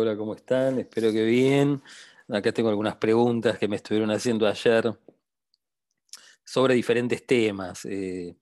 Hola, 0.00 0.16
¿cómo 0.16 0.34
están? 0.34 0.78
Espero 0.78 1.12
que 1.12 1.22
bien. 1.26 1.82
Acá 2.26 2.52
tengo 2.52 2.70
algunas 2.70 2.96
preguntas 2.96 3.58
que 3.58 3.68
me 3.68 3.76
estuvieron 3.76 4.10
haciendo 4.10 4.46
ayer 4.46 4.98
sobre 6.42 6.74
diferentes 6.74 7.26
temas. 7.26 7.84
Eh, 7.84 8.34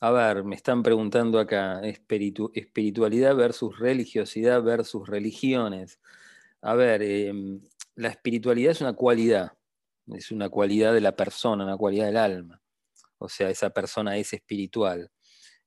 a 0.00 0.10
ver, 0.10 0.42
me 0.42 0.56
están 0.56 0.82
preguntando 0.82 1.38
acá, 1.38 1.82
espiritualidad 1.82 3.36
versus 3.36 3.78
religiosidad 3.78 4.62
versus 4.62 5.06
religiones. 5.06 6.00
A 6.62 6.74
ver, 6.76 7.02
em, 7.02 7.60
la 7.94 8.08
espiritualidad 8.08 8.72
es 8.72 8.80
una 8.80 8.94
cualidad, 8.94 9.52
es 10.06 10.30
una 10.30 10.48
cualidad 10.48 10.94
de 10.94 11.02
la 11.02 11.14
persona, 11.14 11.64
una 11.64 11.76
cualidad 11.76 12.06
del 12.06 12.16
alma. 12.16 12.62
O 13.18 13.28
sea, 13.28 13.50
esa 13.50 13.68
persona 13.68 14.16
es 14.16 14.32
espiritual. 14.32 15.10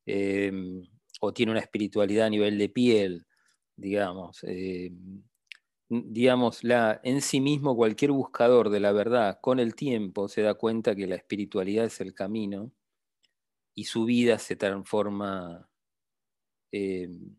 Em, 0.07 0.81
o 1.21 1.31
tiene 1.34 1.52
una 1.52 1.62
espiritualidad 1.62 2.25
a 2.25 2.30
nivel 2.31 2.57
de 2.57 2.70
piel, 2.70 3.27
digamos. 3.75 4.39
Em, 4.43 5.21
digamos, 5.89 6.63
la, 6.63 6.99
en 7.03 7.21
sí 7.21 7.39
mismo 7.41 7.75
cualquier 7.75 8.12
buscador 8.12 8.70
de 8.70 8.80
la 8.80 8.91
verdad 8.91 9.39
con 9.41 9.59
el 9.59 9.75
tiempo 9.75 10.27
se 10.27 10.41
da 10.41 10.55
cuenta 10.55 10.95
que 10.95 11.08
la 11.08 11.16
espiritualidad 11.16 11.85
es 11.85 12.02
el 12.02 12.13
camino 12.13 12.71
y 13.75 13.85
su 13.85 14.05
vida 14.05 14.39
se 14.39 14.55
transforma, 14.55 15.70
em, 16.71 17.35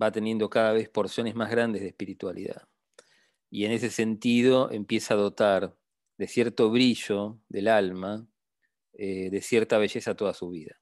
va 0.00 0.12
teniendo 0.12 0.48
cada 0.48 0.72
vez 0.72 0.88
porciones 0.88 1.34
más 1.34 1.50
grandes 1.50 1.82
de 1.82 1.88
espiritualidad. 1.88 2.68
Y 3.50 3.64
en 3.66 3.72
ese 3.72 3.90
sentido 3.90 4.70
empieza 4.70 5.14
a 5.14 5.18
dotar 5.18 5.76
de 6.18 6.28
cierto 6.28 6.70
brillo 6.70 7.40
del 7.48 7.68
alma, 7.68 8.26
eh, 8.94 9.30
de 9.30 9.42
cierta 9.42 9.78
belleza 9.78 10.14
toda 10.16 10.34
su 10.34 10.50
vida. 10.50 10.80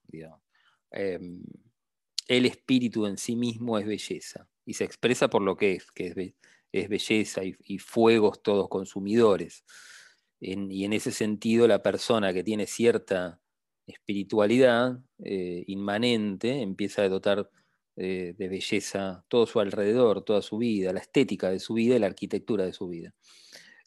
Em, 0.91 1.43
el 2.27 2.45
espíritu 2.45 3.05
en 3.05 3.17
sí 3.17 3.35
mismo 3.35 3.77
es 3.77 3.85
belleza 3.85 4.47
y 4.65 4.75
se 4.75 4.83
expresa 4.85 5.29
por 5.29 5.41
lo 5.41 5.57
que 5.57 5.73
es, 5.73 5.91
que 5.91 6.07
es 6.07 6.15
es 6.71 6.89
belleza 6.89 7.41
y, 7.43 7.79
fuegos 7.79 8.41
todos 8.43 8.69
consumidores. 8.69 9.63
y 10.39 10.85
en 10.85 10.93
ese 10.93 11.11
sentido, 11.11 11.67
la 11.67 11.83
persona 11.83 12.33
que 12.33 12.43
tiene 12.43 12.65
cierta 12.67 13.41
espiritualidad 13.87 14.99
eh, 15.23 15.63
inmanente 15.67 16.61
empieza 16.61 17.03
a 17.03 17.09
dotar 17.09 17.49
eh, 17.97 18.33
de 18.37 18.47
belleza 18.47 19.25
todo 19.27 19.45
su 19.45 19.59
alrededor, 19.59 20.23
toda 20.23 20.41
su 20.41 20.57
vida, 20.57 20.93
la 20.93 21.01
estética 21.01 21.49
de 21.49 21.59
su 21.59 21.73
vida 21.73 21.95
y 21.95 21.99
la 21.99 22.07
arquitectura 22.07 22.65
de 22.65 22.73
su 22.73 22.87
vida. 22.87 23.13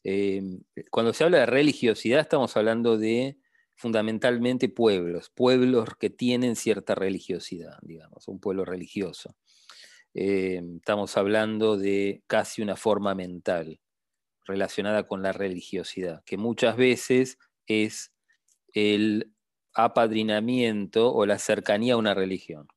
Eh, 0.05 0.43
cuando 0.91 1.13
se 1.13 1.25
habla 1.25 1.39
de 1.39 1.47
religiosidad, 1.47 2.21
estamos 2.21 2.57
hablando 2.57 2.99
de 2.99 3.39
fundamentalmente 3.77 4.69
pueblos, 4.69 5.31
pueblos 5.31 5.89
que 5.99 6.11
tienen 6.11 6.55
cierta 6.55 6.95
religiosidad, 6.95 7.79
digamos, 7.83 8.29
un 8.29 8.39
pueblo 8.39 8.65
religioso. 8.65 9.35
Eh, 10.15 10.63
estamos 10.77 11.17
hablando 11.17 11.77
de 11.77 12.23
casi 12.29 12.63
una 12.63 12.77
forma 12.77 13.15
mental 13.15 13.81
relacionada 14.47 15.07
con 15.09 15.23
la 15.23 15.33
religiosidad, 15.33 16.23
que 16.25 16.37
muchas 16.37 16.77
veces 16.77 17.39
es 17.67 18.13
el 18.73 19.35
apadrinamiento 19.75 21.13
o 21.13 21.27
la 21.27 21.39
cercanía 21.39 21.95
a 21.95 21.97
una 21.97 22.15
religión. 22.15 22.69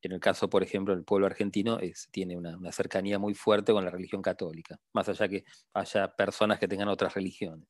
En 0.00 0.12
el 0.12 0.20
caso, 0.20 0.50
por 0.50 0.62
ejemplo, 0.62 0.94
del 0.94 1.04
pueblo 1.04 1.26
argentino 1.26 1.78
tiene 2.10 2.36
una, 2.36 2.72
cercanía 2.72 3.18
muy 3.18 3.34
fuerte 3.34 3.72
con 3.72 3.84
la 3.84 3.90
religión 3.90 4.22
católica, 4.22 4.80
más 4.92 5.08
allá 5.08 5.28
que 5.28 5.44
haya 5.74 6.16
personas 6.16 6.58
que 6.58 6.68
tengan 6.68 6.88
otras 6.88 7.14
religiones. 7.14 7.68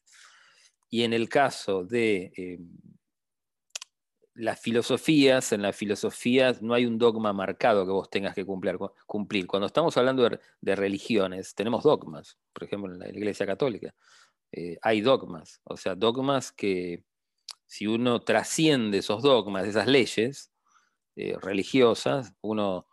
Y 0.89 1.03
en 1.03 1.13
el 1.13 1.29
caso 1.29 1.85
de 1.85 2.33
eh, 2.37 2.59
las 4.35 4.61
filosofías, 4.61 5.53
en 5.53 5.63
las 5.63 5.77
filosofías 5.77 6.63
no 6.63 6.75
hay 6.75 6.87
un 6.87 6.99
dogma 6.99 7.33
marcado 7.33 7.85
que 7.85 7.93
vos 7.93 8.09
tengas 8.09 8.35
que 8.35 8.45
cumplir. 8.45 8.79
cumplir. 9.07 9.47
Cuando 9.47 9.67
estamos 9.67 9.97
hablando 9.97 10.29
de, 10.61 10.77
religiones, 10.77 11.55
tenemos 11.55 11.83
dogmas, 11.83 12.39
por 12.53 12.65
ejemplo, 12.65 12.93
en 12.93 12.99
la 12.99 13.09
Iglesia 13.09 13.47
Católica. 13.47 13.95
Eh, 14.53 14.79
hay 14.83 15.01
dogmas, 15.01 15.61
o 15.65 15.77
sea, 15.77 15.95
dogmas 15.95 16.53
que 16.53 17.05
si 17.67 17.87
uno 17.87 18.21
trasciende 18.21 18.99
esos 18.99 19.23
dogmas, 19.23 19.67
esas 19.67 19.87
leyes 19.87 20.53
eh, 21.17 21.37
religiosas, 21.41 22.35
uno 22.43 22.87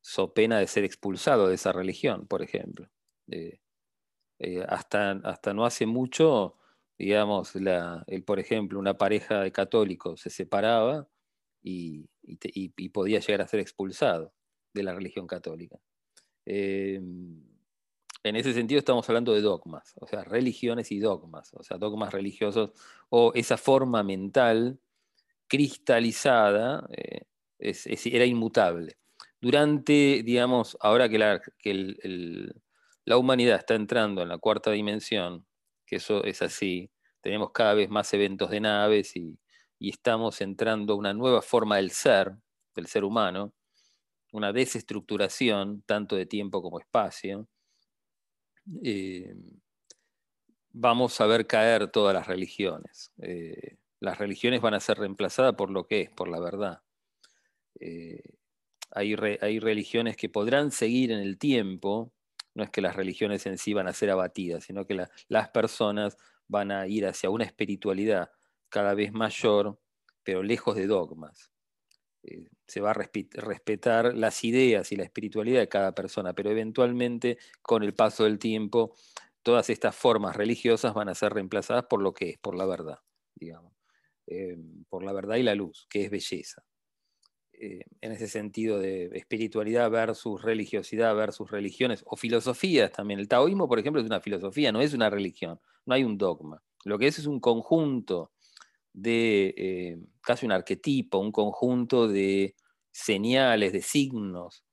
so 0.00 0.34
pena 0.34 0.58
de 0.58 0.66
ser 0.66 0.84
expulsado 0.84 1.48
de 1.48 1.56
esa 1.56 1.72
religión, 1.72 2.26
por 2.26 2.42
ejemplo. 2.42 2.88
Eh, 3.28 3.60
hasta, 4.68 5.12
hasta 5.24 5.54
no 5.54 5.64
hace 5.64 5.86
mucho 5.86 6.58
digamos, 6.98 7.54
el, 7.56 8.24
por 8.24 8.40
ejemplo, 8.40 8.78
una 8.78 8.96
pareja 8.96 9.40
de 9.40 9.52
católicos 9.52 10.20
se 10.20 10.30
separaba 10.30 11.08
y, 11.62 12.08
podía 12.92 13.20
llegar 13.20 13.42
a 13.42 13.48
ser 13.48 13.60
expulsado 13.60 14.32
de 14.72 14.82
la 14.82 14.94
religión 14.94 15.26
católica. 15.26 15.78
Em, 16.44 17.42
en 18.22 18.36
ese 18.36 18.52
sentido 18.54 18.78
estamos 18.78 19.08
hablando 19.08 19.32
de 19.34 19.40
dogmas, 19.40 19.94
o 20.00 20.06
sea, 20.06 20.24
religiones 20.24 20.90
y 20.92 20.98
dogmas, 20.98 21.52
o 21.54 21.62
sea, 21.62 21.78
dogmas 21.78 22.12
religiosos 22.12 22.70
o 23.08 23.32
esa 23.34 23.56
forma 23.56 24.02
mental 24.02 24.80
cristalizada 25.48 26.88
eh, 26.90 27.22
era 27.58 28.24
inmutable. 28.24 28.96
Durante, 29.40 30.22
digamos, 30.24 30.76
ahora 30.80 31.08
que, 31.08 31.18
la, 31.18 31.40
la 33.04 33.16
humanidad 33.16 33.58
está 33.58 33.74
entrando 33.74 34.22
en 34.22 34.28
la 34.28 34.38
cuarta 34.38 34.72
dimensión, 34.72 35.46
que 35.86 35.96
eso 35.96 36.24
es 36.24 36.42
así. 36.42 36.90
Tenemos 37.20 37.50
cada 37.52 37.74
vez 37.74 37.88
más 37.88 38.12
eventos 38.12 38.50
de 38.50 38.60
naves 38.60 39.16
y, 39.16 39.38
estamos 39.78 40.40
entrando 40.40 40.94
a 40.94 40.96
una 40.96 41.12
nueva 41.12 41.42
forma 41.42 41.76
del 41.76 41.90
ser, 41.90 42.32
del 42.74 42.86
ser 42.86 43.04
humano, 43.04 43.52
una 44.32 44.52
desestructuración 44.52 45.82
tanto 45.82 46.16
de 46.16 46.24
tiempo 46.24 46.62
como 46.62 46.80
espacio. 46.80 47.46
Eh, 48.82 49.34
vamos 50.72 51.20
a 51.20 51.26
ver 51.26 51.46
caer 51.46 51.90
todas 51.90 52.14
las 52.14 52.26
religiones. 52.26 53.12
Eh, 53.18 53.76
las 54.00 54.18
religiones 54.18 54.60
van 54.60 54.74
a 54.74 54.80
ser 54.80 54.98
reemplazadas 54.98 55.54
por 55.54 55.70
lo 55.70 55.86
que 55.86 56.02
es, 56.02 56.10
por 56.10 56.28
la 56.28 56.40
verdad. 56.40 56.82
Eh, 57.80 58.22
hay, 58.90 59.14
hay, 59.40 59.58
religiones 59.58 60.16
que 60.16 60.28
podrán 60.28 60.70
seguir 60.70 61.12
en 61.12 61.18
el 61.18 61.38
tiempo, 61.38 62.12
no 62.56 62.64
es 62.64 62.70
que 62.70 62.80
las 62.80 62.96
religiones 62.96 63.44
en 63.46 63.58
sí 63.58 63.74
van 63.74 63.86
a 63.86 63.92
ser 63.92 64.10
abatidas, 64.10 64.64
sino 64.64 64.86
que 64.86 65.06
las 65.28 65.48
personas 65.50 66.16
van 66.48 66.72
a 66.72 66.88
ir 66.88 67.06
hacia 67.06 67.28
una 67.28 67.44
espiritualidad 67.44 68.30
cada 68.70 68.94
vez 68.94 69.12
mayor, 69.12 69.78
pero 70.22 70.42
lejos 70.42 70.74
de 70.74 70.86
dogmas. 70.86 71.52
Eh, 72.22 72.48
se 72.66 72.80
va 72.80 72.92
a 72.92 72.94
respetar 72.94 74.14
las 74.14 74.42
ideas 74.42 74.90
y 74.90 74.96
la 74.96 75.04
espiritualidad 75.04 75.60
de 75.60 75.68
cada 75.68 75.94
persona, 75.94 76.32
pero 76.32 76.50
eventualmente 76.50 77.36
con 77.60 77.82
el 77.82 77.92
paso 77.92 78.24
del 78.24 78.38
tiempo 78.38 78.94
todas 79.42 79.68
estas 79.68 79.94
formas 79.94 80.34
religiosas 80.34 80.94
van 80.94 81.10
a 81.10 81.14
ser 81.14 81.34
reemplazadas 81.34 81.84
por 81.84 82.00
lo 82.00 82.14
que 82.14 82.30
es, 82.30 82.38
por 82.38 82.56
la 82.56 82.64
verdad, 82.64 83.00
digamos, 83.34 83.74
eh, 84.26 84.56
por 84.88 85.04
la 85.04 85.12
verdad 85.12 85.36
y 85.36 85.42
la 85.42 85.54
luz, 85.54 85.86
que 85.90 86.06
es 86.06 86.10
belleza. 86.10 86.64
Eh, 87.58 87.84
en 88.02 88.12
ese 88.12 88.28
sentido 88.28 88.78
de 88.78 89.06
espiritualidad 89.14 89.90
versus 89.90 90.42
religiosidad 90.42 91.16
versus 91.16 91.50
religiones 91.50 92.02
o 92.06 92.16
filosofías 92.16 92.92
también. 92.92 93.18
El 93.18 93.28
taoísmo, 93.28 93.66
por 93.66 93.78
ejemplo, 93.78 94.00
es 94.00 94.06
una 94.06 94.20
filosofía, 94.20 94.72
no 94.72 94.82
es 94.82 94.92
una 94.92 95.08
religión, 95.08 95.58
no 95.86 95.94
hay 95.94 96.04
un 96.04 96.18
dogma. 96.18 96.62
Lo 96.84 96.98
que 96.98 97.06
es 97.06 97.18
es 97.18 97.26
un 97.26 97.40
conjunto 97.40 98.30
de, 98.92 99.54
eh, 99.56 99.98
casi 100.20 100.44
un 100.44 100.52
arquetipo, 100.52 101.18
un 101.18 101.32
conjunto 101.32 102.08
de 102.08 102.54
señales, 102.92 103.72
de 103.72 103.80
signos 103.80 104.64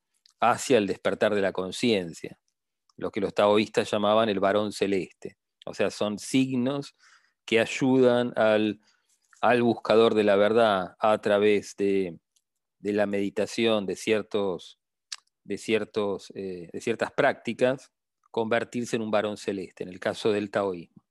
hacia 0.41 0.77
el 0.77 0.87
despertar 0.87 1.35
de 1.35 1.41
la 1.41 1.53
conciencia, 1.53 2.37
lo 2.97 3.11
que 3.11 3.21
los 3.21 3.33
taoístas 3.33 3.89
llamaban 3.89 4.27
el 4.27 4.41
varón 4.41 4.73
celeste. 4.73 5.37
O 5.65 5.73
sea, 5.73 5.89
son 5.89 6.19
signos 6.19 6.95
que 7.45 7.61
ayudan 7.61 8.33
al, 8.35 8.81
al 9.41 9.63
buscador 9.63 10.15
de 10.15 10.25
la 10.25 10.35
verdad 10.35 10.95
a 10.99 11.21
través 11.21 11.75
de 11.77 12.17
de 12.83 12.91
la 12.91 13.05
meditación, 13.05 13.85
de, 13.85 13.95
ciertos, 13.95 14.77
de, 15.45 15.57
ciertos, 15.57 16.33
eh, 16.35 16.69
de 16.71 16.81
ciertas 16.81 17.13
prácticas, 17.13 17.93
convertirse 18.29 18.97
en 18.97 19.01
un 19.01 19.09
varón 19.09 19.37
celeste, 19.37 19.83
en 19.83 19.89
el 19.89 20.01
caso 20.01 20.33
del 20.33 20.51
taoísmo. 20.51 21.01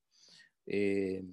Eh, 0.66 1.24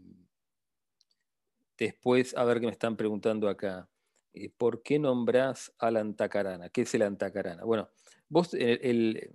después, 1.78 2.38
a 2.38 2.46
ver 2.46 2.62
qué 2.62 2.68
me 2.68 2.72
están 2.72 2.96
preguntando 2.96 3.50
acá. 3.50 3.90
Eh, 4.34 4.50
¿Por 4.50 4.81
qué 4.81 4.98
nombrás 4.98 5.74
al 5.78 5.98
Antacarana? 5.98 6.69
¿Qué 6.69 6.84
es 6.84 6.96
el 6.96 7.02
Antacarana? 7.02 7.66
Bueno, 7.66 7.90
vos, 8.30 8.54
el, 8.54 8.80
el 8.81 9.31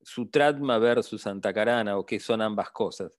Sutratma 0.00 0.78
versus 0.78 1.26
Antacarana, 1.26 1.98
o 1.98 2.06
qué 2.06 2.18
son 2.18 2.40
ambas 2.40 2.70
cosas. 2.70 3.18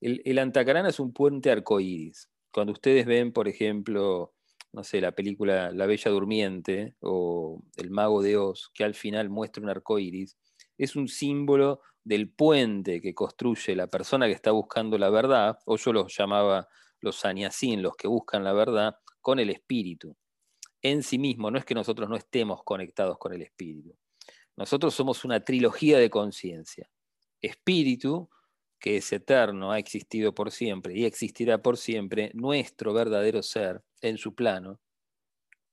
El, 0.00 0.22
el 0.24 0.40
Antacarana 0.40 0.88
es 0.88 0.98
un 0.98 1.12
puente 1.12 1.52
arcoíris. 1.52 2.28
Cuando 2.50 2.72
ustedes 2.72 3.06
ven, 3.06 3.32
por 3.32 3.46
ejemplo, 3.46 4.34
no 4.72 4.84
sé, 4.84 5.00
la 5.00 5.12
película 5.12 5.70
La 5.72 5.86
Bella 5.86 6.10
Durmiente 6.10 6.94
o 7.00 7.62
El 7.76 7.90
Mago 7.90 8.22
de 8.22 8.36
Oz, 8.36 8.70
que 8.74 8.84
al 8.84 8.94
final 8.94 9.30
muestra 9.30 9.62
un 9.62 9.70
arco 9.70 9.98
iris, 9.98 10.36
es 10.76 10.96
un 10.96 11.08
símbolo 11.08 11.80
del 12.04 12.30
puente 12.30 13.00
que 13.00 13.14
construye 13.14 13.74
la 13.74 13.88
persona 13.88 14.26
que 14.26 14.32
está 14.32 14.50
buscando 14.50 14.98
la 14.98 15.10
verdad, 15.10 15.58
o 15.66 15.76
yo 15.76 15.92
los 15.92 16.16
llamaba 16.16 16.68
los 17.00 17.16
saniasín, 17.16 17.82
los 17.82 17.96
que 17.96 18.08
buscan 18.08 18.44
la 18.44 18.52
verdad, 18.52 18.96
con 19.20 19.38
el 19.38 19.50
espíritu. 19.50 20.16
En 20.82 21.02
sí 21.02 21.18
mismo, 21.18 21.50
no 21.50 21.58
es 21.58 21.64
que 21.64 21.74
nosotros 21.74 22.08
no 22.08 22.16
estemos 22.16 22.62
conectados 22.64 23.18
con 23.18 23.32
el 23.32 23.42
espíritu. 23.42 23.96
Nosotros 24.56 24.94
somos 24.94 25.24
una 25.24 25.44
trilogía 25.44 25.98
de 25.98 26.10
conciencia. 26.10 26.90
espíritu, 27.40 28.28
que 28.80 28.96
es 28.96 29.12
eterno, 29.12 29.70
ha 29.70 29.78
existido 29.78 30.34
por 30.34 30.50
siempre 30.50 30.96
y 30.96 31.04
existirá 31.04 31.58
por 31.62 31.76
siempre, 31.76 32.30
nuestro 32.34 32.92
verdadero 32.92 33.42
ser 33.42 33.82
en 34.02 34.18
su 34.18 34.34
plano, 34.34 34.80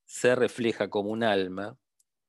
se 0.04 0.34
refleja 0.34 0.88
como 0.88 1.10
un 1.10 1.22
alma, 1.22 1.78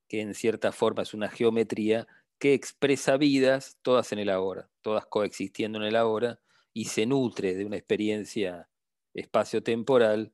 que 0.08 0.22
en 0.22 0.34
cierta 0.34 0.72
forma 0.72 1.04
es 1.04 1.14
una 1.14 1.30
geometría 1.30 2.08
que 2.40 2.54
expresa 2.54 3.18
vidas, 3.18 3.78
todas 3.82 4.12
en 4.12 4.20
el 4.20 4.30
ahora, 4.30 4.70
todas 4.82 5.06
coexistiendo 5.06 5.80
en 5.80 5.86
el 5.86 5.96
ahora, 5.96 6.40
y 6.74 6.86
se 6.86 7.06
nutre 7.06 7.56
de 7.56 7.66
una 7.66 7.78
experiencia 7.78 8.70
espacio-temporal 9.14 10.34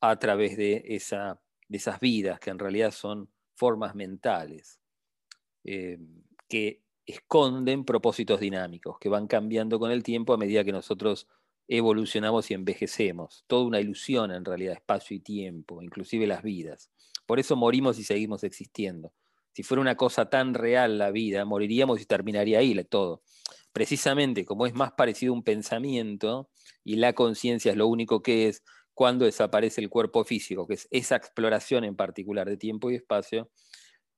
a 0.00 0.18
través 0.18 0.56
de, 0.56 0.82
esa, 0.86 1.40
de 1.68 1.76
esas 1.76 2.00
vidas, 2.00 2.40
que 2.40 2.50
en 2.50 2.58
realidad 2.58 2.90
son 2.90 3.30
formas 3.54 3.94
mentales, 3.94 4.80
eh, 5.64 5.98
que 6.48 6.82
esconden 7.06 7.84
propósitos 7.84 8.40
dinámicos, 8.40 8.98
que 8.98 9.08
van 9.08 9.26
cambiando 9.26 9.78
con 9.78 9.90
el 9.90 10.02
tiempo 10.02 10.32
a 10.32 10.38
medida 10.38 10.64
que 10.64 10.72
nosotros 10.72 11.28
evolucionamos 11.78 12.50
y 12.50 12.54
envejecemos. 12.54 13.44
Toda 13.46 13.64
una 13.64 13.80
ilusión 13.80 14.30
en 14.30 14.44
realidad, 14.44 14.74
espacio 14.74 15.16
y 15.16 15.20
tiempo, 15.20 15.82
inclusive 15.82 16.26
las 16.26 16.42
vidas. 16.42 16.90
Por 17.26 17.40
eso 17.40 17.56
morimos 17.56 17.98
y 17.98 18.04
seguimos 18.04 18.44
existiendo. 18.44 19.12
Si 19.52 19.62
fuera 19.62 19.80
una 19.80 19.96
cosa 19.96 20.28
tan 20.28 20.52
real 20.54 20.98
la 20.98 21.10
vida, 21.10 21.44
moriríamos 21.44 22.00
y 22.00 22.04
terminaría 22.04 22.58
ahí 22.58 22.74
todo. 22.84 23.22
Precisamente 23.72 24.44
como 24.44 24.66
es 24.66 24.74
más 24.74 24.92
parecido 24.92 25.32
a 25.32 25.36
un 25.36 25.42
pensamiento 25.42 26.50
y 26.84 26.96
la 26.96 27.14
conciencia 27.14 27.70
es 27.70 27.78
lo 27.78 27.86
único 27.86 28.22
que 28.22 28.48
es 28.48 28.62
cuando 28.92 29.24
desaparece 29.24 29.80
el 29.80 29.88
cuerpo 29.88 30.24
físico, 30.24 30.66
que 30.66 30.74
es 30.74 30.88
esa 30.90 31.16
exploración 31.16 31.84
en 31.84 31.96
particular 31.96 32.48
de 32.48 32.58
tiempo 32.58 32.90
y 32.90 32.96
espacio, 32.96 33.50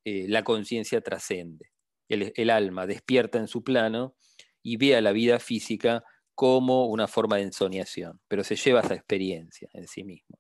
eh, 0.05 0.27
la 0.29 0.43
conciencia 0.43 1.01
trascende. 1.01 1.71
el 2.09 2.51
alma 2.51 2.87
despierta 2.87 3.39
en 3.39 3.49
su 3.49 3.63
plano 3.63 4.17
y 4.63 4.77
ve 4.77 4.97
a 4.97 5.01
la 5.01 5.13
vida 5.13 5.39
física 5.39 6.05
como 6.35 6.87
una 6.87 7.07
forma 7.09 7.37
de 7.37 7.43
ensoñación, 7.43 8.21
pero 8.29 8.45
se 8.45 8.57
lleva 8.57 8.81
esa 8.81 8.95
experiencia 8.95 9.69
en 9.73 9.87
sí 9.87 10.05
mismo 10.05 10.39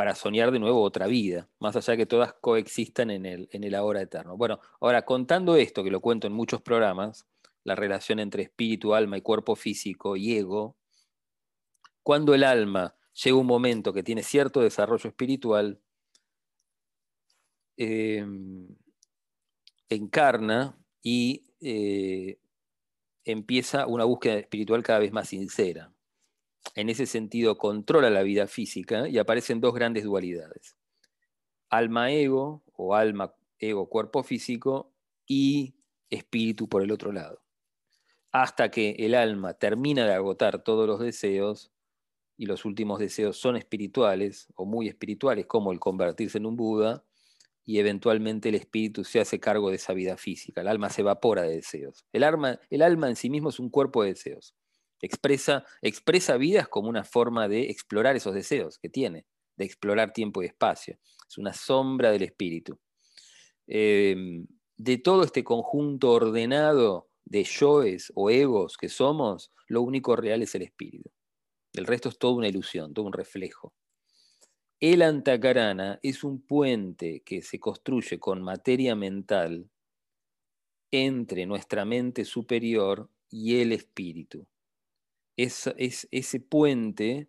para 0.00 0.14
soñar 0.14 0.50
de 0.50 0.58
nuevo 0.58 0.80
otra 0.80 1.06
vida, 1.08 1.50
más 1.58 1.76
allá 1.76 1.90
de 1.90 1.98
que 1.98 2.06
todas 2.06 2.32
coexistan 2.40 3.10
en 3.10 3.26
el, 3.26 3.74
ahora 3.74 4.00
eterno. 4.00 4.34
Bueno, 4.34 4.58
ahora 4.80 5.04
contando 5.04 5.56
esto, 5.56 5.84
que 5.84 5.90
lo 5.90 6.00
cuento 6.00 6.26
en 6.26 6.32
muchos 6.32 6.62
programas, 6.62 7.26
la 7.64 7.74
relación 7.74 8.18
entre 8.18 8.44
espíritu, 8.44 8.94
alma 8.94 9.18
y 9.18 9.20
cuerpo 9.20 9.56
físico 9.56 10.16
y 10.16 10.38
ego, 10.38 10.78
cuando 12.02 12.32
el 12.34 12.44
alma 12.44 12.94
llega 13.12 13.36
un 13.36 13.46
momento 13.46 13.92
que 13.92 14.02
tiene 14.02 14.22
cierto 14.22 14.60
desarrollo 14.60 15.06
espiritual, 15.06 15.82
em, 17.76 18.74
encarna 19.90 20.78
y 21.02 21.44
eh, 21.60 22.39
empieza 23.24 23.86
una 23.86 24.04
búsqueda 24.04 24.34
espiritual 24.34 24.82
cada 24.82 24.98
vez 24.98 25.12
más 25.12 25.28
sincera 25.28 25.92
en 26.74 26.88
ese 26.88 27.06
sentido 27.06 27.58
controla 27.58 28.10
la 28.10 28.22
vida 28.22 28.46
física 28.46 29.08
y 29.08 29.18
aparecen 29.18 29.60
dos 29.60 29.74
grandes 29.74 30.04
dualidades. 30.04 30.76
Alma-ego 31.68 32.62
o 32.72 32.94
alma-ego-cuerpo 32.94 34.22
físico 34.22 34.92
y 35.26 35.74
espíritu 36.10 36.68
por 36.68 36.82
el 36.82 36.92
otro 36.92 37.12
lado. 37.12 37.42
Hasta 38.32 38.70
que 38.70 38.90
el 38.98 39.14
alma 39.14 39.54
termina 39.54 40.06
de 40.06 40.14
agotar 40.14 40.62
todos 40.62 40.86
los 40.86 41.00
deseos 41.00 41.72
y 42.36 42.46
los 42.46 42.64
últimos 42.64 42.98
deseos 42.98 43.36
son 43.36 43.56
espirituales 43.56 44.48
o 44.54 44.64
muy 44.64 44.88
espirituales, 44.88 45.46
como 45.46 45.72
el 45.72 45.80
convertirse 45.80 46.38
en 46.38 46.46
un 46.46 46.56
Buda, 46.56 47.04
y 47.70 47.78
eventualmente 47.78 48.48
el 48.48 48.56
espíritu 48.56 49.04
se 49.04 49.20
hace 49.20 49.38
cargo 49.38 49.70
de 49.70 49.76
esa 49.76 49.92
vida 49.92 50.16
física. 50.16 50.60
El 50.60 50.66
alma 50.66 50.90
se 50.90 51.02
evapora 51.02 51.42
de 51.42 51.54
deseos. 51.54 52.04
El 52.12 52.24
alma, 52.24 52.58
el 52.68 52.82
alma 52.82 53.08
en 53.08 53.14
sí 53.14 53.30
mismo 53.30 53.50
es 53.50 53.60
un 53.60 53.70
cuerpo 53.70 54.02
de 54.02 54.08
deseos. 54.08 54.56
Expresa, 55.00 55.64
expresa 55.80 56.36
vidas 56.36 56.66
como 56.66 56.88
una 56.88 57.04
forma 57.04 57.46
de 57.46 57.70
explorar 57.70 58.16
esos 58.16 58.34
deseos 58.34 58.80
que 58.80 58.88
tiene, 58.88 59.24
de 59.56 59.66
explorar 59.66 60.12
tiempo 60.12 60.42
y 60.42 60.46
espacio. 60.46 60.98
Es 61.28 61.38
una 61.38 61.52
sombra 61.52 62.10
del 62.10 62.24
espíritu. 62.24 62.76
Em, 63.68 64.48
de 64.76 64.98
todo 64.98 65.22
este 65.22 65.44
conjunto 65.44 66.10
ordenado 66.10 67.08
de 67.24 67.44
yoes 67.44 68.10
o 68.16 68.30
egos 68.30 68.76
que 68.76 68.88
somos, 68.88 69.52
lo 69.68 69.82
único 69.82 70.16
real 70.16 70.42
es 70.42 70.56
el 70.56 70.62
espíritu. 70.62 71.08
El 71.74 71.86
resto 71.86 72.08
es 72.08 72.18
toda 72.18 72.34
una 72.34 72.48
ilusión, 72.48 72.92
todo 72.92 73.06
un 73.06 73.12
reflejo. 73.12 73.72
El 74.80 75.02
antakarana 75.02 76.00
es 76.02 76.24
un 76.24 76.40
puente 76.40 77.20
que 77.20 77.42
se 77.42 77.60
construye 77.60 78.18
con 78.18 78.40
materia 78.40 78.96
mental 78.96 79.68
entre 80.90 81.44
nuestra 81.44 81.84
mente 81.84 82.24
superior 82.24 83.10
y 83.28 83.60
el 83.60 83.72
espíritu. 83.72 84.46
Es, 85.36 85.70
ese 85.76 86.40
puente 86.40 87.28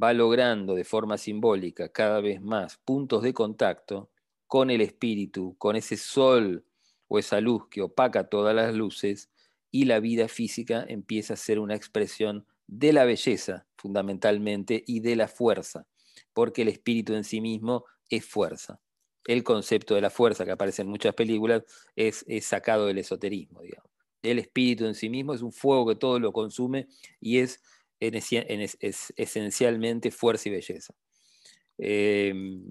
va 0.00 0.12
logrando 0.12 0.76
de 0.76 0.84
forma 0.84 1.18
simbólica 1.18 1.90
cada 1.90 2.20
vez 2.20 2.40
más 2.40 2.76
puntos 2.78 3.24
de 3.24 3.34
contacto 3.34 4.08
con 4.46 4.70
el 4.70 4.80
espíritu, 4.80 5.56
con 5.58 5.74
ese 5.74 5.96
sol 5.96 6.64
o 7.08 7.18
esa 7.18 7.40
luz 7.40 7.66
que 7.68 7.82
opaca 7.82 8.28
todas 8.28 8.54
las 8.54 8.76
luces 8.76 9.28
y 9.72 9.86
la 9.86 9.98
vida 9.98 10.28
física 10.28 10.84
empieza 10.88 11.34
a 11.34 11.36
ser 11.36 11.58
una 11.58 11.74
expresión 11.74 12.46
de 12.68 12.92
la 12.92 13.04
belleza 13.04 13.66
fundamentalmente 13.76 14.84
y 14.86 15.00
de 15.00 15.16
la 15.16 15.26
fuerza, 15.26 15.88
porque 16.32 16.62
el 16.62 16.68
espíritu 16.68 17.14
en 17.14 17.24
sí 17.24 17.40
mismo 17.40 17.84
es 18.08 18.24
fuerza. 18.24 18.80
El 19.24 19.44
concepto 19.44 19.94
de 19.94 20.00
la 20.00 20.10
fuerza 20.10 20.44
que 20.44 20.52
aparece 20.52 20.82
en 20.82 20.88
muchas 20.88 21.14
películas 21.14 21.62
es, 21.94 22.24
sacado 22.42 22.86
del 22.86 22.98
esoterismo, 22.98 23.60
el 24.22 24.38
espíritu 24.38 24.86
en 24.86 24.94
sí 24.94 25.08
mismo, 25.08 25.34
es 25.34 25.42
un 25.42 25.52
fuego 25.52 25.86
que 25.86 25.96
todo 25.96 26.18
lo 26.18 26.32
consume 26.32 26.88
y 27.20 27.38
es, 27.38 27.60
esencialmente 28.00 30.10
fuerza 30.10 30.48
y 30.48 30.52
belleza. 30.52 30.94
Em, 31.78 32.64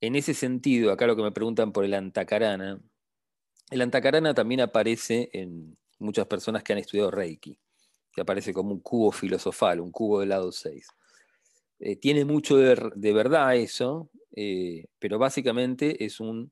en 0.00 0.14
ese 0.14 0.34
sentido, 0.34 0.92
acá 0.92 1.06
lo 1.06 1.16
que 1.16 1.22
me 1.22 1.32
preguntan 1.32 1.72
por 1.72 1.84
el 1.84 1.94
antacarana, 1.94 2.80
el 3.70 3.80
antacarana 3.80 4.34
también 4.34 4.60
aparece 4.60 5.30
en 5.32 5.76
muchas 5.98 6.26
personas 6.26 6.62
que 6.62 6.72
han 6.72 6.78
estudiado 6.78 7.10
Reiki, 7.10 7.58
que 8.12 8.20
aparece 8.20 8.52
como 8.52 8.72
un 8.72 8.80
cubo 8.80 9.10
filosofal, 9.10 9.80
un 9.80 9.90
cubo 9.90 10.20
del 10.20 10.28
lado 10.28 10.52
6. 10.52 10.86
Eh, 11.78 11.96
tiene 11.96 12.24
mucho 12.24 12.56
de, 12.56 13.12
verdad 13.12 13.56
eso, 13.56 14.10
eh, 14.34 14.86
pero 14.98 15.18
básicamente 15.18 16.04
es 16.04 16.20
un 16.20 16.50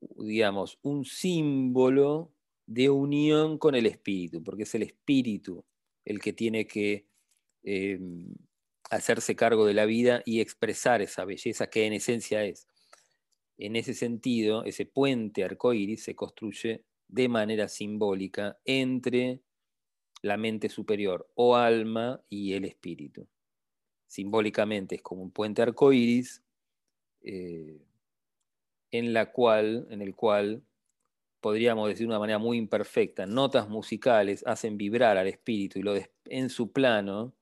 digamos, 0.00 0.78
un 0.82 1.04
símbolo 1.04 2.32
de 2.66 2.90
unión 2.90 3.58
con 3.58 3.74
el 3.74 3.86
espíritu, 3.86 4.42
porque 4.42 4.64
es 4.64 4.74
el 4.74 4.82
espíritu 4.82 5.64
el 6.04 6.20
que 6.20 6.32
tiene 6.32 6.66
que 6.66 7.06
em, 7.62 8.34
hacerse 8.90 9.36
cargo 9.36 9.66
de 9.66 9.74
la 9.74 9.84
vida 9.86 10.22
y 10.24 10.40
expresar 10.40 11.02
esa 11.02 11.24
belleza 11.24 11.68
que 11.68 11.86
en 11.86 11.92
esencia 11.94 12.44
es. 12.44 12.66
En 13.58 13.76
ese 13.76 13.94
sentido, 13.94 14.64
ese 14.64 14.86
puente 14.86 15.44
arcoíris 15.44 16.04
se 16.04 16.14
construye 16.14 16.84
de 17.08 17.28
manera 17.28 17.68
simbólica 17.68 18.58
entre 18.64 19.40
la 20.22 20.36
mente 20.36 20.68
superior 20.68 21.30
o 21.34 21.56
alma 21.56 22.22
y 22.28 22.54
el 22.54 22.64
espíritu. 22.64 23.28
Simbólicamente 24.08 24.96
es 24.96 25.02
como 25.02 25.22
un 25.22 25.30
puente 25.30 25.62
arcoíris. 25.62 26.42
Eh, 27.22 27.78
en 28.90 29.12
la 29.12 29.32
cual, 29.32 29.86
en 29.90 30.02
el 30.02 30.14
cual 30.14 30.62
podríamos 31.40 31.88
decir 31.88 32.06
de 32.06 32.08
una 32.08 32.18
manera 32.18 32.38
muy 32.38 32.56
imperfecta, 32.56 33.26
notas 33.26 33.68
musicales 33.68 34.42
hacen 34.46 34.76
vibrar 34.76 35.16
al 35.18 35.28
espíritu 35.28 35.78
y 35.78 35.82
lo 35.82 35.94
en 36.24 36.50
su 36.50 36.72
plano 36.72 37.34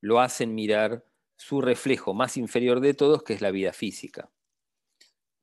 lo 0.00 0.20
hacen 0.20 0.54
mirar 0.54 1.04
su 1.36 1.60
reflejo 1.60 2.14
más 2.14 2.36
inferior 2.36 2.80
de 2.80 2.94
todos, 2.94 3.22
que 3.22 3.34
es 3.34 3.40
la 3.40 3.50
vida 3.50 3.72
física. 3.72 4.30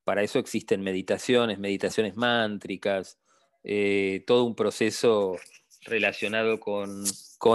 Para 0.04 0.24
eso 0.24 0.40
existen 0.40 0.82
meditaciones, 0.82 1.60
meditaciones 1.60 2.16
mántricas, 2.16 3.20
eh, 3.64 4.24
todo 4.28 4.44
un 4.44 4.56
proceso 4.56 5.38
relacionado 5.86 6.60
con, 6.60 7.04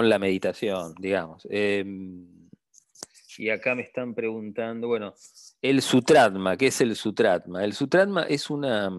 la 0.09 0.19
meditación, 0.19 0.95
digamos. 0.99 1.47
Em, 1.51 2.38
y 3.39 3.51
acá 3.51 3.77
me 3.77 3.83
están 3.83 4.15
preguntando, 4.15 4.89
bueno, 4.89 5.15
el 5.63 5.81
sutratma, 5.81 6.57
¿qué 6.57 6.67
es 6.67 6.81
el 6.81 6.97
sutratma? 6.97 7.65
El 7.65 7.73
sutratma 7.73 8.25
es 8.25 8.51
una, 8.51 8.91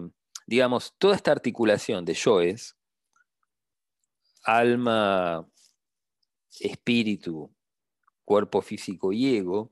digamos, 0.46 0.94
toda 0.96 1.14
esta 1.14 1.30
articulación 1.30 2.06
de 2.06 2.14
yoes, 2.14 2.74
alma, 4.42 5.46
espíritu, 6.58 7.54
cuerpo 8.24 8.62
físico 8.62 9.12
y 9.12 9.36
ego, 9.36 9.70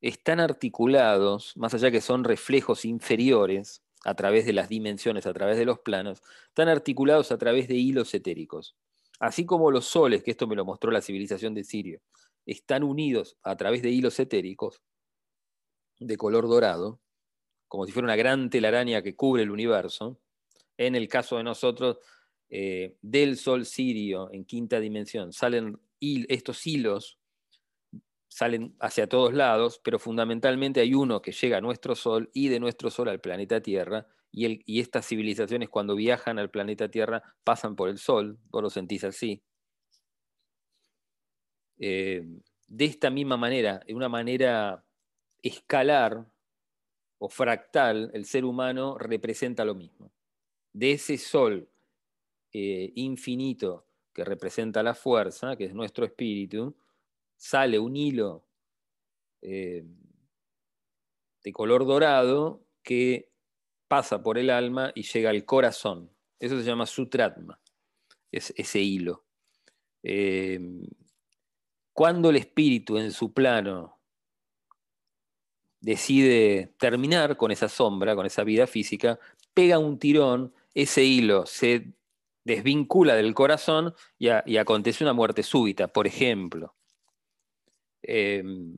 están 0.00 0.40
articulados, 0.40 1.56
más 1.56 1.72
allá 1.72 1.92
que 1.92 2.00
son 2.00 2.24
reflejos 2.24 2.84
inferiores 2.84 3.84
a 4.04 4.14
través 4.14 4.46
de 4.46 4.52
las 4.52 4.68
dimensiones, 4.68 5.26
a 5.26 5.32
través 5.32 5.56
de 5.56 5.64
los 5.64 5.78
planos, 5.78 6.22
están 6.48 6.68
articulados 6.68 7.30
a 7.30 7.38
través 7.38 7.68
de 7.68 7.76
hilos 7.76 8.12
etéricos. 8.14 8.74
Así 9.20 9.46
como 9.46 9.70
los 9.70 9.84
soles, 9.84 10.24
que 10.24 10.32
esto 10.32 10.48
me 10.48 10.56
lo 10.56 10.64
mostró 10.64 10.90
la 10.90 11.02
civilización 11.02 11.54
de 11.54 11.62
Sirio, 11.62 12.00
están 12.46 12.82
unidos 12.82 13.36
a 13.42 13.56
través 13.56 13.82
de 13.82 13.90
hilos 13.90 14.18
etéricos, 14.18 14.82
de 15.98 16.16
color 16.16 16.48
dorado, 16.48 17.00
como 17.68 17.86
si 17.86 17.92
fuera 17.92 18.06
una 18.06 18.16
gran 18.16 18.50
telaraña 18.50 19.02
que 19.02 19.14
cubre 19.14 19.42
el 19.42 19.50
universo, 19.50 20.20
En 20.76 20.94
el 20.94 21.08
caso 21.08 21.36
de 21.36 21.44
nosotros, 21.44 21.98
eh, 22.48 22.96
del 23.02 23.36
Sol 23.36 23.66
sirio 23.66 24.32
en 24.32 24.44
quinta 24.44 24.80
dimensión, 24.80 25.32
salen 25.32 25.78
estos 26.00 26.66
hilos, 26.66 27.18
salen 28.28 28.74
hacia 28.80 29.08
todos 29.08 29.34
lados, 29.34 29.80
pero 29.84 29.98
fundamentalmente 29.98 30.80
hay 30.80 30.94
uno 30.94 31.20
que 31.20 31.32
llega 31.32 31.58
a 31.58 31.60
nuestro 31.60 31.94
Sol 31.94 32.30
y 32.32 32.48
de 32.48 32.58
nuestro 32.58 32.90
Sol 32.90 33.08
al 33.08 33.20
planeta 33.20 33.60
Tierra, 33.60 34.06
y, 34.32 34.80
estas 34.80 35.06
civilizaciones 35.06 35.68
cuando 35.68 35.96
viajan 35.96 36.38
al 36.38 36.50
planeta 36.50 36.88
Tierra 36.88 37.22
pasan 37.44 37.76
por 37.76 37.88
el 37.88 37.98
Sol, 37.98 38.38
vos 38.48 38.62
lo 38.62 38.70
sentís 38.70 39.04
así. 39.04 39.42
Eh, 41.82 42.22
de 42.68 42.84
esta 42.84 43.10
misma 43.10 43.38
manera, 43.38 43.80
de 43.86 43.94
una 43.94 44.08
manera 44.08 44.84
escalar 45.42 46.30
o 47.18 47.28
fractal, 47.28 48.10
el 48.12 48.26
ser 48.26 48.44
humano 48.44 48.98
representa 48.98 49.64
lo 49.64 49.74
mismo. 49.74 50.12
De 50.72 50.92
ese 50.92 51.16
sol 51.16 51.68
eh, 52.52 52.92
infinito 52.94 53.86
que 54.12 54.24
representa 54.24 54.82
la 54.82 54.94
fuerza, 54.94 55.56
que 55.56 55.64
es 55.64 55.74
nuestro 55.74 56.04
espíritu, 56.04 56.76
sale 57.36 57.78
un 57.78 57.96
hilo 57.96 58.44
eh, 59.40 59.84
de 61.42 61.52
color 61.52 61.86
dorado 61.86 62.62
que 62.82 63.32
pasa 63.88 64.22
por 64.22 64.36
el 64.36 64.50
alma 64.50 64.92
y 64.94 65.02
llega 65.02 65.30
al 65.30 65.44
corazón. 65.46 66.10
Eso 66.38 66.58
se 66.58 66.64
llama 66.64 66.86
sutratma, 66.86 67.58
es 68.30 68.52
ese 68.56 68.80
hilo. 68.80 69.24
Cuando 72.00 72.30
el 72.30 72.36
espíritu 72.36 72.96
en 72.96 73.12
su 73.12 73.34
plano 73.34 74.00
decide 75.82 76.74
terminar 76.78 77.36
con 77.36 77.50
esa 77.50 77.68
sombra, 77.68 78.16
con 78.16 78.24
esa 78.24 78.42
vida 78.42 78.66
física, 78.66 79.20
pega 79.52 79.78
un 79.78 79.98
tirón, 79.98 80.54
ese 80.72 81.04
hilo 81.04 81.44
se 81.44 81.92
desvincula 82.42 83.16
del 83.16 83.34
corazón 83.34 83.92
y, 84.16 84.28
acontece 84.56 85.04
una 85.04 85.12
muerte 85.12 85.42
súbita, 85.42 85.88
por 85.88 86.06
ejemplo. 86.06 86.74
Em, 88.00 88.74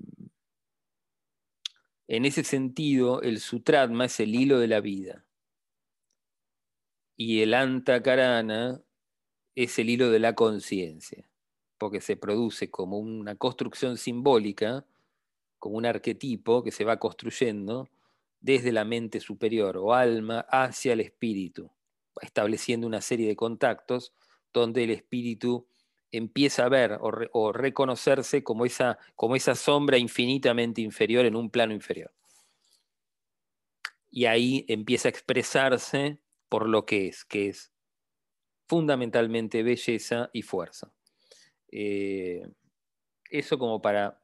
en 2.08 2.24
ese 2.24 2.42
sentido, 2.42 3.22
el 3.22 3.38
sutratma 3.38 4.06
es 4.06 4.18
el 4.18 4.34
hilo 4.34 4.58
de 4.58 4.66
la 4.66 4.80
vida. 4.80 5.24
Y 7.16 7.42
el 7.42 7.54
antakarana 7.54 8.82
es 9.54 9.78
el 9.78 9.90
hilo 9.90 10.10
de 10.10 10.18
la 10.18 10.34
conciencia, 10.34 11.31
porque 11.82 12.00
se 12.00 12.16
produce 12.16 12.70
como 12.70 13.00
una 13.00 13.34
construcción 13.34 13.96
simbólica 13.96 14.86
como 15.58 15.76
un 15.78 15.84
arquetipo 15.84 16.62
que 16.62 16.70
se 16.70 16.84
va 16.84 17.00
construyendo 17.00 17.88
desde 18.40 18.70
la 18.70 18.84
mente 18.84 19.18
superior 19.18 19.76
o 19.78 19.92
alma 19.92 20.46
hacia 20.48 20.92
el 20.92 21.00
espíritu, 21.00 21.72
estableciendo 22.20 22.86
una 22.86 23.00
serie 23.00 23.26
de 23.26 23.34
contactos 23.34 24.12
donde 24.52 24.84
el 24.84 24.90
espíritu 24.90 25.66
empieza 26.12 26.66
a 26.66 26.68
ver 26.68 27.00
o, 27.00 27.52
reconocerse 27.52 28.44
como 28.44 28.64
esa, 28.64 28.96
como 29.16 29.34
esa 29.34 29.56
sombra 29.56 29.98
infinitamente 29.98 30.82
inferior 30.82 31.26
en 31.26 31.34
un 31.34 31.50
plano 31.50 31.74
inferior. 31.74 32.12
Y 34.08 34.26
ahí 34.26 34.64
empieza 34.68 35.08
a 35.08 35.10
expresarse 35.10 36.20
por 36.48 36.68
lo 36.68 36.86
que 36.86 37.08
es, 37.08 37.24
que 37.24 37.48
es 37.48 37.72
fundamentalmente 38.68 39.64
belleza 39.64 40.30
y 40.32 40.42
fuerza. 40.42 40.92
Eh, 41.72 42.46
eso 43.30 43.58
como 43.58 43.80
para 43.80 44.20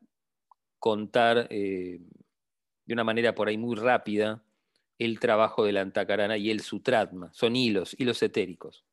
contar 0.79 1.49
eh, 1.51 1.99
de 2.85 2.95
una 2.95 3.05
manera 3.05 3.35
por 3.35 3.49
ahí 3.49 3.57
muy 3.57 3.75
rápida 3.75 4.43
el 4.99 5.19
trabajo 5.19 5.65
del 5.65 5.79
antakarana 5.79 6.37
y 6.37 6.51
el 6.51 6.61
sutratma. 6.61 7.33
Son 7.33 7.57
hilos, 7.57 7.97
hilos 7.99 8.23
etéricos. 8.23 8.85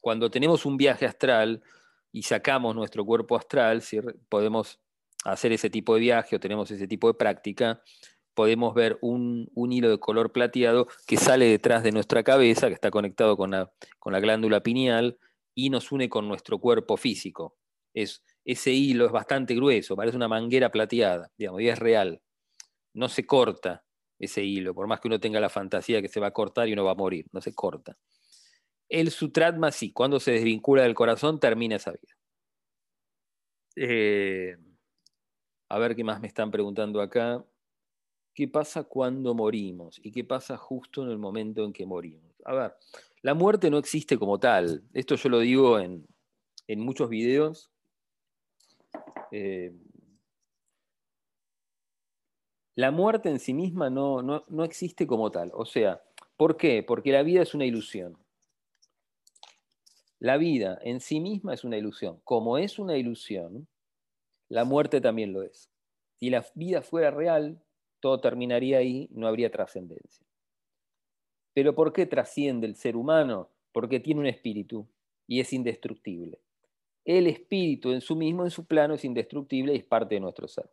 Cuando 0.00 0.30
tenemos 0.30 0.64
un 0.64 0.76
viaje 0.76 1.04
astral 1.04 1.62
y 2.10 2.22
sacamos 2.22 2.74
nuestro 2.74 3.04
cuerpo 3.04 3.36
astral, 3.36 3.82
si 3.82 4.00
podemos 4.28 4.80
hacer 5.24 5.52
ese 5.52 5.68
tipo 5.68 5.94
de 5.94 6.00
viaje 6.00 6.36
o 6.36 6.40
tenemos 6.40 6.70
ese 6.70 6.88
tipo 6.88 7.08
de 7.08 7.14
práctica, 7.14 7.82
podemos 8.34 8.74
ver 8.74 8.96
un, 9.02 9.50
hilo 9.70 9.90
de 9.90 9.98
color 9.98 10.32
plateado 10.32 10.86
que 11.06 11.16
sale 11.16 11.46
detrás 11.46 11.82
de 11.82 11.92
nuestra 11.92 12.22
cabeza, 12.22 12.68
que 12.68 12.74
está 12.74 12.90
conectado 12.90 13.36
con 13.36 13.50
la, 13.50 13.70
con 13.98 14.12
la 14.12 14.20
glándula 14.20 14.62
pineal 14.62 15.18
y 15.54 15.70
nos 15.70 15.92
une 15.92 16.08
con 16.08 16.28
nuestro 16.28 16.58
cuerpo 16.58 16.96
físico. 16.96 17.56
Es, 17.94 18.22
ese 18.44 18.72
hilo 18.72 19.06
es 19.06 19.12
bastante 19.12 19.54
grueso, 19.54 19.96
parece 19.96 20.16
una 20.16 20.28
manguera 20.28 20.70
plateada, 20.70 21.30
digamos, 21.36 21.60
y 21.62 21.68
es 21.68 21.78
real. 21.78 22.22
No 22.94 23.08
se 23.08 23.26
corta 23.26 23.84
ese 24.18 24.42
hilo, 24.44 24.74
por 24.74 24.86
más 24.86 25.00
que 25.00 25.08
uno 25.08 25.18
tenga 25.20 25.40
la 25.40 25.48
fantasía 25.48 26.02
que 26.02 26.08
se 26.08 26.20
va 26.20 26.28
a 26.28 26.32
cortar 26.32 26.68
y 26.68 26.72
uno 26.72 26.84
va 26.84 26.92
a 26.92 26.96
morir, 26.96 27.26
no 27.32 27.40
se 27.40 27.54
corta. 27.54 27.96
El 28.88 29.10
sutratma 29.10 29.70
sí, 29.72 29.92
cuando 29.92 30.20
se 30.20 30.32
desvincula 30.32 30.82
del 30.82 30.94
corazón 30.94 31.38
termina 31.40 31.76
esa 31.76 31.92
vida. 31.92 32.16
Eh, 33.76 34.56
a 35.68 35.78
ver 35.78 35.94
qué 35.94 36.04
más 36.04 36.20
me 36.20 36.26
están 36.26 36.50
preguntando 36.50 37.00
acá. 37.00 37.44
¿Qué 38.34 38.48
pasa 38.48 38.84
cuando 38.84 39.34
morimos? 39.34 40.00
¿Y 40.02 40.10
qué 40.10 40.24
pasa 40.24 40.56
justo 40.56 41.02
en 41.04 41.10
el 41.10 41.18
momento 41.18 41.64
en 41.64 41.72
que 41.72 41.86
morimos? 41.86 42.34
A 42.44 42.54
ver, 42.54 42.74
la 43.22 43.34
muerte 43.34 43.70
no 43.70 43.78
existe 43.78 44.18
como 44.18 44.38
tal. 44.38 44.82
Esto 44.92 45.16
yo 45.16 45.28
lo 45.28 45.40
digo 45.40 45.78
en, 45.78 46.06
en 46.66 46.80
muchos 46.80 47.08
videos 47.08 47.70
eh, 49.30 49.72
la 52.74 52.90
muerte 52.90 53.28
en 53.28 53.38
sí 53.38 53.52
misma 53.52 53.90
no, 53.90 54.22
no, 54.22 54.64
existe 54.64 55.06
como 55.06 55.30
tal. 55.30 55.50
O 55.54 55.66
sea, 55.66 56.02
¿por 56.36 56.56
qué? 56.56 56.82
Porque 56.82 57.12
la 57.12 57.22
vida 57.22 57.42
es 57.42 57.54
una 57.54 57.66
ilusión. 57.66 58.16
La 60.18 60.36
vida 60.36 60.78
en 60.82 61.00
sí 61.00 61.20
misma 61.20 61.54
es 61.54 61.64
una 61.64 61.76
ilusión. 61.76 62.20
Como 62.24 62.58
es 62.58 62.78
una 62.78 62.96
ilusión, 62.96 63.68
la 64.48 64.64
muerte 64.64 65.00
también 65.00 65.32
lo 65.32 65.42
es. 65.42 65.70
Si 66.18 66.30
la 66.30 66.44
vida 66.54 66.82
fuera 66.82 67.10
real, 67.10 67.62
todo 68.00 68.20
terminaría 68.20 68.78
ahí, 68.78 69.08
no 69.12 69.26
habría 69.26 69.50
trascendencia. 69.50 70.26
Pero 71.54 71.74
¿por 71.74 71.92
qué 71.92 72.06
trasciende 72.06 72.66
el 72.66 72.76
ser 72.76 72.96
humano? 72.96 73.48
Porque 73.72 74.00
tiene 74.00 74.20
un 74.20 74.26
espíritu 74.26 74.86
y 75.26 75.40
es 75.40 75.52
indestructible 75.52 76.40
el 77.04 77.26
espíritu 77.26 77.90
en 77.90 78.00
su 78.00 78.16
mismo, 78.16 78.44
en 78.44 78.50
su 78.50 78.66
plano, 78.66 78.94
es 78.94 79.04
indestructible 79.04 79.74
y 79.74 79.78
es 79.78 79.84
parte 79.84 80.14
de 80.14 80.20
nuestro 80.20 80.48
ser. 80.48 80.70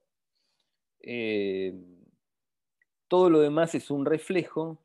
Eh, 1.02 1.74
todo 3.08 3.30
lo 3.30 3.40
demás 3.40 3.74
es 3.76 3.90
un 3.90 4.06
reflejo 4.06 4.80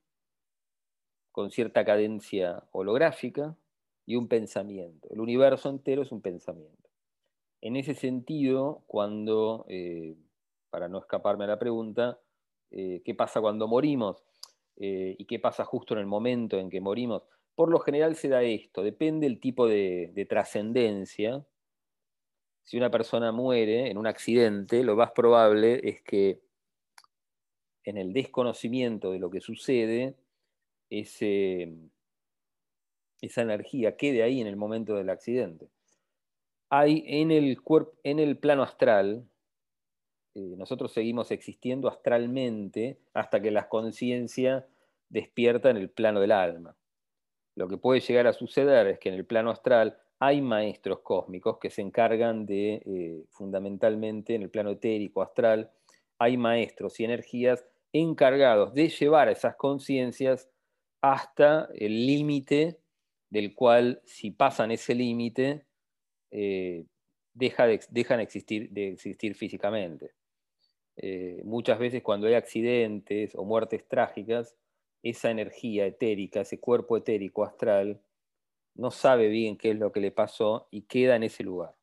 con 1.33 1.51
cierta 1.51 1.85
cadencia 1.85 2.63
holográfica 2.73 3.57
y 4.07 4.17
un 4.17 4.29
pensamiento. 4.29 5.09
El 5.11 5.21
universo 5.21 5.69
entero 5.69 6.03
es 6.03 6.13
un 6.13 6.21
pensamiento. 6.21 6.91
En 7.61 7.77
ese 7.77 7.95
sentido, 7.95 8.83
cuando, 8.87 9.65
eh, 9.69 10.17
para 10.71 10.89
no 10.89 10.99
escaparme 10.99 11.45
a 11.45 11.49
la 11.49 11.59
pregunta, 11.59 12.19
eh, 12.71 13.03
¿qué 13.05 13.15
pasa 13.15 13.41
cuando 13.41 13.69
morimos? 13.69 14.23
¿Y 14.77 15.25
qué 15.27 15.39
pasa 15.39 15.65
justo 15.65 15.95
en 15.95 16.01
el 16.01 16.07
momento 16.07 16.59
en 16.59 16.71
que 16.71 16.81
morimos? 16.81 17.23
Por 17.55 17.71
lo 17.71 17.81
general 17.81 18.17
se 18.17 18.29
da 18.29 18.43
esto, 18.43 18.83
depende 18.83 19.29
del 19.29 19.39
tipo 19.39 19.67
de, 19.67 20.27
trascendencia. 20.29 21.45
Si 22.63 22.77
una 22.77 22.91
persona 22.91 23.33
muere 23.33 23.91
en 23.91 23.99
un 23.99 24.07
accidente, 24.07 24.83
lo 24.83 24.97
más 24.97 25.13
probable 25.13 25.81
es 25.89 26.03
que 26.03 26.41
en 27.85 27.99
el 27.99 28.13
desconocimiento 28.13 29.13
de 29.13 29.19
lo 29.19 29.31
que 29.31 29.41
sucede, 29.41 30.17
esa 30.89 31.27
energía 33.43 33.97
quede 33.97 34.23
ahí 34.23 34.41
en 34.41 34.47
el 34.47 34.57
momento 34.57 34.95
del 34.95 35.11
accidente. 35.11 35.69
Hay 36.71 37.05
en 37.07 37.31
el, 37.31 37.59
en 38.05 38.19
el 38.19 38.39
plano 38.39 38.63
astral, 38.63 39.29
eh, 40.35 40.55
nosotros 40.57 40.93
seguimos 40.93 41.31
existiendo 41.31 41.89
astralmente 41.89 42.99
hasta 43.15 43.41
que 43.41 43.51
la 43.51 43.69
conciencia 43.69 44.67
despierta 45.09 45.71
en 45.71 45.77
el 45.77 45.91
plano 45.91 46.21
del 46.21 46.33
alma 46.33 46.77
lo 47.55 47.69
que 47.69 47.77
puede 47.77 48.01
llegar 48.01 48.27
a 48.27 48.33
suceder 48.33 48.87
es 48.87 48.99
que 48.99 49.09
en 49.09 49.15
el 49.15 49.27
plano 49.27 49.51
astral 49.51 49.99
hay 50.19 50.41
maestros 50.41 51.01
cósmicos 51.01 51.59
que 51.59 51.71
se 51.71 51.83
encargan 51.83 52.47
de, 52.47 52.83
eh, 52.87 53.25
fundamentalmente 53.31 54.35
en 54.35 54.43
el 54.43 54.51
plano 54.51 54.71
etérico 54.71 55.23
astral, 55.23 55.71
hay 56.19 56.37
maestros 56.37 56.99
y 57.01 57.05
energías 57.05 57.67
encargados 57.93 58.73
de 58.73 58.89
llevar 58.89 59.29
a 59.29 59.33
esas 59.33 59.57
conciencias 59.57 60.49
hasta 61.01 61.69
el 61.75 62.07
límite 62.07 62.79
del 63.29 63.55
cual, 63.55 64.01
si 64.05 64.31
pasan 64.31 64.71
ese 64.71 64.95
límite, 64.95 65.67
eh, 66.31 66.85
deja 67.35 67.67
de, 67.67 67.81
dejan 67.91 68.19
de 68.19 68.89
existir 68.93 69.35
físicamente. 69.35 70.13
Eh, 70.97 71.41
muchas 71.45 71.79
veces 71.79 72.03
cuando 72.03 72.27
hay 72.27 72.35
accidentes 72.35 73.35
o 73.35 73.45
muertes 73.45 73.87
trágicas, 73.89 74.57
esa 75.03 75.31
energía 75.31 75.87
etérica, 75.87 76.43
ese 76.43 76.61
cuerpo 76.61 76.97
etérico 76.97 77.45
astral, 77.45 78.01
no 78.75 78.91
sabe 78.91 79.29
bien 79.29 79.57
qué 79.57 79.71
es 79.71 79.79
lo 79.79 79.93
que 79.93 80.01
le 80.01 80.13
pasó 80.13 80.69
y 80.71 80.83
queda 80.83 81.17
en 81.17 81.25
ese 81.25 81.43
lugar, 81.43 81.75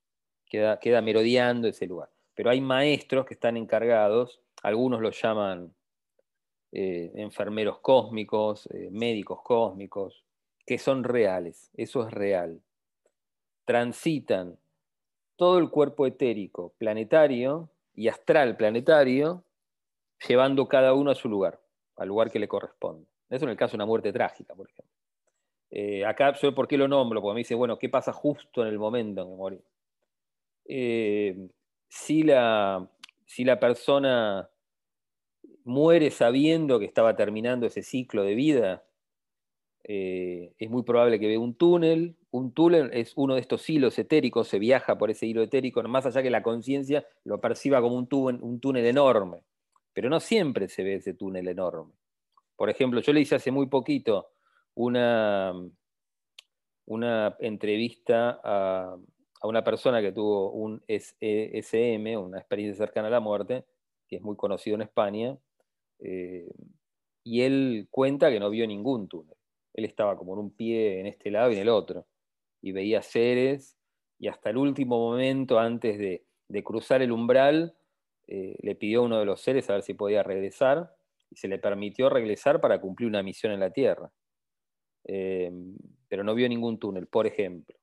queda, 0.45 0.79
queda 0.79 1.01
merodeando 1.01 1.67
ese 1.67 1.85
lugar. 1.85 2.09
Pero 2.33 2.49
hay 2.49 2.61
maestros 2.61 3.25
que 3.25 3.33
están 3.33 3.57
encargados, 3.57 4.41
algunos 4.63 5.01
los 5.01 5.21
llaman 5.21 5.73
eh, 6.71 7.11
enfermeros 7.15 7.79
cósmicos, 7.79 8.67
eh, 8.71 8.89
médicos 8.91 9.41
cósmicos, 9.43 10.23
que 10.65 10.77
son 10.77 11.03
reales, 11.03 11.71
eso 11.73 12.07
es 12.07 12.13
real. 12.13 12.61
Transitan 13.65 14.57
todo 15.35 15.57
el 15.59 15.69
cuerpo 15.69 16.05
etérico 16.07 16.73
planetario 16.77 17.69
y 17.99 18.07
astral 18.07 18.55
planetario, 18.55 19.43
llevando 20.25 20.69
cada 20.69 20.93
uno 20.93 21.11
a 21.11 21.15
su 21.15 21.27
lugar, 21.27 21.59
al 21.97 22.07
lugar 22.07 22.31
que 22.31 22.39
le 22.39 22.47
corresponde. 22.47 23.05
Eso 23.29 23.43
en 23.43 23.51
el 23.51 23.57
caso 23.57 23.73
de 23.73 23.75
una 23.75 23.85
muerte 23.85 24.13
trágica, 24.13 24.55
por 24.55 24.69
ejemplo. 24.69 24.95
Eh, 25.69 26.05
acá, 26.05 26.33
¿por 26.55 26.65
qué 26.65 26.77
lo 26.77 26.87
nombro? 26.87 27.21
Porque 27.21 27.33
me 27.33 27.39
dice, 27.39 27.55
bueno, 27.55 27.77
¿qué 27.77 27.89
pasa 27.89 28.13
justo 28.13 28.61
en 28.61 28.69
el 28.69 28.79
momento 28.79 29.23
en 29.23 29.27
que 29.27 29.35
morí? 29.35 29.61
si, 31.89 32.23
la, 32.23 32.87
si 33.25 33.43
la 33.43 33.59
persona 33.59 34.49
muere 35.65 36.09
sabiendo 36.09 36.79
que 36.79 36.85
estaba 36.85 37.17
terminando 37.17 37.65
ese 37.65 37.83
ciclo 37.83 38.23
de 38.23 38.33
vida, 38.33 38.83
eh, 39.83 40.53
es 40.57 40.69
muy 40.69 40.83
probable 40.83 41.19
que 41.19 41.27
vea 41.27 41.39
un 41.39 41.55
túnel. 41.55 42.15
Un 42.31 42.53
túnel 42.53 42.91
es 42.93 43.13
uno 43.15 43.35
de 43.35 43.41
estos 43.41 43.67
hilos 43.69 43.97
etéricos, 43.97 44.47
se 44.47 44.59
viaja 44.59 44.97
por 44.97 45.09
ese 45.09 45.25
hilo 45.25 45.41
etérico, 45.41 45.81
más 45.83 46.05
allá 46.05 46.21
que 46.21 46.29
la 46.29 46.43
conciencia 46.43 47.05
lo 47.23 47.41
perciba 47.41 47.81
como 47.81 47.95
un 47.95 48.07
túnel, 48.07 48.41
un 48.41 48.59
túnel 48.59 48.85
enorme. 48.85 49.43
Pero 49.93 50.09
no 50.09 50.19
siempre 50.19 50.67
se 50.67 50.83
ve 50.83 50.95
ese 50.95 51.13
túnel 51.13 51.47
enorme. 51.47 51.93
Por 52.55 52.69
ejemplo, 52.69 52.99
yo 53.01 53.13
le 53.13 53.21
hice 53.21 53.35
hace 53.35 53.51
muy 53.51 53.67
poquito 53.67 54.31
una, 54.75 55.53
una 56.85 57.35
entrevista 57.39 58.39
a, 58.43 58.97
una 59.43 59.63
persona 59.63 60.01
que 60.01 60.11
tuvo 60.11 60.51
un 60.51 60.83
SM, 60.87 62.17
una 62.17 62.37
experiencia 62.37 62.85
cercana 62.85 63.07
a 63.07 63.11
la 63.11 63.21
muerte, 63.21 63.63
que 64.07 64.17
es 64.17 64.21
muy 64.21 64.35
conocido 64.35 64.75
en 64.75 64.81
España, 64.81 65.37
eh, 65.99 66.51
y 67.23 67.41
él 67.41 67.87
cuenta 67.89 68.29
que 68.29 68.39
no 68.39 68.49
vio 68.49 68.67
ningún 68.67 69.07
túnel. 69.07 69.38
Él 69.73 69.85
estaba 69.85 70.17
como 70.17 70.33
en 70.33 70.39
un 70.39 70.51
pie 70.51 70.99
en 70.99 71.07
este 71.07 71.31
lado 71.31 71.51
y 71.51 71.55
en 71.55 71.61
el 71.61 71.69
otro. 71.69 72.05
Y 72.61 72.71
veía 72.71 73.01
seres 73.01 73.77
y 74.19 74.27
hasta 74.27 74.49
el 74.49 74.57
último 74.57 74.97
momento, 74.99 75.59
antes 75.59 75.97
de, 75.97 76.25
cruzar 76.63 77.01
el 77.01 77.11
umbral, 77.11 77.75
eh, 78.27 78.57
le 78.61 78.75
pidió 78.75 79.01
a 79.01 79.05
uno 79.05 79.19
de 79.19 79.25
los 79.25 79.41
seres 79.41 79.69
a 79.69 79.73
ver 79.73 79.81
si 79.81 79.93
podía 79.93 80.23
regresar 80.23 80.93
y 81.29 81.35
se 81.35 81.47
le 81.47 81.59
permitió 81.59 82.09
regresar 82.09 82.59
para 82.59 82.81
cumplir 82.81 83.07
una 83.07 83.23
misión 83.23 83.53
en 83.53 83.59
la 83.59 83.71
Tierra. 83.71 84.11
Eh, 85.05 85.51
pero 86.07 86.23
no 86.23 86.35
vio 86.35 86.49
ningún 86.49 86.79
túnel, 86.79 87.07
por 87.07 87.27
ejemplo. 87.27 87.77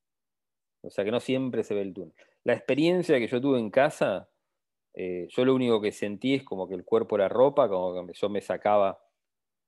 O 0.82 0.90
sea 0.90 1.04
que 1.04 1.10
no 1.10 1.20
siempre 1.20 1.64
se 1.64 1.74
ve 1.74 1.82
el 1.82 1.94
túnel. 1.94 2.14
La 2.44 2.52
experiencia 2.52 3.18
que 3.18 3.28
yo 3.28 3.40
tuve 3.40 3.58
en 3.58 3.70
casa 3.70 4.28
eh, 4.96 5.28
yo 5.28 5.44
lo 5.44 5.54
único 5.54 5.78
que 5.80 5.92
sentí 5.92 6.34
es 6.34 6.42
como 6.42 6.66
que 6.66 6.74
el 6.74 6.84
cuerpo 6.84 7.16
era 7.16 7.28
ropa, 7.28 7.68
como 7.68 8.06
que 8.06 8.14
yo 8.14 8.30
me 8.30 8.40
sacaba 8.40 8.98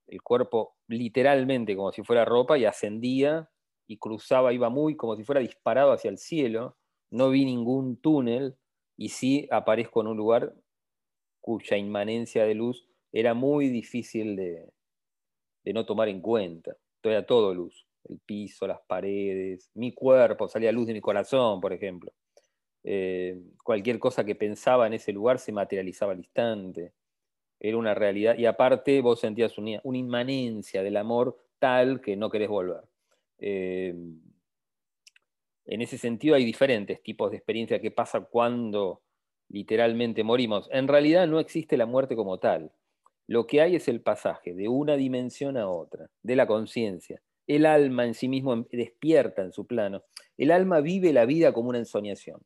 el 0.08 0.22
cuerpo 0.22 0.76
literalmente 0.88 1.76
como 1.76 1.92
si 1.92 2.02
fuera 2.02 2.24
ropa 2.24 2.58
y 2.58 2.64
ascendía 2.64 3.48
y 3.86 3.98
cruzaba, 3.98 4.52
iba 4.52 4.68
muy 4.68 4.96
como 4.96 5.16
si 5.16 5.24
fuera 5.24 5.40
disparado 5.40 5.92
hacia 5.92 6.10
el 6.10 6.18
cielo. 6.18 6.76
No 7.10 7.30
vi 7.30 7.44
ningún 7.44 8.00
túnel 8.00 8.56
y 8.96 9.10
sí 9.10 9.48
aparezco 9.50 10.00
en 10.00 10.08
un 10.08 10.16
lugar 10.16 10.54
cuya 11.40 11.76
inmanencia 11.76 12.44
de 12.44 12.54
luz 12.54 12.86
era 13.12 13.32
muy 13.32 13.68
difícil 13.68 14.36
de, 14.36 14.70
no 15.72 15.86
tomar 15.86 16.08
en 16.08 16.20
cuenta. 16.20 16.76
Era 17.02 17.24
todo 17.24 17.54
luz, 17.54 17.86
el 18.04 18.18
piso, 18.18 18.66
las 18.66 18.80
paredes, 18.86 19.70
mi 19.74 19.92
cuerpo, 19.92 20.48
salía 20.48 20.72
luz 20.72 20.86
de 20.86 20.92
mi 20.92 21.00
corazón, 21.00 21.60
por 21.60 21.72
ejemplo. 21.72 22.12
Eh, 22.84 23.40
cualquier 23.64 23.98
cosa 23.98 24.24
que 24.24 24.34
pensaba 24.34 24.86
en 24.86 24.94
ese 24.94 25.12
lugar 25.12 25.38
se 25.38 25.52
materializaba 25.52 26.12
al 26.12 26.18
instante. 26.18 26.92
Era 27.60 27.76
una 27.76 27.94
realidad. 27.94 28.36
Y 28.36 28.46
aparte 28.46 29.00
vos 29.00 29.20
sentías 29.20 29.58
una, 29.58 29.80
inmanencia 29.84 30.82
del 30.82 30.96
amor 30.96 31.36
tal 31.58 32.00
que 32.00 32.16
no 32.16 32.30
querés 32.30 32.48
volver. 32.48 32.82
Eh, 33.38 33.94
en 35.66 35.82
ese 35.82 35.98
sentido 35.98 36.34
hay 36.34 36.44
diferentes 36.44 37.02
tipos 37.02 37.30
de 37.30 37.36
experiencia 37.36 37.80
que 37.80 37.90
pasa 37.90 38.20
cuando 38.20 39.02
literalmente 39.48 40.22
morimos. 40.24 40.68
En 40.72 40.88
realidad 40.88 41.26
no 41.26 41.40
existe 41.40 41.76
la 41.76 41.86
muerte 41.86 42.16
como 42.16 42.38
tal. 42.38 42.72
Lo 43.26 43.46
que 43.46 43.60
hay 43.60 43.76
es 43.76 43.88
el 43.88 44.00
pasaje 44.00 44.54
de 44.54 44.68
una 44.68 44.96
dimensión 44.96 45.56
a 45.56 45.68
otra, 45.68 46.08
de 46.22 46.36
la 46.36 46.46
conciencia. 46.46 47.20
El 47.46 47.66
alma 47.66 48.06
en 48.06 48.14
sí 48.14 48.28
mismo 48.28 48.66
despierta 48.70 49.42
en 49.42 49.52
su 49.52 49.66
plano. 49.66 50.04
El 50.36 50.50
alma 50.50 50.80
vive 50.80 51.12
la 51.12 51.26
vida 51.26 51.52
como 51.52 51.70
una 51.70 51.78
ensoñación 51.78 52.40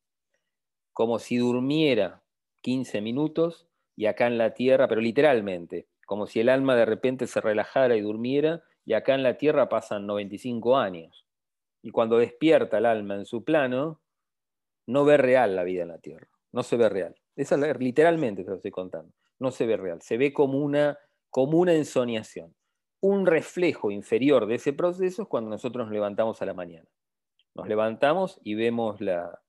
como 0.93 1.19
si 1.19 1.37
durmiera 1.37 2.23
15 2.61 3.01
minutos 3.01 3.67
y 3.95 4.05
acá 4.05 4.27
en 4.27 4.37
la 4.37 4.53
tierra, 4.53 4.87
pero 4.87 5.01
literalmente, 5.01 5.87
como 6.05 6.27
si 6.27 6.39
el 6.39 6.49
alma 6.49 6.75
de 6.75 6.85
repente 6.85 7.27
se 7.27 7.41
relajara 7.41 7.95
y 7.95 8.01
durmiera 8.01 8.63
y 8.85 8.93
acá 8.93 9.15
en 9.15 9.23
la 9.23 9.37
tierra 9.37 9.69
pasan 9.69 10.05
95 10.05 10.77
años. 10.77 11.25
Y 11.81 11.91
cuando 11.91 12.17
despierta 12.17 12.77
el 12.77 12.85
alma 12.85 13.15
en 13.15 13.25
su 13.25 13.43
plano, 13.43 14.01
no 14.85 15.05
ve 15.05 15.17
real 15.17 15.55
la 15.55 15.63
vida 15.63 15.83
en 15.83 15.89
la 15.89 15.99
tierra, 15.99 16.27
no 16.51 16.63
se 16.63 16.77
ve 16.77 16.89
real. 16.89 17.15
Esa 17.35 17.57
literalmente 17.57 18.43
te 18.43 18.49
lo 18.49 18.57
estoy 18.57 18.71
contando, 18.71 19.13
no 19.39 19.51
se 19.51 19.65
ve 19.65 19.77
real, 19.77 20.01
se 20.01 20.17
ve 20.17 20.33
como 20.33 20.59
una, 20.59 20.97
como 21.29 21.57
una 21.57 21.73
ensoñación. 21.73 22.55
Un 23.01 23.25
reflejo 23.25 23.91
inferior 23.91 24.45
de 24.45 24.55
ese 24.55 24.71
proceso 24.71 25.23
es 25.23 25.27
cuando 25.27 25.49
nosotros 25.49 25.85
nos 25.85 25.93
levantamos 25.93 26.41
a 26.41 26.45
la 26.45 26.53
mañana. 26.53 26.87
Nos 27.53 27.67
levantamos 27.67 28.39
y 28.43 28.55
vemos 28.55 29.01
la, 29.01 29.42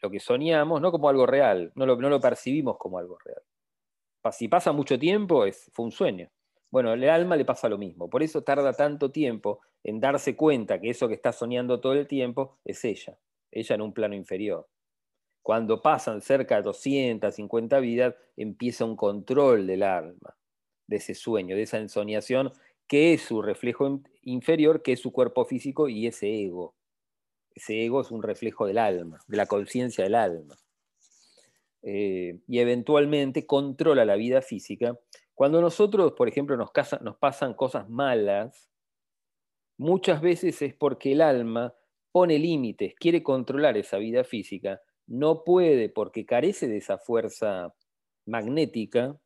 lo 0.00 0.10
que 0.10 0.20
soñamos, 0.20 0.80
no 0.80 0.90
como 0.92 1.08
algo 1.08 1.26
real, 1.26 1.72
no 1.74 1.86
lo, 1.86 1.96
no 1.96 2.08
lo 2.08 2.20
percibimos 2.20 2.76
como 2.78 2.98
algo 2.98 3.18
real. 3.24 3.42
Si 4.30 4.48
pasa 4.48 4.72
mucho 4.72 4.98
tiempo, 4.98 5.44
es, 5.44 5.70
fue 5.72 5.84
un 5.84 5.92
sueño. 5.92 6.30
Bueno, 6.70 6.90
al 6.90 7.04
alma 7.04 7.36
le 7.36 7.44
pasa 7.44 7.68
lo 7.68 7.76
mismo, 7.76 8.08
por 8.08 8.22
eso 8.22 8.42
tarda 8.42 8.72
tanto 8.72 9.10
tiempo 9.10 9.60
en 9.84 10.00
darse 10.00 10.36
cuenta 10.36 10.80
que 10.80 10.90
eso 10.90 11.08
que 11.08 11.14
está 11.14 11.32
soñando 11.32 11.80
todo 11.80 11.94
el 11.94 12.06
tiempo 12.06 12.58
es 12.64 12.84
ella, 12.84 13.18
ella 13.50 13.74
en 13.74 13.82
un 13.82 13.92
plano 13.92 14.14
inferior. 14.14 14.68
Cuando 15.42 15.82
pasan 15.82 16.20
cerca 16.20 16.56
de 16.56 16.62
250 16.62 17.78
vidas, 17.80 18.14
empieza 18.36 18.84
un 18.84 18.96
control 18.96 19.66
del 19.66 19.82
alma, 19.82 20.36
de 20.86 20.96
ese 20.96 21.14
sueño, 21.14 21.56
de 21.56 21.62
esa 21.62 21.78
ensoñación, 21.78 22.52
que 22.86 23.12
es 23.12 23.22
su 23.22 23.42
reflejo 23.42 24.00
inferior, 24.22 24.82
que 24.82 24.92
es 24.92 25.00
su 25.00 25.12
cuerpo 25.12 25.44
físico 25.44 25.88
y 25.88 26.06
ese 26.06 26.44
ego. 26.44 26.74
Ese 27.54 27.84
ego 27.84 28.00
es 28.00 28.10
un 28.10 28.22
reflejo 28.22 28.66
del 28.66 28.78
alma, 28.78 29.18
de 29.26 29.36
la 29.36 29.46
conciencia 29.46 30.04
del 30.04 30.14
alma. 30.14 30.56
Eh, 31.82 32.38
y 32.46 32.58
eventualmente 32.60 33.46
controla 33.46 34.04
la 34.04 34.16
vida 34.16 34.40
física. 34.40 34.98
Cuando 35.34 35.60
nosotros, 35.60 36.12
por 36.12 36.28
ejemplo, 36.28 36.56
nos, 36.56 36.70
nos 37.00 37.16
pasan 37.16 37.54
cosas 37.54 37.88
malas, 37.88 38.70
muchas 39.76 40.20
veces 40.20 40.62
es 40.62 40.74
porque 40.74 41.12
el 41.12 41.20
alma 41.20 41.74
pone 42.12 42.38
límites, 42.38 42.94
quiere 42.94 43.22
controlar 43.22 43.76
esa 43.76 43.98
vida 43.98 44.22
física, 44.22 44.80
no 45.06 45.42
puede 45.44 45.88
porque 45.88 46.24
carece 46.24 46.68
de 46.68 46.76
esa 46.76 46.98
fuerza 46.98 47.74
magnética, 48.26 49.18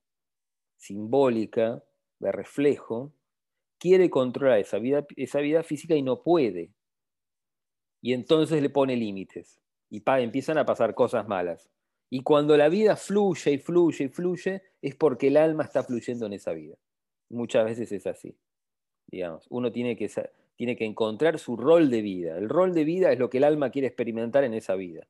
simbólica, 0.76 1.82
de 2.18 2.32
reflejo, 2.32 3.12
quiere 3.78 4.08
controlar 4.08 4.60
esa 4.60 4.78
vida, 4.78 5.04
esa 5.16 5.40
vida 5.40 5.62
física 5.62 5.94
y 5.94 6.02
no 6.02 6.22
puede 6.22 6.70
y 8.00 8.12
entonces 8.12 8.62
le 8.62 8.70
pone 8.70 8.96
límites 8.96 9.60
y 9.90 10.02
empiezan 10.06 10.58
a 10.58 10.66
pasar 10.66 10.94
cosas 10.94 11.28
malas. 11.28 11.68
Y 12.10 12.22
cuando 12.22 12.56
la 12.56 12.68
vida 12.68 12.96
fluye 12.96 13.52
y 13.52 13.58
fluye 13.58 14.04
y 14.04 14.08
fluye, 14.08 14.62
es 14.80 14.94
porque 14.94 15.28
el 15.28 15.36
alma 15.36 15.64
está 15.64 15.82
fluyendo 15.82 16.26
en 16.26 16.34
esa 16.34 16.52
vida. 16.52 16.76
Muchas 17.30 17.64
veces 17.64 17.90
es 17.92 18.06
así. 18.06 18.36
Digamos, 19.08 19.46
uno 19.50 19.72
tiene 19.72 19.96
que, 19.96 20.10
tiene 20.56 20.76
que 20.76 20.84
encontrar 20.84 21.38
su 21.38 21.56
rol 21.56 21.90
de 21.90 22.02
vida. 22.02 22.38
El 22.38 22.48
rol 22.48 22.74
de 22.74 22.84
vida 22.84 23.12
es 23.12 23.18
lo 23.18 23.28
que 23.28 23.38
el 23.38 23.44
alma 23.44 23.70
quiere 23.70 23.88
experimentar 23.88 24.44
en 24.44 24.54
esa 24.54 24.74
vida 24.74 25.08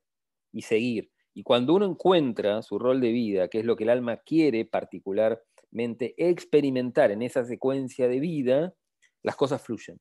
y 0.52 0.62
seguir. 0.62 1.10
Y 1.34 1.42
cuando 1.42 1.74
uno 1.74 1.84
encuentra 1.84 2.62
su 2.62 2.78
rol 2.78 3.00
de 3.00 3.12
vida, 3.12 3.48
que 3.48 3.58
es 3.58 3.66
lo 3.66 3.76
que 3.76 3.84
el 3.84 3.90
alma 3.90 4.18
quiere 4.18 4.64
particularmente 4.64 6.14
experimentar 6.16 7.10
en 7.10 7.20
esa 7.20 7.44
secuencia 7.44 8.08
de 8.08 8.20
vida, 8.20 8.74
las 9.22 9.36
cosas 9.36 9.60
fluyen. 9.60 10.00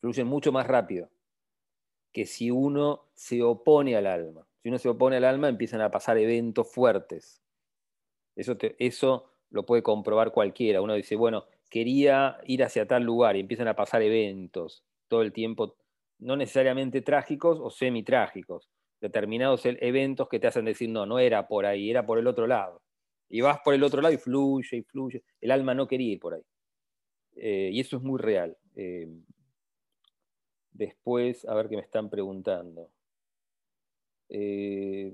Fluyen 0.00 0.28
mucho 0.28 0.52
más 0.52 0.68
rápido 0.68 1.10
que 2.16 2.24
si 2.24 2.50
uno 2.50 3.10
se 3.12 3.42
opone 3.42 3.94
al 3.94 4.06
alma. 4.06 4.48
Si 4.62 4.70
uno 4.70 4.78
se 4.78 4.88
opone 4.88 5.18
al 5.18 5.24
alma, 5.24 5.50
empiezan 5.50 5.82
a 5.82 5.90
pasar 5.90 6.16
eventos 6.16 6.72
fuertes. 6.72 7.42
Eso, 8.34 8.56
eso 8.78 9.34
lo 9.50 9.66
puede 9.66 9.82
comprobar 9.82 10.32
cualquiera. 10.32 10.80
Uno 10.80 10.94
dice, 10.94 11.14
bueno, 11.14 11.44
quería 11.68 12.38
ir 12.46 12.64
hacia 12.64 12.88
tal 12.88 13.02
lugar 13.02 13.36
y 13.36 13.40
empiezan 13.40 13.68
a 13.68 13.76
pasar 13.76 14.00
eventos 14.00 14.82
todo 15.08 15.20
el 15.20 15.34
tiempo, 15.34 15.76
no 16.18 16.36
necesariamente 16.36 17.02
trágicos 17.02 17.58
o 17.60 17.68
semi-trágicos, 17.68 18.70
determinados 18.98 19.66
e-, 19.66 19.76
eventos 19.82 20.30
que 20.30 20.40
te 20.40 20.46
hacen 20.46 20.64
decir, 20.64 20.88
no, 20.88 21.04
no 21.04 21.18
era 21.18 21.46
por 21.46 21.66
ahí, 21.66 21.90
era 21.90 22.06
por 22.06 22.18
el 22.18 22.26
otro 22.28 22.46
lado. 22.46 22.80
Y 23.28 23.42
vas 23.42 23.58
por 23.62 23.74
el 23.74 23.82
otro 23.82 24.00
lado 24.00 24.14
y 24.14 24.16
fluye 24.16 24.78
y 24.78 24.82
fluye. 24.84 25.22
El 25.38 25.50
alma 25.50 25.74
no 25.74 25.86
quería 25.86 26.12
ir 26.14 26.20
por 26.20 26.32
ahí. 26.32 26.42
Eh, 27.34 27.68
y 27.74 27.80
eso 27.80 27.98
es 27.98 28.02
muy 28.02 28.18
real. 28.18 28.56
Eh, 28.74 29.06
Después, 30.76 31.46
a 31.46 31.54
ver 31.54 31.68
qué 31.68 31.76
me 31.76 31.82
están 31.82 32.10
preguntando. 32.10 32.90
Eh, 34.28 35.10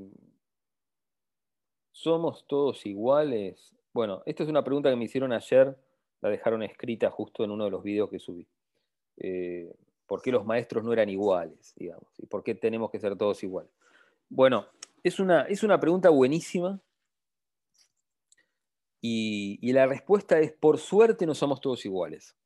¿Somos 1.93 2.45
todos 2.49 2.85
iguales? 2.85 3.77
Bueno, 3.93 4.23
esta 4.27 4.43
es 4.43 4.49
una 4.49 4.65
pregunta 4.65 4.91
que 4.91 4.97
me 4.97 5.05
hicieron 5.05 5.33
ayer, 5.33 5.77
la 6.21 6.31
dejaron 6.31 6.65
escrita 6.65 7.11
justo 7.11 7.45
en 7.45 7.53
uno 7.53 7.65
de 7.65 7.71
los 7.71 7.83
videos 7.85 8.11
que 8.11 8.19
subí. 8.19 8.49
Eh, 9.19 9.73
¿Por 10.07 10.21
qué 10.21 10.33
los 10.33 10.45
maestros 10.45 10.83
no 10.83 10.93
eran 10.93 11.09
iguales? 11.09 11.75
¿Y 11.77 12.27
por 12.27 12.43
qué 12.43 12.57
tenemos 12.57 12.91
que 12.91 12.99
ser 12.99 13.17
todos 13.17 13.43
iguales? 13.45 13.71
Bueno, 14.29 14.67
es 15.05 15.21
una, 15.21 15.43
es 15.43 15.63
una 15.63 15.79
pregunta 15.79 16.11
buenísima 16.11 16.81
y, 19.01 19.73
la 19.73 19.87
respuesta 19.87 20.41
es, 20.41 20.53
por 20.53 20.79
suerte 20.79 21.25
no 21.25 21.35
somos 21.35 21.61
todos 21.61 21.85
iguales. 21.85 22.37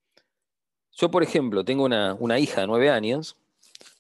Yo, 0.97 1.11
por 1.11 1.23
ejemplo, 1.23 1.65
tengo 1.65 1.85
una, 1.85 2.15
una 2.15 2.39
hija 2.39 2.63
de 2.63 2.67
nueve 2.67 2.91
años 2.91 3.37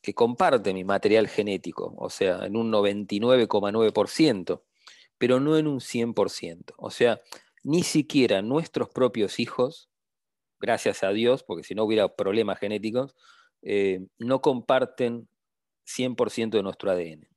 que 0.01 0.15
comparte 0.15 0.73
mi 0.73 0.83
material 0.83 1.29
genético, 1.29 1.95
o 1.99 2.09
sea, 2.09 2.47
en 2.47 2.57
un 2.57 2.73
99,9%, 2.73 4.63
pero 5.19 5.41
no 5.41 5.59
en 5.59 5.67
un 5.67 5.81
100%. 5.81 6.73
O 6.79 6.91
sea, 6.91 7.21
ni 7.65 7.83
siquiera 7.83 8.41
nuestros 8.41 8.89
propios 8.89 9.41
hijos, 9.41 9.91
gracias 10.59 11.03
a 11.03 11.11
Dios, 11.11 11.43
porque 11.43 11.65
si 11.65 11.75
no 11.75 11.85
hubiera 11.85 12.15
problemas 12.15 12.59
genéticos, 12.59 13.15
eh, 13.63 14.07
no 14.19 14.41
comparten 14.41 15.29
100% 15.85 16.51
de 16.57 16.63
nuestro 16.63 16.91
ADN. 16.91 17.29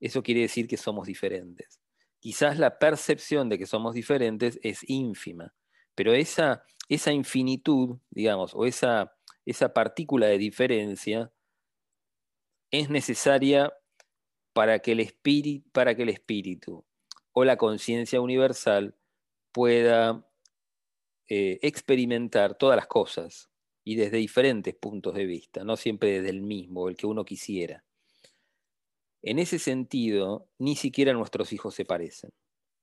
Eso 0.00 0.22
quiere 0.22 0.40
decir 0.40 0.66
que 0.66 0.76
somos 0.76 1.06
diferentes. 1.06 1.80
Quizás 2.18 2.58
la 2.58 2.78
percepción 2.78 3.48
de 3.48 3.58
que 3.58 3.66
somos 3.66 3.94
diferentes 3.94 4.58
es 4.62 4.88
ínfima, 4.88 5.54
pero 5.94 6.12
esa, 6.14 6.64
esa 6.88 7.12
infinitud, 7.12 7.98
digamos, 8.10 8.54
o 8.54 8.66
esa, 8.66 9.14
esa 9.44 9.72
partícula 9.72 10.26
de 10.26 10.38
diferencia 10.38 11.32
es 12.70 12.88
necesaria 12.90 13.72
para 14.52 14.80
que 14.80 14.92
el 14.92 15.00
espíritu, 15.00 15.68
para 15.70 15.94
que 15.94 16.02
el 16.02 16.08
espíritu 16.08 16.84
o 17.32 17.44
la 17.44 17.56
conciencia 17.56 18.20
universal 18.20 18.94
pueda 19.52 20.26
eh, 21.28 21.58
experimentar 21.62 22.56
todas 22.56 22.76
las 22.76 22.86
cosas 22.86 23.50
y 23.84 23.96
desde 23.96 24.18
diferentes 24.18 24.74
puntos 24.74 25.14
de 25.14 25.26
vista, 25.26 25.64
no 25.64 25.76
siempre 25.76 26.12
desde 26.12 26.30
el 26.30 26.42
mismo, 26.42 26.88
el 26.88 26.96
que 26.96 27.06
uno 27.06 27.24
quisiera. 27.24 27.84
En 29.22 29.38
ese 29.38 29.58
sentido, 29.58 30.48
ni 30.58 30.76
siquiera 30.76 31.12
nuestros 31.12 31.52
hijos 31.52 31.74
se 31.74 31.84
parecen. 31.84 32.32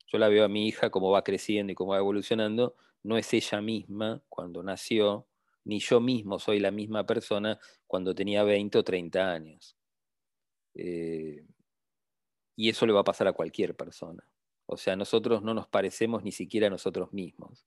Yo 0.08 0.18
la 0.18 0.30
veo 0.30 0.46
a 0.46 0.50
mi 0.50 0.68
hija 0.68 0.90
como 0.90 1.12
va 1.12 1.24
creciendo 1.24 1.72
y 1.72 1.76
cómo 1.76 1.92
va 1.92 1.98
evolucionando, 1.98 2.76
no 3.04 3.18
es 3.18 3.34
ella 3.34 3.62
misma 3.62 4.22
cuando 4.30 4.64
nació, 4.64 5.28
ni 5.64 5.80
yo 5.80 6.00
mismo 6.00 6.40
soy 6.40 6.60
la 6.60 6.72
misma 6.72 7.06
persona 7.06 7.60
cuando 7.88 8.16
tenía 8.16 8.44
20 8.44 8.78
o 8.78 8.84
30 8.84 9.32
años. 9.32 9.78
Eh, 10.76 11.46
y 12.56 12.70
eso 12.70 12.86
le 12.86 12.94
va 12.94 13.02
a 13.02 13.06
pasar 13.06 13.28
a 13.28 13.34
cualquier 13.34 13.76
persona. 13.76 14.24
O 14.66 14.78
sea, 14.78 14.96
nosotros 14.96 15.42
no 15.42 15.54
nos 15.54 15.68
parecemos 15.68 16.24
ni 16.24 16.32
siquiera 16.32 16.68
a 16.68 16.70
nosotros 16.70 17.14
mismos. 17.14 17.66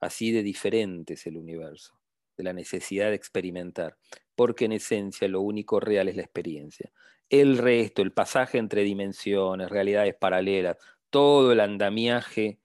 Así 0.00 0.30
de 0.30 0.42
diferente 0.42 1.14
es 1.14 1.26
el 1.26 1.36
universo, 1.38 1.98
de 2.36 2.44
la 2.44 2.52
necesidad 2.52 3.08
de 3.08 3.16
experimentar, 3.16 3.96
porque 4.34 4.66
en 4.66 4.72
esencia 4.72 5.26
lo 5.26 5.40
único 5.40 5.80
real 5.80 6.08
es 6.08 6.16
la 6.16 6.22
experiencia. 6.22 6.92
El 7.30 7.58
resto, 7.58 8.02
el 8.02 8.12
pasaje 8.12 8.58
entre 8.58 8.82
dimensiones, 8.82 9.70
realidades 9.70 10.14
paralelas, 10.14 10.76
todo 11.10 11.52
el 11.52 11.60
andamiaje 11.60 12.58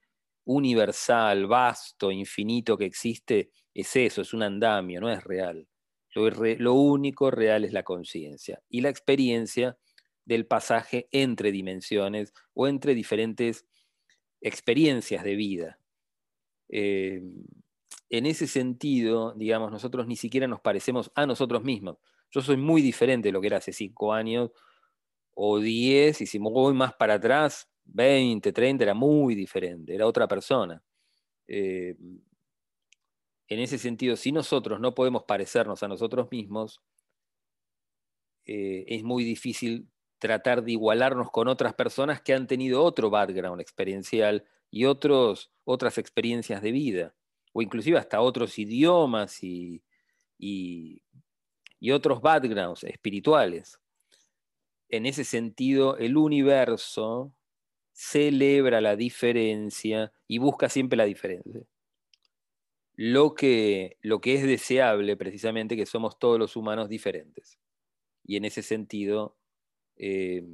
universal, 0.44 1.46
vasto, 1.46 2.10
infinito 2.10 2.76
que 2.76 2.86
existe, 2.86 3.50
es 3.74 3.94
eso, 3.96 4.22
es 4.22 4.34
un 4.34 4.42
andamio, 4.42 5.00
no 5.00 5.10
es 5.10 5.22
real. 5.24 5.66
Lo, 6.14 6.74
único 6.74 7.30
real 7.30 7.64
es 7.64 7.72
la 7.72 7.84
conciencia 7.84 8.62
y 8.68 8.82
la 8.82 8.90
experiencia 8.90 9.78
del 10.26 10.46
pasaje 10.46 11.08
entre 11.10 11.52
dimensiones 11.52 12.34
o 12.52 12.68
entre 12.68 12.94
diferentes 12.94 13.66
experiencias 14.42 15.24
de 15.24 15.36
vida. 15.36 15.78
Eh, 16.68 17.22
en 18.10 18.26
ese 18.26 18.46
sentido, 18.46 19.32
digamos, 19.34 19.70
nosotros 19.70 20.06
ni 20.06 20.16
siquiera 20.16 20.46
nos 20.46 20.60
parecemos 20.60 21.10
a 21.14 21.24
nosotros 21.24 21.64
mismos. 21.64 21.96
Yo 22.30 22.42
soy 22.42 22.58
muy 22.58 22.82
diferente 22.82 23.28
de 23.28 23.32
lo 23.32 23.40
que 23.40 23.46
era 23.46 23.56
hace 23.56 23.72
cinco 23.72 24.12
años 24.12 24.50
o 25.34 25.58
diez, 25.60 26.20
y 26.20 26.26
si 26.26 26.38
me 26.38 26.50
voy 26.50 26.74
más 26.74 26.92
para 26.94 27.14
atrás, 27.14 27.71
20, 27.84 28.52
30, 28.52 28.84
era 28.84 28.94
muy 28.94 29.34
diferente, 29.34 29.94
era 29.94 30.06
otra 30.06 30.28
persona. 30.28 30.82
Eh, 31.46 31.96
en 33.48 33.60
ese 33.60 33.78
sentido, 33.78 34.16
si 34.16 34.32
nosotros 34.32 34.80
no 34.80 34.94
podemos 34.94 35.24
parecernos 35.24 35.82
a 35.82 35.88
nosotros 35.88 36.28
mismos, 36.30 36.80
eh, 38.46 38.84
es 38.88 39.02
muy 39.04 39.24
difícil 39.24 39.88
tratar 40.18 40.62
de 40.62 40.72
igualarnos 40.72 41.30
con 41.30 41.48
otras 41.48 41.74
personas 41.74 42.22
que 42.22 42.32
han 42.32 42.46
tenido 42.46 42.82
otro 42.82 43.10
background 43.10 43.60
experiencial 43.60 44.44
y 44.70 44.84
otros, 44.84 45.52
otras 45.64 45.98
experiencias 45.98 46.62
de 46.62 46.72
vida, 46.72 47.14
o 47.52 47.60
inclusive 47.60 47.98
hasta 47.98 48.20
otros 48.20 48.58
idiomas 48.58 49.42
y, 49.42 49.82
y 50.38 51.90
otros 51.90 52.22
backgrounds 52.22 52.84
espirituales. 52.84 53.78
En 54.88 55.06
ese 55.06 55.24
sentido, 55.24 55.96
el 55.98 56.16
universo 56.16 57.34
celebra 58.02 58.80
la 58.80 58.96
diferencia 58.96 60.12
y 60.26 60.38
busca 60.38 60.68
siempre 60.68 60.96
la 60.96 61.04
diferencia. 61.04 61.62
Lo 62.94 63.34
que, 63.34 63.96
lo 64.02 64.20
que 64.20 64.34
es 64.34 64.42
deseable 64.42 65.16
precisamente 65.16 65.76
que 65.76 65.86
somos 65.86 66.18
todos 66.18 66.36
los 66.36 66.56
humanos 66.56 66.88
diferentes. 66.88 67.60
Y 68.24 68.36
en 68.36 68.44
ese 68.44 68.62
sentido, 68.62 69.36
eh, 69.96 70.44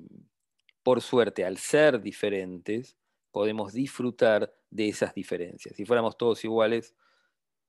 por 0.82 1.00
suerte, 1.00 1.46
al 1.46 1.56
ser 1.56 2.02
diferentes, 2.02 2.98
podemos 3.30 3.72
disfrutar 3.72 4.54
de 4.68 4.88
esas 4.88 5.14
diferencias. 5.14 5.74
Si 5.74 5.86
fuéramos 5.86 6.18
todos 6.18 6.44
iguales, 6.44 6.94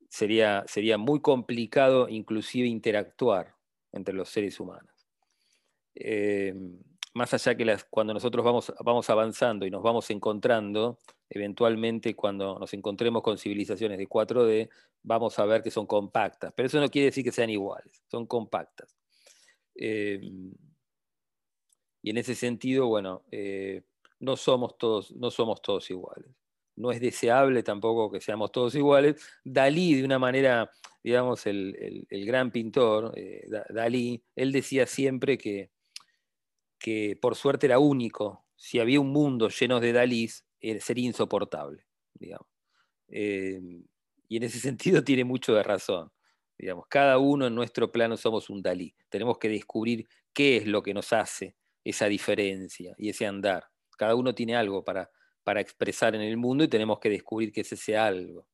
sería, 0.10 0.65
sería 0.68 0.98
muy 0.98 1.22
complicado 1.22 2.10
inclusive 2.10 2.68
interactuar 2.68 3.56
entre 3.94 4.13
los 4.13 4.28
seres 4.28 4.60
humanos. 4.60 5.08
Eh, 5.96 6.54
más 7.13 7.34
allá 7.34 7.56
que 7.56 7.78
cuando 7.89 8.13
nosotros 8.13 8.43
vamos, 8.45 8.74
vamos 8.84 9.10
avanzando 9.10 9.65
y 9.65 9.72
nos 9.72 9.82
vamos 9.82 10.10
encontrando, 10.12 11.00
eventualmente 11.30 12.15
cuando 12.15 12.60
nos 12.60 12.74
encontremos 12.74 13.22
con 13.24 13.38
civilizaciones 13.38 13.98
de 13.98 14.08
4D, 14.08 14.69
vamos 15.04 15.39
a 15.39 15.45
ver 15.45 15.63
que 15.63 15.72
son 15.72 15.88
compactas, 15.88 16.54
pero 16.56 16.67
eso 16.67 16.80
no 16.80 16.89
quiere 16.89 17.08
decir 17.08 17.24
que 17.24 17.32
sean 17.32 17.50
iguales, 17.50 18.04
son 18.08 18.26
compactas. 18.28 18.95
Eh, 19.76 20.19
y 22.02 22.10
en 22.10 22.17
ese 22.17 22.36
sentido, 22.36 22.88
bueno, 22.88 23.24
eh, 23.32 23.84
no, 24.19 24.38
somos 24.38 24.78
todos, 24.78 25.12
no 25.12 25.32
somos 25.32 25.62
todos 25.62 25.89
iguales 25.89 26.30
no 26.80 26.91
es 26.91 27.02
deseable 27.02 27.62
tampoco 27.62 28.10
que 28.10 28.22
seamos 28.22 28.52
todos 28.52 28.74
iguales. 28.74 29.22
Dalí, 29.43 29.95
de 29.95 30.06
una 30.06 30.17
manera, 30.17 30.72
digamos, 31.04 31.45
el, 31.45 32.08
gran 32.10 32.52
pintor, 32.52 33.13
eh, 33.17 33.45
Dalí, 33.69 34.24
él 34.36 34.54
decía 34.54 34.88
siempre 34.88 35.38
que, 35.38 35.72
que 36.80 37.18
por 37.22 37.36
suerte 37.36 37.68
era 37.68 37.80
único. 37.80 38.46
Si 38.56 38.80
había 38.80 39.00
un 39.00 39.12
mundo 39.12 39.50
lleno 39.50 39.80
de 39.80 39.94
Dalís, 39.94 40.46
eh, 40.62 40.80
sería 40.80 41.06
insoportable, 41.06 41.86
digamos. 42.13 42.48
Eh, 43.08 43.60
y 44.28 44.38
en 44.38 44.44
ese 44.44 44.60
sentido 44.60 45.04
tiene 45.04 45.24
mucho 45.24 45.54
de 45.54 45.63
razón. 45.63 46.12
Digamos, 46.58 46.88
cada 46.89 47.18
uno 47.18 47.48
en 47.48 47.56
nuestro 47.56 47.92
plano 47.92 48.18
somos 48.18 48.50
un 48.50 48.62
Dalí. 48.62 48.96
Tenemos 49.10 49.38
que 49.38 49.50
descubrir 49.50 50.08
qué 50.34 50.58
es 50.58 50.68
lo 50.68 50.84
que 50.84 50.94
nos 50.94 51.13
hace 51.13 51.56
esa 51.84 52.08
diferencia 52.08 52.94
y 52.98 53.10
ese 53.10 53.26
andar. 53.26 53.65
Cada 53.98 54.15
uno 54.15 54.36
tiene 54.36 54.56
algo 54.56 54.84
para, 54.84 55.10
para 55.44 55.62
expresar 55.62 56.15
en 56.15 56.22
el 56.22 56.38
mundo 56.38 56.63
y 56.63 56.68
tenemos 56.68 57.00
que 57.00 57.10
descubrir 57.10 57.52
que 57.52 57.62
es 57.62 57.72
ese 57.72 57.98
algo. 57.98 58.48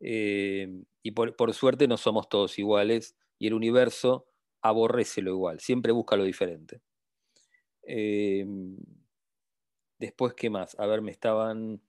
Eh, 0.00 0.68
y 1.02 1.12
por, 1.12 1.54
suerte 1.54 1.88
no 1.88 1.96
somos 1.96 2.28
todos 2.28 2.58
iguales 2.58 3.16
y 3.38 3.46
el 3.46 3.54
universo 3.54 4.26
aborrece 4.60 5.22
lo 5.22 5.30
igual, 5.30 5.60
siempre 5.60 5.92
busca 5.92 6.16
lo 6.16 6.24
diferente. 6.24 6.82
Eh, 7.86 8.44
después, 9.98 10.34
¿qué 10.34 10.50
más? 10.50 10.78
A 10.78 10.86
ver, 10.86 11.02
me 11.02 11.10
estaban, 11.10 11.80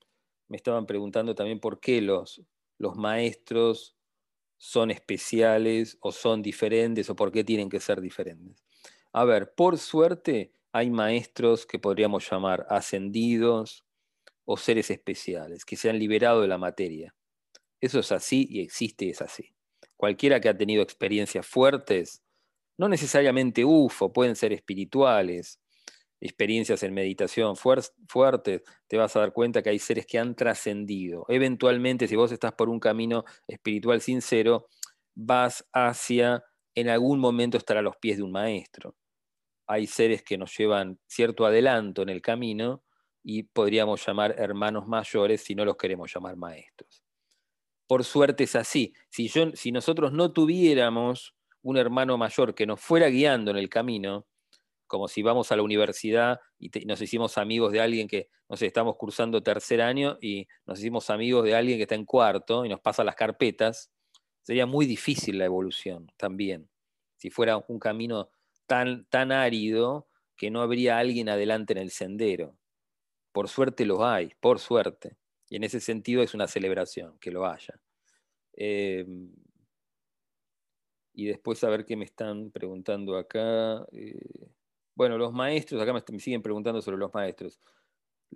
me 0.48 0.58
estaban 0.58 0.86
preguntando 0.86 1.36
también 1.36 1.60
por 1.60 1.80
qué 1.80 2.02
los, 2.02 2.42
los 2.78 2.96
maestros 2.96 3.96
son 4.58 4.92
especiales 4.92 5.98
o 6.02 6.12
son 6.12 6.42
diferentes 6.42 7.10
o 7.10 7.16
por 7.16 7.32
qué 7.32 7.44
tienen 7.44 7.70
que 7.70 7.80
ser 7.80 8.02
diferentes. 8.02 8.64
A 9.14 9.26
ver, 9.26 9.54
por 9.56 9.78
suerte 9.78 10.54
hay 10.72 10.90
maestros 10.90 11.66
que 11.66 11.80
podríamos 11.80 12.30
llamar 12.30 12.66
ascendidos, 12.70 13.88
o 14.50 14.56
seres 14.56 14.90
especiales, 14.90 15.66
que 15.66 15.76
se 15.76 15.90
han 15.90 16.00
liberado 16.00 16.42
de 16.42 16.48
la 16.48 16.58
materia. 16.58 17.14
Eso 17.82 18.00
es 18.00 18.14
así 18.14 18.48
y 18.50 18.62
existe 18.62 19.10
es 19.10 19.22
así. 19.22 19.54
Cualquiera 19.98 20.40
que 20.40 20.48
ha 20.48 20.58
tenido 20.58 20.82
experiencias 20.82 21.46
fuertes, 21.46 22.24
no 22.78 22.88
necesariamente 22.88 23.66
UFO, 23.66 24.14
pueden 24.14 24.38
ser 24.38 24.54
espirituales, 24.54 25.60
experiencias 26.19 26.84
en 26.84 26.93
meditación 26.93 27.56
fuertes, 27.56 28.63
te 28.88 28.97
vas 28.97 29.15
a 29.15 29.19
dar 29.19 29.34
cuenta 29.34 29.62
que 29.62 29.69
hay 29.69 29.80
seres 29.80 30.06
que 30.06 30.19
han 30.19 30.36
trascendido. 30.36 31.25
Eventualmente, 31.30 32.08
si 32.08 32.15
vos 32.15 32.32
estás 32.32 32.53
por 32.53 32.69
un 32.69 32.80
camino 32.80 33.23
espiritual 33.47 34.01
sincero, 34.01 34.67
vas 35.15 35.67
hacia, 35.73 36.43
en 36.75 36.89
algún 36.89 37.19
momento, 37.19 37.58
estar 37.58 37.77
a 37.77 37.82
los 37.82 37.97
pies 37.97 38.17
de 38.17 38.23
un 38.23 38.32
maestro. 38.32 38.95
Hay 39.67 39.88
seres 39.88 40.23
que 40.23 40.38
nos 40.38 40.56
llevan 40.58 40.99
cierto 41.08 41.45
adelanto 41.45 42.01
en 42.01 42.10
el 42.10 42.21
camino 42.21 42.84
y 43.23 43.43
podríamos 43.43 44.06
llamar 44.06 44.36
hermanos 44.38 44.88
mayores 44.88 45.41
si 45.41 45.53
no 45.53 45.65
los 45.65 45.75
queremos 45.75 46.13
llamar 46.13 46.38
maestros. 46.38 47.03
Por 47.88 48.03
suerte 48.03 48.45
es 48.45 48.56
así. 48.56 48.93
Si, 49.10 49.27
yo, 49.27 49.51
si 49.53 49.71
nosotros 49.71 50.13
no 50.13 50.32
tuviéramos 50.32 51.36
un 51.62 51.77
hermano 51.77 52.17
mayor 52.17 52.56
que 52.56 52.65
nos 52.65 52.80
fuera 52.80 53.10
guiando 53.10 53.51
en 53.51 53.58
el 53.58 53.69
camino, 53.69 54.25
como 54.88 55.08
si 55.08 55.21
vamos 55.21 55.52
a 55.52 55.56
la 55.56 55.63
universidad 55.63 56.39
y 56.58 56.69
nos 56.86 57.02
hicimos 57.02 57.38
amigos 57.38 57.71
de 57.71 57.82
alguien 57.82 58.08
que, 58.08 58.30
no 58.50 58.58
sé, 58.58 58.65
estamos 58.65 58.95
cursando 58.95 59.43
tercer 59.43 59.82
año 59.82 60.17
y 60.21 60.47
nos 60.65 60.80
hicimos 60.80 61.10
amigos 61.10 61.43
de 61.43 61.56
alguien 61.56 61.78
que 61.78 61.84
está 61.84 61.95
en 61.95 62.06
cuarto 62.06 62.65
y 62.65 62.69
nos 62.69 62.80
pasa 62.80 63.04
las 63.04 63.15
carpetas, 63.15 63.91
sería 64.41 64.65
muy 64.65 64.86
difícil 64.86 65.38
la 65.38 65.45
evolución 65.45 66.12
también. 66.17 66.69
Si 67.17 67.30
fuera 67.30 67.63
un 67.67 67.80
camino 67.80 68.30
tan, 68.65 69.06
tan 69.10 69.32
árido 69.32 70.08
que 70.38 70.52
no 70.52 70.62
habría 70.62 71.00
alguien 71.00 71.30
adelante 71.30 71.73
en 71.73 71.80
el 71.80 71.91
sendero. 71.91 72.58
Por 73.32 73.50
suerte 73.50 73.86
los 73.86 74.00
hay, 74.02 74.32
por 74.39 74.60
suerte. 74.60 75.17
Y 75.50 75.56
en 75.58 75.63
ese 75.63 75.80
sentido 75.80 76.21
es 76.21 76.34
una 76.34 76.47
celebración 76.47 77.17
que 77.19 77.32
lo 77.32 77.45
haya. 77.45 77.80
Em, 78.54 79.32
y 81.13 81.26
después 81.26 81.63
a 81.63 81.69
ver 81.69 81.86
qué 81.86 81.95
me 81.95 82.06
están 82.06 82.52
preguntando 82.52 83.17
acá. 83.17 83.86
Eh, 83.91 84.50
bueno, 84.98 85.20
los 85.20 85.32
maestros, 85.32 85.80
acá 85.80 85.94
me, 85.94 86.20
siguen 86.20 86.42
preguntando 86.42 86.82
sobre 86.82 86.98
los 86.98 87.14
maestros. 87.14 87.62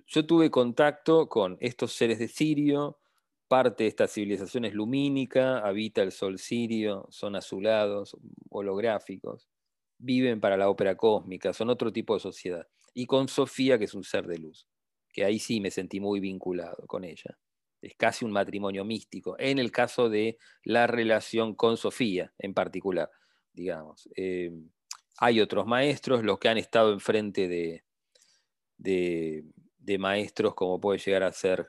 Yo 0.05 0.27
tuve 0.27 0.51
contacto 0.51 1.27
con 1.27 1.57
estos 1.59 1.93
seres 1.93 2.19
de 2.19 2.27
Sirio, 2.27 2.99
parte 3.47 3.83
de 3.83 3.89
esta 3.89 4.07
civilización 4.07 4.65
es 4.65 4.75
lumínica, 4.75 5.57
habita 5.57 6.03
el 6.03 6.11
sol 6.11 6.37
sirio, 6.37 7.07
son 7.09 7.35
azulados, 7.35 8.15
holográficos, 8.49 9.49
viven 9.97 10.39
para 10.39 10.55
la 10.55 10.69
ópera 10.69 10.95
cósmica, 10.95 11.51
son 11.51 11.71
otro 11.71 11.91
tipo 11.91 12.13
de 12.13 12.19
sociedad. 12.19 12.67
Y 12.93 13.07
con 13.07 13.27
Sofía, 13.27 13.79
que 13.79 13.85
es 13.85 13.95
un 13.95 14.03
ser 14.03 14.27
de 14.27 14.37
luz, 14.37 14.67
que 15.11 15.25
ahí 15.25 15.39
sí 15.39 15.59
me 15.59 15.71
sentí 15.71 15.99
muy 15.99 16.19
vinculado 16.19 16.85
con 16.85 17.03
ella. 17.03 17.39
Es 17.81 17.95
casi 17.95 18.23
un 18.23 18.31
matrimonio 18.31 18.85
místico, 18.85 19.35
en 19.39 19.57
el 19.57 19.71
caso 19.71 20.09
de 20.09 20.37
la 20.63 20.85
relación 20.85 21.55
con 21.55 21.75
Sofía 21.75 22.31
en 22.37 22.53
particular, 22.53 23.09
digamos. 23.51 24.07
Eh, 24.15 24.51
hay 25.17 25.41
otros 25.41 25.65
maestros, 25.65 26.23
los 26.23 26.39
que 26.39 26.49
han 26.49 26.57
estado 26.57 26.93
enfrente 26.93 27.47
de, 27.47 27.83
de, 28.77 29.97
maestros 29.99 30.55
como 30.55 30.79
puede 30.79 30.99
llegar 30.99 31.23
a 31.23 31.31
ser 31.31 31.67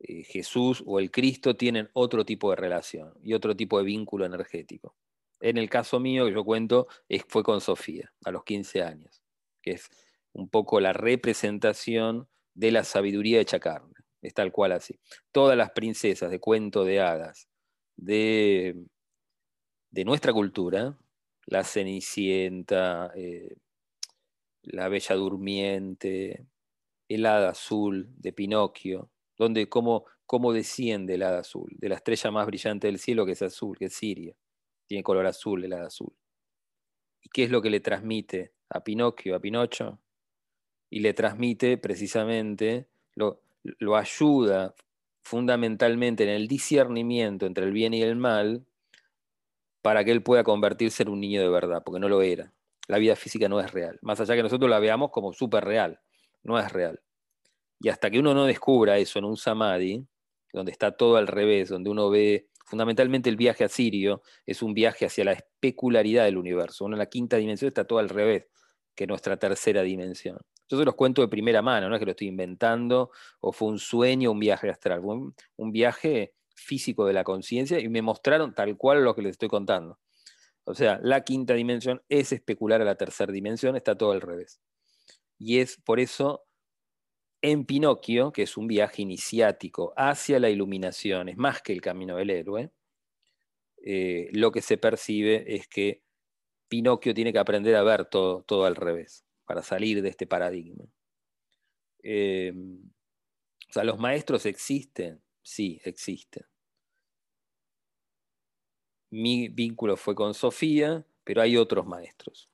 eh, 0.00 0.22
Jesús 0.24 0.82
o 0.86 1.00
el 1.00 1.10
Cristo, 1.10 1.56
tienen 1.56 1.90
otro 1.92 2.24
tipo 2.24 2.50
de 2.50 2.56
relación 2.56 3.14
y 3.22 3.34
otro 3.34 3.56
tipo 3.56 3.78
de 3.78 3.84
vínculo 3.84 4.24
energético. 4.24 4.94
En 5.40 5.58
el 5.58 5.68
caso 5.68 5.98
mío, 6.00 6.26
que 6.26 6.32
yo 6.32 6.44
cuento, 6.44 6.86
fue 7.28 7.42
con 7.42 7.60
Sofía, 7.60 8.12
a 8.24 8.30
los 8.30 8.44
15 8.44 8.82
años, 8.82 9.22
que 9.60 9.72
es 9.72 9.90
un 10.32 10.48
poco 10.48 10.80
la 10.80 10.92
representación 10.92 12.28
de 12.54 12.70
la 12.70 12.84
sabiduría 12.84 13.38
de 13.38 13.60
carne. 13.60 13.94
Es 14.22 14.32
tal 14.32 14.52
cual 14.52 14.72
así. 14.72 14.98
Todas 15.32 15.56
las 15.56 15.72
princesas 15.72 16.30
de 16.30 16.40
cuento 16.40 16.84
de 16.84 17.00
hadas 17.00 17.48
de, 17.96 18.86
de 19.90 20.04
nuestra 20.04 20.32
cultura, 20.32 20.98
la 21.46 21.64
Cenicienta, 21.64 23.12
eh, 23.14 23.56
la 24.62 24.88
Bella 24.88 25.14
Durmiente, 25.14 26.46
el 27.08 27.26
Hada 27.26 27.50
Azul 27.50 28.08
de 28.16 28.32
Pinocchio, 28.32 29.10
donde 29.36 29.68
cómo, 29.68 30.04
cómo 30.26 30.52
desciende 30.52 31.14
el 31.14 31.22
Hada 31.22 31.40
Azul, 31.40 31.70
de 31.78 31.88
la 31.88 31.96
estrella 31.96 32.30
más 32.30 32.46
brillante 32.46 32.86
del 32.86 32.98
cielo 32.98 33.26
que 33.26 33.32
es 33.32 33.42
azul, 33.42 33.76
que 33.76 33.86
es 33.86 33.94
Siria, 33.94 34.34
tiene 34.86 35.02
color 35.02 35.26
azul 35.26 35.64
el 35.64 35.72
Hada 35.72 35.86
Azul. 35.86 36.14
¿Y 37.22 37.28
qué 37.30 37.44
es 37.44 37.50
lo 37.50 37.62
que 37.62 37.70
le 37.70 37.80
transmite 37.80 38.52
a 38.70 38.84
Pinocchio, 38.84 39.34
a 39.34 39.40
Pinocho? 39.40 39.98
Y 40.90 41.00
le 41.00 41.14
transmite 41.14 41.78
precisamente, 41.78 42.88
lo, 43.14 43.42
lo 43.62 43.96
ayuda 43.96 44.74
fundamentalmente 45.22 46.24
en 46.24 46.28
el 46.28 46.46
discernimiento 46.46 47.46
entre 47.46 47.64
el 47.64 47.72
bien 47.72 47.94
y 47.94 48.02
el 48.02 48.16
mal, 48.16 48.66
para 49.84 50.02
que 50.02 50.12
él 50.12 50.22
pueda 50.22 50.44
convertirse 50.44 51.02
en 51.02 51.10
un 51.10 51.20
niño 51.20 51.42
de 51.42 51.48
verdad, 51.50 51.82
porque 51.84 52.00
no 52.00 52.08
lo 52.08 52.22
era. 52.22 52.54
La 52.88 52.96
vida 52.96 53.16
física 53.16 53.50
no 53.50 53.60
es 53.60 53.70
real, 53.70 53.98
más 54.00 54.18
allá 54.18 54.34
que 54.34 54.42
nosotros 54.42 54.70
la 54.70 54.78
veamos 54.78 55.10
como 55.10 55.34
súper 55.34 55.62
real, 55.62 56.00
no 56.42 56.58
es 56.58 56.72
real. 56.72 57.02
Y 57.80 57.90
hasta 57.90 58.10
que 58.10 58.18
uno 58.18 58.32
no 58.32 58.46
descubra 58.46 58.96
eso 58.96 59.18
en 59.18 59.26
un 59.26 59.36
samadhi, 59.36 60.02
donde 60.54 60.72
está 60.72 60.96
todo 60.96 61.18
al 61.18 61.26
revés, 61.26 61.68
donde 61.68 61.90
uno 61.90 62.08
ve 62.08 62.48
fundamentalmente 62.64 63.28
el 63.28 63.36
viaje 63.36 63.62
a 63.62 63.68
Sirio, 63.68 64.22
es 64.46 64.62
un 64.62 64.72
viaje 64.72 65.04
hacia 65.04 65.22
la 65.22 65.32
especularidad 65.32 66.24
del 66.24 66.38
universo. 66.38 66.86
Uno 66.86 66.94
en 66.94 67.00
la 67.00 67.10
quinta 67.10 67.36
dimensión 67.36 67.68
está 67.68 67.86
todo 67.86 67.98
al 67.98 68.08
revés 68.08 68.46
que 68.94 69.06
nuestra 69.06 69.36
tercera 69.36 69.82
dimensión. 69.82 70.38
Yo 70.66 70.78
se 70.78 70.84
los 70.86 70.94
cuento 70.94 71.20
de 71.20 71.28
primera 71.28 71.60
mano, 71.60 71.90
no 71.90 71.94
es 71.94 71.98
que 71.98 72.06
lo 72.06 72.12
estoy 72.12 72.28
inventando, 72.28 73.10
o 73.40 73.52
fue 73.52 73.68
un 73.68 73.78
sueño, 73.78 74.30
un 74.30 74.40
viaje 74.40 74.70
astral, 74.70 75.00
un, 75.00 75.34
un 75.56 75.72
viaje 75.72 76.32
físico 76.54 77.06
de 77.06 77.12
la 77.12 77.24
conciencia 77.24 77.78
y 77.80 77.88
me 77.88 78.02
mostraron 78.02 78.54
tal 78.54 78.76
cual 78.76 79.04
lo 79.04 79.14
que 79.14 79.22
les 79.22 79.32
estoy 79.32 79.48
contando. 79.48 79.98
O 80.64 80.74
sea, 80.74 80.98
la 81.02 81.24
quinta 81.24 81.54
dimensión 81.54 82.02
es 82.08 82.32
especular 82.32 82.80
a 82.80 82.84
la 82.84 82.96
tercera 82.96 83.32
dimensión, 83.32 83.76
está 83.76 83.96
todo 83.96 84.12
al 84.12 84.20
revés. 84.20 84.60
Y 85.38 85.58
es 85.58 85.76
por 85.76 86.00
eso 86.00 86.46
en 87.42 87.66
Pinocchio, 87.66 88.32
que 88.32 88.42
es 88.42 88.56
un 88.56 88.66
viaje 88.66 89.02
iniciático 89.02 89.92
hacia 89.96 90.40
la 90.40 90.48
iluminación, 90.48 91.28
es 91.28 91.36
más 91.36 91.60
que 91.60 91.74
el 91.74 91.82
camino 91.82 92.16
del 92.16 92.30
héroe, 92.30 92.72
eh, 93.84 94.28
lo 94.32 94.50
que 94.50 94.62
se 94.62 94.78
percibe 94.78 95.44
es 95.54 95.68
que 95.68 96.02
Pinocchio 96.68 97.12
tiene 97.12 97.32
que 97.34 97.38
aprender 97.38 97.76
a 97.76 97.82
ver 97.82 98.06
todo, 98.06 98.42
todo 98.44 98.64
al 98.64 98.76
revés 98.76 99.26
para 99.44 99.62
salir 99.62 100.00
de 100.00 100.08
este 100.08 100.26
paradigma. 100.26 100.86
Eh, 102.02 102.52
o 103.68 103.72
sea, 103.72 103.84
los 103.84 103.98
maestros 103.98 104.46
existen, 104.46 105.22
sí, 105.44 105.80
existen. 105.84 106.44
Mi 109.10 109.48
vínculo 109.48 109.96
fue 109.96 110.16
con 110.16 110.34
Sofía, 110.34 111.06
pero 111.22 111.40
hay 111.40 111.56
otros 111.56 111.86
maestros. 111.86 112.50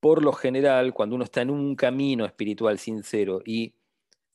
Por 0.00 0.24
lo 0.24 0.32
general, 0.32 0.92
cuando 0.92 1.14
uno 1.14 1.24
está 1.24 1.42
en 1.42 1.50
un 1.50 1.76
camino 1.76 2.24
espiritual 2.24 2.78
sincero 2.78 3.40
y 3.44 3.74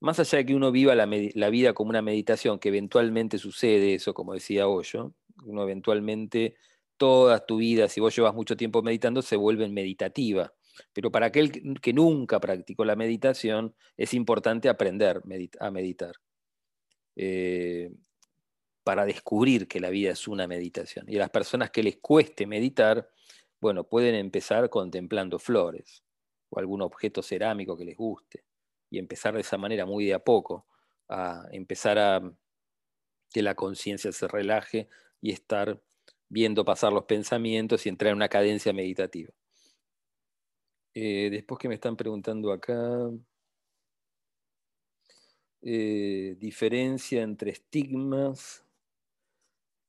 más 0.03 0.19
allá 0.19 0.39
de 0.39 0.45
que 0.45 0.55
uno 0.55 0.71
viva 0.71 0.95
la, 0.95 1.05
vida 1.49 1.73
como 1.73 1.89
una 1.89 2.01
meditación, 2.01 2.59
que 2.59 2.67
eventualmente 2.69 3.37
sucede 3.37 3.93
eso, 3.95 4.13
como 4.13 4.33
decía 4.33 4.67
Hoyo, 4.67 5.13
uno 5.45 5.63
eventualmente, 5.63 6.55
toda 6.97 7.45
tu 7.45 7.57
vida, 7.57 7.87
si 7.87 8.01
vos 8.01 8.13
llevas 8.13 8.33
mucho 8.33 8.57
tiempo 8.57 8.81
meditando, 8.81 9.21
se 9.21 9.37
vuelve 9.37 9.67
meditativa. 9.69 10.53
Pero 10.93 11.11
para 11.11 11.27
aquel 11.27 11.51
que 11.79 11.93
nunca 11.93 12.39
practicó 12.39 12.85
la 12.85 12.95
meditación, 12.95 13.75
es 13.97 14.13
importante 14.13 14.69
aprender 14.69 15.21
a 15.59 15.71
meditar. 15.71 16.15
Eh, 17.15 17.91
para 18.83 19.05
descubrir 19.05 19.67
que 19.67 19.79
la 19.79 19.89
vida 19.89 20.11
es 20.11 20.27
una 20.27 20.47
meditación. 20.47 21.05
Y 21.07 21.15
a 21.15 21.19
las 21.19 21.29
personas 21.29 21.71
que 21.71 21.83
les 21.83 21.97
cueste 21.97 22.45
meditar, 22.45 23.09
bueno, 23.61 23.85
pueden 23.85 24.15
empezar 24.15 24.69
contemplando 24.69 25.39
flores 25.39 26.03
o 26.49 26.59
algún 26.59 26.81
objeto 26.81 27.23
cerámico 27.23 27.77
que 27.77 27.85
les 27.85 27.95
guste 27.95 28.43
y 28.89 28.99
empezar 28.99 29.33
de 29.33 29.41
esa 29.41 29.57
manera 29.57 29.85
muy 29.85 30.05
de 30.05 30.13
a 30.13 30.19
poco 30.19 30.67
a 31.07 31.47
empezar 31.51 31.97
a 31.97 32.21
que 33.31 33.41
la 33.41 33.55
conciencia 33.55 34.11
se 34.11 34.27
relaje 34.27 34.89
y 35.21 35.31
estar 35.31 35.81
viendo 36.29 36.65
pasar 36.65 36.91
los 36.91 37.05
pensamientos 37.05 37.85
y 37.85 37.89
entrar 37.89 38.11
en 38.11 38.17
una 38.17 38.29
cadencia 38.29 38.73
meditativa. 38.73 39.31
Eh, 40.95 41.29
después 41.31 41.59
que 41.59 41.67
me 41.67 41.75
están 41.75 41.95
preguntando 41.95 42.51
acá, 42.51 43.09
eh, 45.61 46.35
diferencia 46.39 47.21
entre 47.23 47.51
estigmas, 47.51 48.63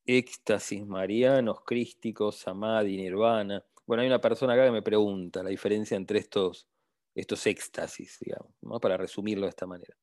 éxtasis 0.07 0.87
marianos, 0.87 1.61
crísticos, 1.65 2.37
samadhi, 2.37 2.97
nirvana. 2.97 3.65
Bueno, 3.87 4.03
hay 4.03 4.09
una 4.09 4.21
persona 4.21 4.55
acá 4.55 4.65
que 4.65 4.71
me 4.71 4.83
pregunta 4.83 5.43
la 5.43 5.51
diferencia 5.51 5.97
entre 5.97 6.19
estos, 6.19 6.69
estos 7.15 7.47
éxtasis, 7.47 8.19
digamos, 8.21 8.81
para 8.81 8.97
resumirlo 8.97 9.47
de 9.47 9.51
esta 9.51 9.67
manera. 9.67 9.97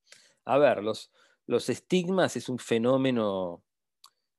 A 0.44 0.58
ver, 0.58 0.82
los, 0.82 1.10
los 1.46 1.68
estigmas 1.68 2.36
es 2.36 2.48
un 2.48 2.58
fenómeno, 2.58 3.62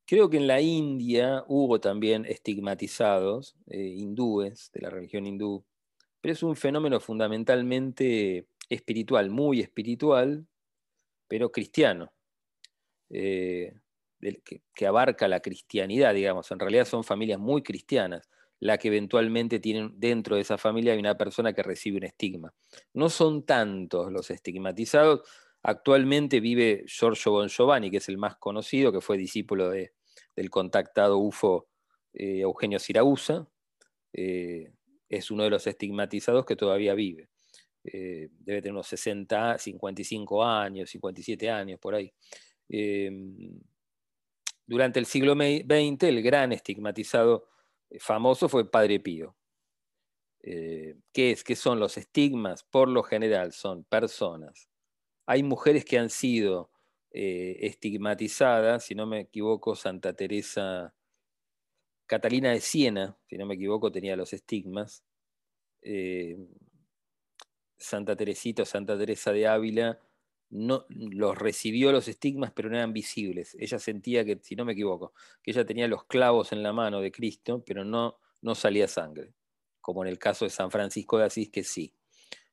creo 0.06 0.30
que 0.30 0.38
en 0.38 0.47
la 0.47 0.62
India 0.62 1.43
hubo 1.47 1.80
también 1.80 2.26
estigmatizados, 2.26 3.56
eh, 3.67 3.80
hindúes, 3.80 4.71
de 4.73 4.82
la 4.82 4.89
religión 4.89 5.26
hindú, 5.26 5.65
pero 6.24 6.32
es 6.32 6.42
un 6.42 6.56
fenómeno 6.56 7.02
fundamentalmente 7.02 8.48
espiritual, 8.70 9.30
muy 9.30 9.60
espiritual, 9.60 10.48
pero 11.28 11.52
cristiano, 11.52 12.14
eh, 13.10 13.74
que, 14.74 14.88
abarca 14.88 15.28
la 15.28 15.42
cristianidad, 15.42 16.14
digamos. 16.14 16.50
En 16.52 16.60
realidad 16.60 16.86
son 16.86 17.04
familias 17.04 17.40
muy 17.40 17.62
cristianas, 17.62 18.30
la 18.62 18.78
que 18.78 18.88
eventualmente 18.88 19.60
tienen 19.60 19.96
dentro 19.98 20.38
de 20.38 20.44
esa 20.44 20.58
familia 20.58 20.94
hay 20.94 21.00
una 21.00 21.18
persona 21.18 21.52
que 21.52 21.62
recibe 21.62 21.98
un 21.98 22.06
estigma. 22.06 22.54
No 22.94 23.10
son 23.10 23.46
tantos 23.46 24.10
los 24.10 24.32
estigmatizados. 24.32 25.30
Actualmente 25.62 26.40
vive 26.40 26.86
Giorgio 26.88 27.34
Bon 27.34 27.50
Giovanni, 27.50 27.92
que 27.92 27.98
es 27.98 28.08
el 28.08 28.18
más 28.18 28.38
conocido, 28.38 28.94
que 28.94 29.02
fue 29.02 29.18
discípulo 29.18 29.70
de, 29.72 29.92
del 30.38 30.50
contactado 30.50 31.18
UFO 31.18 31.68
eh, 32.14 32.40
Eugenio 32.40 32.80
Siragusa. 32.80 33.46
Eh, 34.14 34.72
es 35.15 35.32
uno 35.32 35.43
de 35.43 35.49
los 35.49 35.67
estigmatizados 35.67 36.45
que 36.45 36.56
todavía 36.56 36.93
vive. 36.93 37.30
eh, 37.86 38.30
debe 38.39 38.62
tener 38.62 38.73
unos 38.73 38.88
60, 38.88 39.58
55 39.58 40.43
años, 40.43 40.89
57 40.89 41.49
años, 41.49 41.80
por 41.80 41.95
ahí. 41.95 42.13
Em, 42.69 43.60
durante 44.65 44.99
el 44.99 45.06
siglo 45.06 45.34
XX, 45.34 46.04
el 46.08 46.21
gran 46.23 46.54
estigmatizado 46.54 47.49
eh, 47.89 47.99
famoso 47.99 48.47
fue 48.49 48.69
Padre 48.71 48.99
Pío. 48.99 49.36
¿Qué 50.41 51.32
es? 51.32 51.43
¿Qué 51.43 51.56
son 51.56 51.80
los 51.80 51.97
estigmas? 51.97 52.63
Por 52.63 52.89
lo 52.89 53.04
general 53.04 53.54
son 53.54 53.86
personas. 53.86 54.69
Hay 55.26 55.43
mujeres 55.43 55.86
que 55.86 55.97
han 55.97 56.10
sido 56.10 56.69
estigmatizadas, 57.12 58.86
si 58.86 58.95
no 58.95 59.06
me 59.06 59.21
equivoco, 59.21 59.76
Santa 59.76 60.13
Teresa 60.13 60.93
Catalina 62.06 62.52
de 62.52 62.62
Siena, 62.62 63.18
si 63.28 63.38
no 63.38 63.46
me 63.46 63.56
equivoco, 63.56 63.92
tenía 63.92 64.16
los 64.16 64.34
estigmas. 64.34 65.04
Eh, 65.82 66.38
Santa 67.78 68.16
Teresita 68.16 68.63
o 68.63 68.66
Santa 68.66 68.98
Teresa 68.98 69.32
de 69.32 69.48
Ávila 69.48 70.00
no, 70.50 70.86
los 70.89 71.38
recibió 71.38 71.92
los 71.92 72.08
estigmas, 72.08 72.52
pero 72.52 72.70
no 72.70 72.78
eran 72.78 72.94
visibles. 72.94 73.56
Ella 73.60 73.80
sentía 73.80 74.24
que, 74.24 74.39
si 74.42 74.56
no 74.56 74.66
me 74.66 74.74
equivoco, 74.74 75.13
que 75.42 75.52
ella 75.52 75.66
tenía 75.66 75.88
los 75.88 76.06
clavos 76.06 76.52
en 76.52 76.62
la 76.62 76.72
mano 76.72 77.02
de 77.02 77.12
Cristo, 77.12 77.63
pero 77.66 77.84
no, 77.84 78.20
no 78.42 78.54
salía 78.54 78.88
sangre, 78.88 79.34
como 79.82 80.04
en 80.04 80.10
el 80.10 80.20
caso 80.20 80.46
de 80.46 80.52
San 80.52 80.70
Francisco 80.70 81.18
de 81.18 81.26
Asís, 81.26 81.50
que 81.50 81.63
sí. 81.63 81.94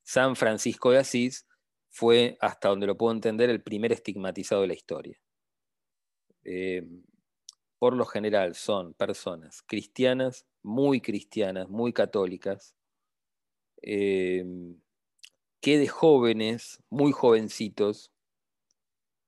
San 0.02 0.34
Francisco 0.34 0.90
de 0.90 0.98
Asís 0.98 1.46
fue, 1.90 2.38
hasta 2.40 2.68
donde 2.68 2.86
lo 2.86 2.96
puedo 2.96 3.12
entender, 3.12 3.50
el 3.50 3.62
primer 3.62 3.92
estigmatizado 3.92 4.62
de 4.62 4.68
la 4.68 4.74
historia. 4.74 5.20
Eh, 6.42 6.86
por 7.80 7.96
lo 7.96 8.04
general 8.04 8.54
son 8.54 8.92
personas 8.92 9.62
cristianas, 9.62 10.46
muy 10.62 11.00
cristianas, 11.00 11.70
muy 11.70 11.94
católicas, 11.94 12.76
em, 13.80 14.78
que 15.62 15.78
de 15.78 15.88
jóvenes, 15.88 16.82
muy 16.90 17.12
jovencitos, 17.12 18.12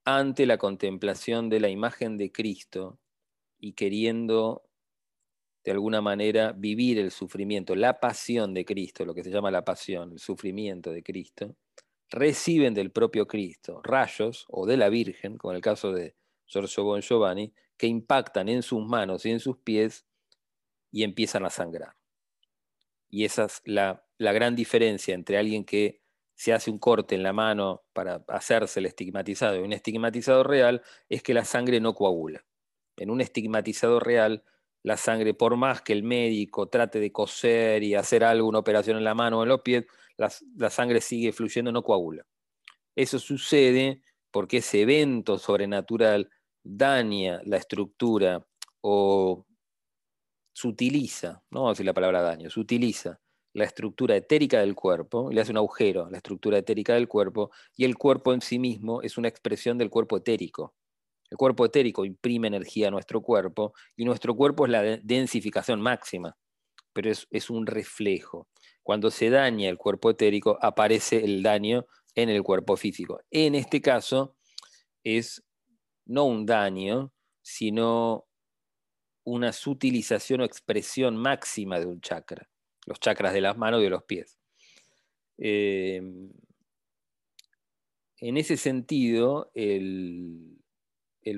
ante 0.05 0.45
la 0.45 0.59
contemplación 0.59 1.49
de 1.49 1.61
la 1.61 1.69
imagen 1.69 2.15
de 2.17 2.31
Cristo 2.31 2.99
y 3.59 3.73
queriendo 3.73 4.61
de 5.65 5.71
alguna 5.71 6.01
manera 6.01 6.51
vivir 6.51 6.99
el 6.99 7.09
sufrimiento, 7.09 7.73
la 7.73 7.99
pasión 7.99 8.53
de 8.53 8.65
Cristo, 8.65 9.03
lo 9.03 9.15
que 9.15 9.23
se 9.23 9.31
llama 9.31 9.49
la 9.49 9.65
pasión, 9.65 10.11
el 10.11 10.19
sufrimiento 10.19 10.91
de 10.91 11.01
Cristo, 11.01 11.55
reciben 12.11 12.75
del 12.75 12.91
propio 12.91 13.25
Cristo 13.25 13.81
rayos, 13.83 14.45
o 14.49 14.67
de 14.67 14.77
la 14.77 14.89
Virgen, 14.89 15.37
como 15.37 15.53
en 15.53 15.55
el 15.55 15.63
caso 15.63 15.91
de 15.91 16.15
Giorgio 16.45 16.83
Bon 16.83 17.01
Giovanni, 17.01 17.51
que 17.77 17.87
impactan 17.87 18.49
en 18.49 18.63
sus 18.63 18.85
manos 18.85 19.25
y 19.25 19.31
en 19.31 19.39
sus 19.39 19.57
pies 19.57 20.05
y 20.91 21.03
empiezan 21.03 21.45
a 21.45 21.49
sangrar. 21.49 21.95
Y 23.09 23.25
esa 23.25 23.45
es 23.45 23.61
la, 23.65 24.03
gran 24.17 24.55
diferencia 24.55 25.13
entre 25.13 25.37
alguien 25.37 25.65
que 25.65 26.01
se 26.35 26.53
hace 26.53 26.71
un 26.71 26.79
corte 26.79 27.13
en 27.13 27.23
la 27.23 27.33
mano 27.33 27.83
para 27.93 28.23
hacerse 28.27 28.79
el 28.79 28.87
estigmatizado 28.87 29.57
y 29.57 29.59
un 29.59 29.73
estigmatizado 29.73 30.43
real, 30.43 30.81
es 31.09 31.21
que 31.21 31.33
la 31.33 31.45
sangre 31.45 31.79
no 31.79 31.93
coagula. 31.93 32.45
En 32.97 33.11
un 33.11 33.21
estigmatizado 33.21 33.99
real, 33.99 34.43
la 34.81 34.97
sangre, 34.97 35.33
por 35.33 35.55
más 35.57 35.81
que 35.81 35.93
el 35.93 36.03
médico 36.03 36.69
trate 36.69 36.99
de 36.99 37.11
coser 37.11 37.83
y 37.83 37.95
hacer 37.95 38.23
algo, 38.23 38.47
una 38.47 38.59
operación 38.59 38.97
en 38.97 39.03
la 39.03 39.13
mano 39.13 39.39
o 39.39 39.43
en 39.43 39.49
los 39.49 39.61
pies, 39.61 39.85
la, 40.17 40.31
la 40.57 40.69
sangre 40.69 40.99
sigue 40.99 41.33
fluyendo, 41.33 41.71
no 41.71 41.83
coagula. 41.83 42.25
Eso 42.95 43.19
sucede 43.19 44.01
porque 44.31 44.57
ese 44.57 44.81
evento 44.81 45.37
sobrenatural 45.37 46.31
daña 46.63 47.41
la 47.45 47.57
estructura 47.57 48.45
o 48.81 49.45
sutiliza, 50.53 51.43
no 51.51 51.61
vamos 51.61 51.69
a 51.69 51.73
decir 51.73 51.85
la 51.85 51.93
palabra 51.93 52.21
daño, 52.21 52.49
sutiliza 52.49 53.19
la 53.53 53.65
estructura 53.65 54.15
etérica 54.15 54.59
del 54.59 54.75
cuerpo, 54.75 55.29
le 55.31 55.41
hace 55.41 55.51
un 55.51 55.57
agujero 55.57 56.05
a 56.05 56.11
la 56.11 56.17
estructura 56.17 56.57
etérica 56.57 56.93
del 56.95 57.07
cuerpo, 57.07 57.51
y 57.75 57.85
el 57.85 57.97
cuerpo 57.97 58.33
en 58.33 58.41
sí 58.41 58.57
mismo 58.57 59.01
es 59.01 59.17
una 59.17 59.27
expresión 59.27 59.77
del 59.77 59.89
cuerpo 59.89 60.17
etérico. 60.17 60.73
El 61.29 61.37
cuerpo 61.37 61.65
etérico 61.65 62.05
imprime 62.05 62.47
energía 62.47 62.87
a 62.87 62.91
nuestro 62.91 63.21
cuerpo, 63.21 63.73
y 63.95 64.05
nuestro 64.05 64.35
cuerpo 64.35 64.65
es 64.65 64.71
la 64.71 64.81
densificación 65.03 65.81
máxima, 65.81 66.35
pero 66.93 67.11
es, 67.11 67.27
es 67.29 67.49
un 67.49 67.67
reflejo. 67.67 68.47
Cuando 68.81 69.11
se 69.11 69.29
daña 69.29 69.69
el 69.69 69.77
cuerpo 69.77 70.09
etérico, 70.09 70.57
aparece 70.61 71.23
el 71.23 71.43
daño 71.43 71.85
en 72.15 72.29
el 72.29 72.41
cuerpo 72.43 72.75
físico. 72.75 73.21
En 73.29 73.55
este 73.55 73.81
caso, 73.81 74.35
es 75.03 75.43
no 76.05 76.25
un 76.25 76.45
daño, 76.45 77.11
sino 77.41 78.25
una 79.23 79.53
sutilización 79.53 80.41
o 80.41 80.43
expresión 80.45 81.15
máxima 81.17 81.79
de 81.79 81.85
un 81.85 82.01
chakra, 82.01 82.49
los 82.85 82.99
chakras 82.99 83.33
de 83.33 83.41
las 83.41 83.57
manos 83.57 83.81
y 83.81 83.83
de 83.83 83.89
los 83.89 84.03
pies. 84.03 84.37
Em, 85.37 86.29
en 88.17 88.37
ese 88.37 88.57
sentido, 88.57 89.51
el, 89.53 90.59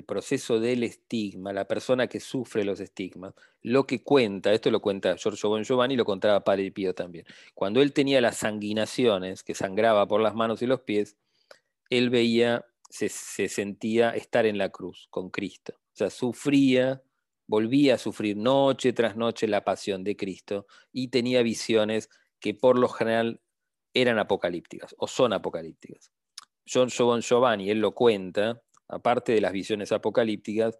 proceso 0.06 0.60
del 0.60 0.82
estigma, 0.82 1.52
la 1.52 1.66
persona 1.66 2.06
que 2.06 2.20
sufre 2.20 2.64
los 2.64 2.80
estigmas, 2.80 3.34
lo 3.62 3.86
que 3.86 4.02
cuenta, 4.02 4.52
esto 4.52 4.70
lo 4.70 4.80
cuenta 4.80 5.16
Giorgio 5.16 5.48
Bon 5.48 5.64
Giovanni 5.64 5.94
y 5.94 5.96
lo 5.96 6.04
contaba 6.04 6.44
Padre 6.44 6.70
Pío 6.70 6.94
también, 6.94 7.24
cuando 7.54 7.82
él 7.82 7.92
tenía 7.92 8.20
las 8.20 8.36
sanguinaciones, 8.36 9.42
que 9.42 9.54
sangraba 9.54 10.06
por 10.06 10.20
las 10.20 10.34
manos 10.34 10.62
y 10.62 10.66
los 10.66 10.80
pies, 10.82 11.16
él 11.90 12.10
veía 12.10 12.64
se, 12.88 13.08
sentía 13.08 14.10
estar 14.10 14.46
en 14.46 14.58
la 14.58 14.70
cruz 14.70 15.08
con 15.10 15.30
Cristo. 15.30 15.74
O 15.76 15.96
sea, 15.96 16.10
sufría, 16.10 17.02
volvía 17.46 17.94
a 17.94 17.98
sufrir 17.98 18.36
noche 18.36 18.92
tras 18.92 19.16
noche 19.16 19.48
la 19.48 19.64
pasión 19.64 20.04
de 20.04 20.16
Cristo 20.16 20.66
y 20.92 21.08
tenía 21.08 21.42
visiones 21.42 22.08
que 22.40 22.54
por 22.54 22.78
lo 22.78 22.88
general 22.88 23.40
eran 23.94 24.18
apocalípticas 24.18 24.94
o 24.98 25.06
son 25.06 25.32
apocalípticas. 25.32 26.12
John 26.70 26.88
Giovanni, 26.88 27.70
él 27.70 27.80
lo 27.80 27.94
cuenta, 27.94 28.62
aparte 28.88 29.32
de 29.32 29.40
las 29.40 29.52
visiones 29.52 29.92
apocalípticas, 29.92 30.78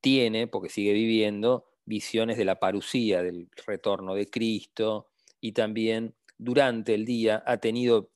tiene, 0.00 0.46
porque 0.46 0.68
sigue 0.68 0.92
viviendo, 0.92 1.66
visiones 1.84 2.36
de 2.36 2.44
la 2.44 2.60
parucía, 2.60 3.22
del 3.22 3.48
retorno 3.66 4.14
de 4.14 4.26
Cristo, 4.26 5.08
y 5.40 5.52
también 5.52 6.14
durante 6.38 6.94
el 6.94 7.04
día 7.04 7.42
ha 7.46 7.58
tenido 7.58 8.10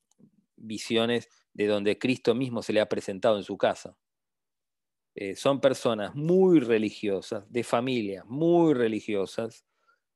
visiones 0.57 1.29
de 1.59 1.67
donde 1.67 1.99
Cristo 1.99 2.37
mismo 2.37 2.63
se 2.63 2.73
le 2.73 2.81
ha 2.81 2.89
presentado 2.89 3.37
en 3.37 3.43
su 3.43 3.59
casa. 3.59 3.99
Eh, 5.17 5.35
son 5.35 5.61
personas 5.61 6.15
muy 6.15 6.61
religiosas, 6.61 7.51
de 7.53 7.65
familias 7.65 8.25
muy 8.27 8.75
religiosas, 8.75 9.67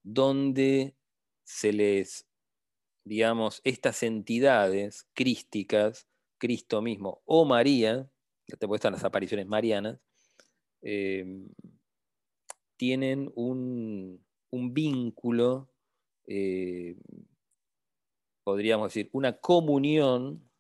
donde 0.05 0.95
se 1.43 1.73
les, 1.73 2.29
digamos, 3.05 3.61
estas 3.65 4.05
entidades 4.05 5.09
crísticas, 5.15 6.07
Cristo 6.39 6.81
mismo 6.81 7.23
o 7.25 7.45
María, 7.45 8.09
que 8.47 8.57
te 8.57 8.73
están 8.73 8.93
las 8.93 9.03
apariciones 9.03 9.49
marianas, 9.49 9.99
eh, 10.83 11.27
tienen 12.77 13.33
un, 13.35 14.25
vínculo, 14.53 15.73
eh, 16.25 16.97
podríamos 18.45 18.95
decir, 18.95 19.11
una 19.13 19.41
comunión 19.41 20.52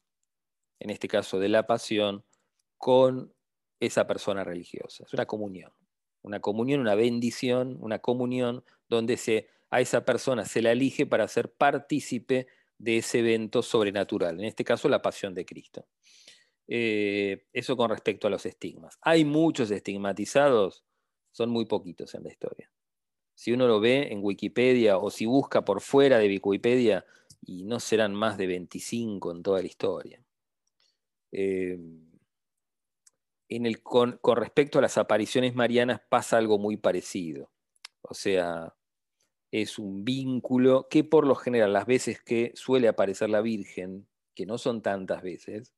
en 0.82 0.90
este 0.90 1.08
caso 1.08 1.38
de 1.38 1.48
la 1.48 1.66
pasión, 1.66 2.24
con 2.76 3.32
esa 3.80 4.06
persona 4.06 4.44
religiosa. 4.44 5.04
Es 5.04 5.12
una 5.12 5.26
comunión, 5.26 5.72
una 6.22 6.40
comunión, 6.40 6.80
una 6.80 6.94
bendición, 6.94 7.78
una 7.80 8.00
comunión 8.00 8.64
donde 8.88 9.16
se, 9.16 9.48
a 9.70 9.80
esa 9.80 10.04
persona 10.04 10.44
se 10.44 10.60
la 10.60 10.72
elige 10.72 11.06
para 11.06 11.28
ser 11.28 11.52
partícipe 11.52 12.48
de 12.78 12.98
ese 12.98 13.20
evento 13.20 13.62
sobrenatural, 13.62 14.40
en 14.40 14.46
este 14.46 14.64
caso 14.64 14.88
la 14.88 15.02
pasión 15.02 15.34
de 15.34 15.44
Cristo. 15.44 15.86
Eh, 16.66 17.46
eso 17.52 17.76
con 17.76 17.90
respecto 17.90 18.26
a 18.26 18.30
los 18.30 18.44
estigmas. 18.44 18.98
Hay 19.02 19.24
muchos 19.24 19.70
estigmatizados, 19.70 20.84
son 21.30 21.50
muy 21.50 21.66
poquitos 21.66 22.14
en 22.14 22.24
la 22.24 22.30
historia. 22.30 22.70
Si 23.34 23.52
uno 23.52 23.66
lo 23.66 23.80
ve 23.80 24.12
en 24.12 24.20
Wikipedia 24.22 24.98
o 24.98 25.10
si 25.10 25.26
busca 25.26 25.64
por 25.64 25.80
fuera 25.80 26.18
de 26.18 26.28
Wikipedia, 26.28 27.04
y 27.44 27.64
no 27.64 27.80
serán 27.80 28.14
más 28.14 28.38
de 28.38 28.46
25 28.46 29.32
en 29.32 29.42
toda 29.42 29.60
la 29.60 29.66
historia. 29.66 30.22
Eh, 31.32 31.78
en 33.48 33.66
el, 33.66 33.82
con, 33.82 34.20
respecto 34.36 34.78
a 34.78 34.82
las 34.82 34.98
apariciones 34.98 35.54
marianas 35.54 36.00
pasa 36.08 36.38
algo 36.38 36.58
muy 36.58 36.76
parecido. 36.76 37.50
O 38.02 38.14
sea, 38.14 38.74
es 39.50 39.78
un 39.78 40.04
vínculo 40.04 40.88
que 40.88 41.04
por 41.04 41.26
lo 41.26 41.34
general 41.34 41.72
las 41.72 41.86
veces 41.86 42.22
que 42.22 42.52
suele 42.54 42.88
aparecer 42.88 43.30
la 43.30 43.42
Virgen, 43.42 44.06
que 44.34 44.46
no 44.46 44.58
son 44.58 44.82
tantas 44.82 45.22
veces, 45.22 45.74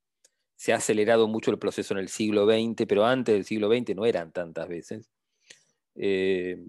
se 0.57 0.73
ha 0.73 0.77
acelerado 0.77 1.27
mucho 1.27 1.51
el 1.51 1.59
proceso 1.59 1.95
en 1.95 2.01
el 2.01 2.09
siglo 2.09 2.47
XX, 2.47 2.87
pero 2.87 3.05
antes 3.05 3.35
del 3.35 3.45
siglo 3.45 3.69
XX 3.69 3.97
no 3.97 4.07
eran 4.07 4.33
tantas 4.33 4.69
veces. 4.69 5.11
Eh, 5.97 6.65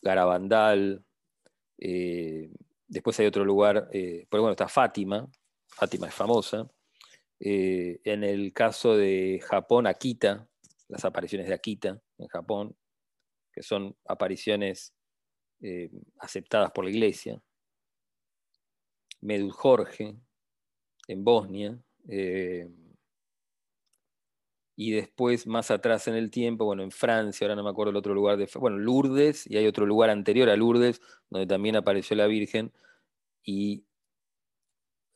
Garabandal, 0.00 1.04
eh, 1.78 2.50
después 2.86 3.18
hay 3.20 3.26
otro 3.26 3.44
lugar, 3.44 3.88
pero 3.92 4.42
bueno, 4.42 4.52
está 4.52 4.68
Fátima, 4.68 5.28
Fátima 5.68 6.08
es 6.08 6.14
famosa, 6.14 6.68
eh, 7.40 8.00
en 8.04 8.24
el 8.24 8.52
caso 8.52 8.96
de 8.96 9.40
Japón, 9.44 9.86
Akita, 9.86 10.48
las 10.88 11.04
apariciones 11.04 11.48
de 11.48 11.54
Akita 11.54 12.00
en 12.18 12.28
Japón, 12.28 12.76
que 13.52 13.62
son 13.62 13.96
apariciones 14.06 14.94
eh, 15.60 15.90
aceptadas 16.18 16.70
por 16.72 16.84
la 16.84 16.90
iglesia. 16.90 17.40
Medjugorje, 19.20 20.16
en 21.08 21.24
Bosnia, 21.24 21.78
eh, 22.08 22.68
y 24.76 24.92
después 24.92 25.44
más 25.48 25.72
atrás 25.72 26.06
en 26.06 26.14
el 26.14 26.30
tiempo, 26.30 26.64
bueno, 26.64 26.84
en 26.84 26.92
Francia, 26.92 27.44
ahora 27.44 27.56
no 27.56 27.64
me 27.64 27.70
acuerdo 27.70 27.90
el 27.90 27.96
otro 27.96 28.14
lugar 28.14 28.36
de, 28.36 28.48
bueno, 28.54 28.78
Lourdes, 28.78 29.44
y 29.50 29.56
hay 29.56 29.66
otro 29.66 29.86
lugar 29.86 30.08
anterior 30.08 30.48
a 30.48 30.56
Lourdes, 30.56 31.00
donde 31.30 31.48
también 31.48 31.74
apareció 31.74 32.16
la 32.16 32.28
Virgen, 32.28 32.72
y 33.42 33.87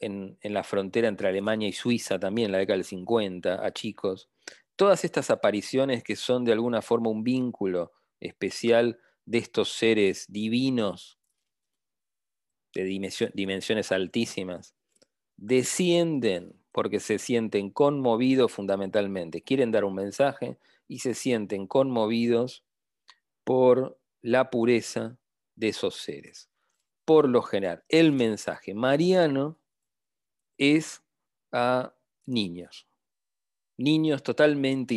en, 0.02 0.38
la 0.42 0.64
frontera 0.64 1.08
entre 1.08 1.28
Alemania 1.28 1.68
y 1.68 1.72
Suiza 1.72 2.18
también, 2.18 2.46
en 2.46 2.52
la 2.52 2.58
década 2.58 2.76
del 2.76 2.84
50, 2.84 3.64
a 3.64 3.72
chicos. 3.72 4.28
Todas 4.76 5.04
estas 5.04 5.30
apariciones 5.30 6.02
que 6.02 6.16
son 6.16 6.44
de 6.44 6.52
alguna 6.52 6.82
forma 6.82 7.10
un 7.10 7.22
vínculo 7.22 7.92
especial 8.20 8.98
de 9.24 9.38
estos 9.38 9.72
seres 9.72 10.26
divinos 10.28 11.18
de 12.74 12.84
dimensiones 13.34 13.92
altísimas, 13.92 14.74
descienden 15.36 16.54
porque 16.72 17.00
se 17.00 17.18
sienten 17.18 17.70
conmovidos 17.70 18.50
fundamentalmente, 18.52 19.42
quieren 19.42 19.70
dar 19.70 19.84
un 19.84 19.94
mensaje 19.94 20.58
y 20.88 21.00
se 21.00 21.14
sienten 21.14 21.66
conmovidos 21.66 22.64
por 23.44 24.00
la 24.22 24.50
pureza 24.50 25.18
de 25.54 25.68
esos 25.68 25.96
seres. 25.96 26.48
Por 27.04 27.28
lo 27.28 27.42
general, 27.42 27.84
el 27.88 28.12
mensaje 28.12 28.74
mariano 28.74 29.58
es 30.62 31.02
a 31.50 31.92
niños, 32.24 32.86
niños 33.78 34.22
totalmente 34.22 34.94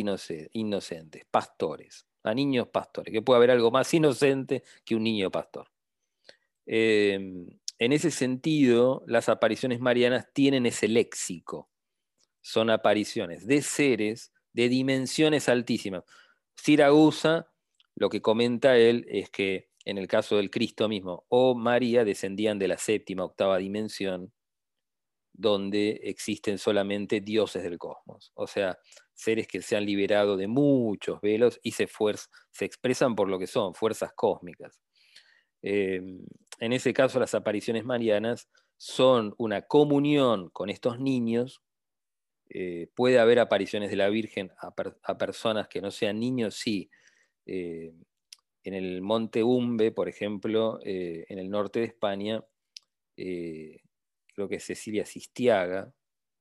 inocentes, 0.52 1.24
pastores, 1.28 2.06
a 2.22 2.32
niños 2.32 2.68
pastores, 2.68 3.12
que 3.12 3.20
puede 3.20 3.38
haber 3.38 3.50
algo 3.50 3.72
más 3.72 3.92
inocente 3.92 4.62
que 4.84 4.94
un 4.94 5.02
niño 5.02 5.28
pastor. 5.30 5.68
Em, 6.66 7.48
en 7.78 7.92
ese 7.92 8.12
sentido, 8.12 9.02
las 9.08 9.28
apariciones 9.28 9.80
marianas 9.80 10.32
tienen 10.32 10.66
ese 10.66 10.86
léxico. 10.86 11.68
Son 12.40 12.70
apariciones 12.70 13.44
de 13.44 13.60
seres 13.60 14.32
de 14.52 14.68
dimensiones 14.68 15.48
altísimas. 15.48 16.04
Siragusa, 16.54 17.52
lo 17.96 18.08
que 18.08 18.22
comenta 18.22 18.78
él 18.78 19.04
es 19.08 19.30
que 19.30 19.68
en 19.84 19.98
el 19.98 20.06
caso 20.06 20.36
del 20.36 20.50
Cristo 20.50 20.88
mismo 20.88 21.26
o 21.28 21.56
María 21.56 22.04
descendían 22.04 22.58
de 22.58 22.68
la 22.68 22.78
séptima, 22.78 23.24
octava 23.24 23.58
dimensión, 23.58 24.32
donde 25.36 26.00
existen 26.04 26.58
solamente 26.58 27.20
dioses 27.20 27.62
del 27.62 27.78
cosmos. 27.78 28.32
O 28.34 28.46
sea, 28.46 28.78
seres 29.12 29.46
que 29.46 29.62
se 29.62 29.76
han 29.76 29.84
liberado 29.84 30.36
de 30.36 30.46
muchos 30.46 31.20
velos 31.20 31.60
y 31.62 31.72
se, 31.72 31.88
se 32.50 32.64
expresan 32.64 33.14
por 33.14 33.28
lo 33.28 33.38
que 33.38 33.46
son, 33.46 33.74
fuerzas 33.74 34.12
cósmicas. 34.14 34.80
Em, 35.62 36.24
en 36.58 36.72
ese 36.72 36.92
caso, 36.94 37.20
las 37.20 37.34
apariciones 37.34 37.84
marianas 37.84 38.48
son 38.78 39.34
una 39.38 39.62
comunión 39.62 40.48
con 40.50 40.70
estos 40.70 41.00
niños. 41.00 41.62
Eh, 42.48 42.88
puede 42.94 43.18
haber 43.18 43.38
apariciones 43.38 43.90
de 43.90 43.96
la 43.96 44.08
Virgen 44.08 44.52
a, 44.60 45.16
personas 45.18 45.68
que 45.68 45.80
no 45.82 45.90
sean 45.90 46.18
niños, 46.18 46.54
sí. 46.54 46.90
Eh, 47.46 47.92
en 48.64 48.74
el 48.74 49.00
Monte 49.02 49.42
Umbe, 49.42 49.92
por 49.92 50.08
ejemplo, 50.08 50.80
eh, 50.82 51.24
en 51.28 51.38
el 51.38 51.50
norte 51.50 51.80
de 51.80 51.86
España, 51.86 52.44
creo 54.36 54.48
que 54.48 54.60
Cecilia 54.60 55.06
Sistiaga, 55.06 55.92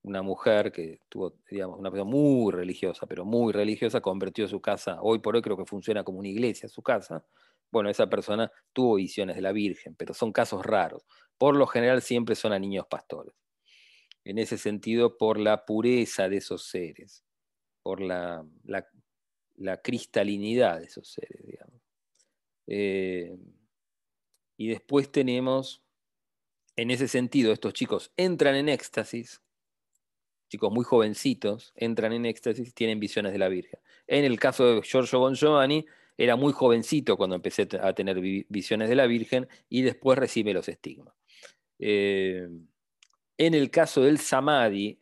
una 0.03 0.21
mujer 0.21 0.71
que 0.71 0.99
tuvo, 1.09 1.39
digamos, 1.49 1.79
una 1.79 1.89
persona 1.89 2.11
muy 2.11 2.51
religiosa, 2.51 3.07
pero 3.07 3.25
muy 3.25 3.53
religiosa, 3.53 4.01
convirtió 4.01 4.47
su 4.47 4.61
casa, 4.61 4.99
hoy 5.01 5.19
por 5.19 5.35
hoy 5.35 5.41
creo 5.41 5.57
que 5.57 5.65
funciona 5.65 6.03
como 6.03 6.19
una 6.19 6.27
iglesia, 6.27 6.69
su 6.69 6.83
casa, 6.83 7.25
bueno, 7.71 7.89
esa 7.89 8.07
persona 8.07 8.51
tuvo 8.73 8.95
visiones 8.95 9.35
de 9.37 9.41
la 9.41 9.51
Virgen, 9.51 9.95
pero 9.95 10.13
son 10.13 10.31
casos 10.31 10.63
raros. 10.65 11.05
Por 11.37 11.55
lo 11.55 11.65
general 11.67 12.01
siempre 12.01 12.35
son 12.35 12.53
a 12.53 12.59
niños 12.59 12.85
pastores. 12.87 13.33
En 14.23 14.37
ese 14.37 14.57
sentido, 14.57 15.17
por 15.17 15.39
la 15.39 15.65
pureza 15.65 16.29
de 16.29 16.37
esos 16.37 16.67
seres, 16.67 17.23
por 17.81 18.01
la, 18.01 18.45
cristalinidad 19.83 20.79
de 20.79 20.85
esos 20.85 21.11
seres, 21.11 21.45
digamos. 21.45 21.81
Eh, 22.67 23.37
y 24.57 24.67
después 24.67 25.11
tenemos, 25.11 25.84
en 26.75 26.91
ese 26.91 27.07
sentido, 27.07 27.53
estos 27.53 27.73
chicos 27.73 28.11
entran 28.17 28.55
en 28.55 28.69
éxtasis, 28.69 29.41
chicos 30.49 30.71
muy 30.71 30.83
jovencitos, 30.83 31.73
entran 31.75 32.13
en 32.13 32.25
éxtasis, 32.25 32.73
tienen 32.73 32.99
visiones 32.99 33.31
de 33.31 33.39
la 33.39 33.49
Virgen. 33.49 33.79
En 34.07 34.25
el 34.25 34.39
caso 34.39 34.65
de 34.65 34.81
Giorgio 34.81 35.19
Bon 35.19 35.35
Giovanni, 35.35 35.85
era 36.17 36.35
muy 36.35 36.53
jovencito 36.53 37.17
cuando 37.17 37.35
empecé 37.35 37.67
a 37.81 37.93
tener 37.93 38.19
visiones 38.19 38.89
de 38.89 38.95
la 38.95 39.05
Virgen 39.05 39.47
y 39.69 39.81
después 39.81 40.17
recibe 40.17 40.53
los 40.53 40.69
estigmas. 40.69 41.13
Eh, 41.79 42.47
en 43.37 43.53
el 43.53 43.69
caso 43.69 44.01
del 44.01 44.19
samadhi 44.19 45.01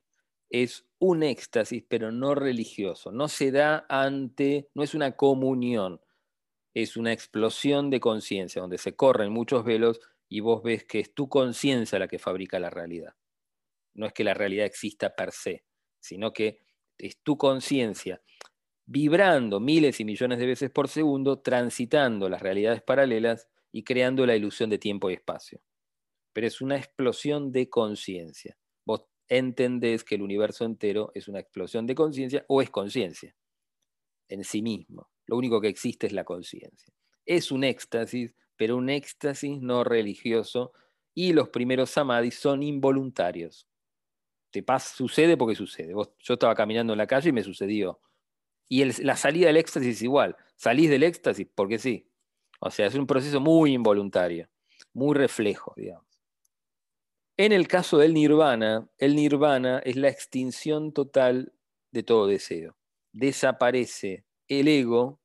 es 0.49 0.85
un 0.99 1.23
éxtasis, 1.23 1.83
pero 1.87 2.11
no 2.11 2.33
religioso. 2.33 3.11
No 3.11 3.27
se 3.27 3.51
da 3.51 3.85
ante, 3.89 4.69
no 4.73 4.83
es 4.83 4.95
una 4.95 5.15
comunión, 5.15 6.01
es 6.73 6.97
una 6.97 7.11
explosión 7.11 7.89
de 7.89 7.99
conciencia, 7.99 8.61
donde 8.61 8.77
se 8.79 8.95
corren 8.95 9.31
muchos 9.31 9.63
velos 9.63 9.99
y 10.33 10.39
vos 10.39 10.63
ves 10.63 10.83
que 10.83 10.99
es 10.99 11.13
tu 11.13 11.29
conciencia 11.29 11.99
la 11.99 12.07
que 12.07 12.17
fabrica 12.17 12.59
la 12.59 12.71
realidad. 12.71 13.13
No 13.93 14.07
es 14.07 14.13
que 14.13 14.23
la 14.23 14.33
realidad 14.33 14.65
exista 14.65 15.15
per 15.15 15.31
se, 15.31 15.63
sino 15.99 16.33
que 16.33 16.57
es 16.97 17.21
tu 17.21 17.37
conciencia 17.37 18.19
vibrando 18.83 19.59
miles 19.59 19.99
y 19.99 20.05
millones 20.05 20.39
de 20.39 20.47
veces 20.47 20.71
por 20.71 20.87
segundo, 20.87 21.41
transitando 21.41 22.29
las 22.29 22.41
realidades 22.41 22.81
paralelas 22.81 23.47
y 23.71 23.83
creando 23.83 24.25
la 24.25 24.35
ilusión 24.35 24.71
de 24.71 24.79
tiempo 24.79 25.11
y 25.11 25.13
espacio. 25.13 25.61
Pero 26.33 26.47
es 26.47 26.61
una 26.61 26.77
explosión 26.77 27.51
de 27.51 27.69
conciencia. 27.69 28.57
Vos 28.85 29.05
entendés 29.27 30.03
que 30.03 30.15
el 30.15 30.23
universo 30.23 30.65
entero 30.65 31.11
es 31.13 31.27
una 31.27 31.41
explosión 31.41 31.85
de 31.85 31.93
conciencia 31.93 32.43
o 32.47 32.63
es 32.63 32.71
conciencia 32.71 33.35
en 34.29 34.43
sí 34.43 34.63
mismo. 34.63 35.11
Lo 35.27 35.37
único 35.37 35.61
que 35.61 35.67
existe 35.67 36.07
es 36.07 36.13
la 36.13 36.23
conciencia. 36.23 36.91
Es 37.23 37.51
un 37.51 37.63
éxtasis, 37.63 38.33
pero 38.55 38.77
un 38.77 38.89
éxtasis 38.89 39.61
no 39.61 39.83
religioso 39.83 40.73
y 41.13 41.33
los 41.33 41.49
primeros 41.49 41.89
samadhis 41.89 42.35
son 42.35 42.63
involuntarios. 42.63 43.67
Te 44.51 44.63
pasa, 44.63 44.95
sucede 44.95 45.37
porque 45.37 45.55
sucede. 45.55 45.93
yo 45.93 46.33
estaba 46.33 46.55
caminando 46.55 46.93
en 46.93 46.99
la 46.99 47.07
calle 47.07 47.29
y 47.29 47.33
me 47.33 47.43
sucedió 47.43 47.99
y 48.69 48.85
la 49.03 49.15
salida 49.15 49.47
del 49.47 49.57
éxtasis 49.57 49.97
es 49.97 50.01
igual. 50.01 50.35
Salís 50.55 50.89
del 50.89 51.03
éxtasis 51.03 51.47
porque 51.53 51.77
sí. 51.77 52.09
O 52.59 52.71
sea, 52.71 52.87
es 52.87 52.95
un 52.95 53.05
proceso 53.05 53.39
muy 53.39 53.73
involuntario, 53.73 54.49
muy 54.93 55.15
reflejo, 55.15 55.73
digamos. 55.75 56.07
En 57.37 57.51
el 57.51 57.67
caso 57.67 57.97
del 57.97 58.13
nirvana, 58.13 58.89
el 58.97 59.15
nirvana 59.15 59.79
es 59.79 59.95
la 59.95 60.07
extinción 60.07 60.93
total 60.93 61.53
de 61.91 62.03
todo 62.03 62.27
deseo. 62.27 62.75
Desaparece 63.11 64.25
el 64.47 64.67
ego, 64.67 65.19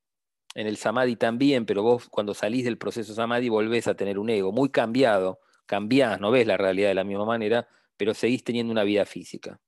en 0.54 0.66
el 0.66 0.76
samadhi 0.76 1.16
también, 1.16 1.66
pero 1.66 1.82
vos 1.82 2.08
cuando 2.08 2.34
salís 2.34 2.64
del 2.64 2.78
proceso 2.78 3.14
samadhi 3.14 3.48
volvés 3.48 3.86
a 3.86 3.94
tener 3.94 4.18
un 4.18 4.30
ego 4.30 4.52
muy 4.52 4.70
cambiado, 4.70 5.40
cambiás, 5.66 6.20
no 6.20 6.30
ves 6.30 6.46
la 6.46 6.56
realidad 6.56 6.88
de 6.88 6.94
la 6.94 7.04
misma 7.04 7.24
manera, 7.24 7.68
pero 7.96 8.14
seguís 8.14 8.44
teniendo 8.44 8.72
una 8.72 8.84
vida 8.84 9.04
física. 9.04 9.60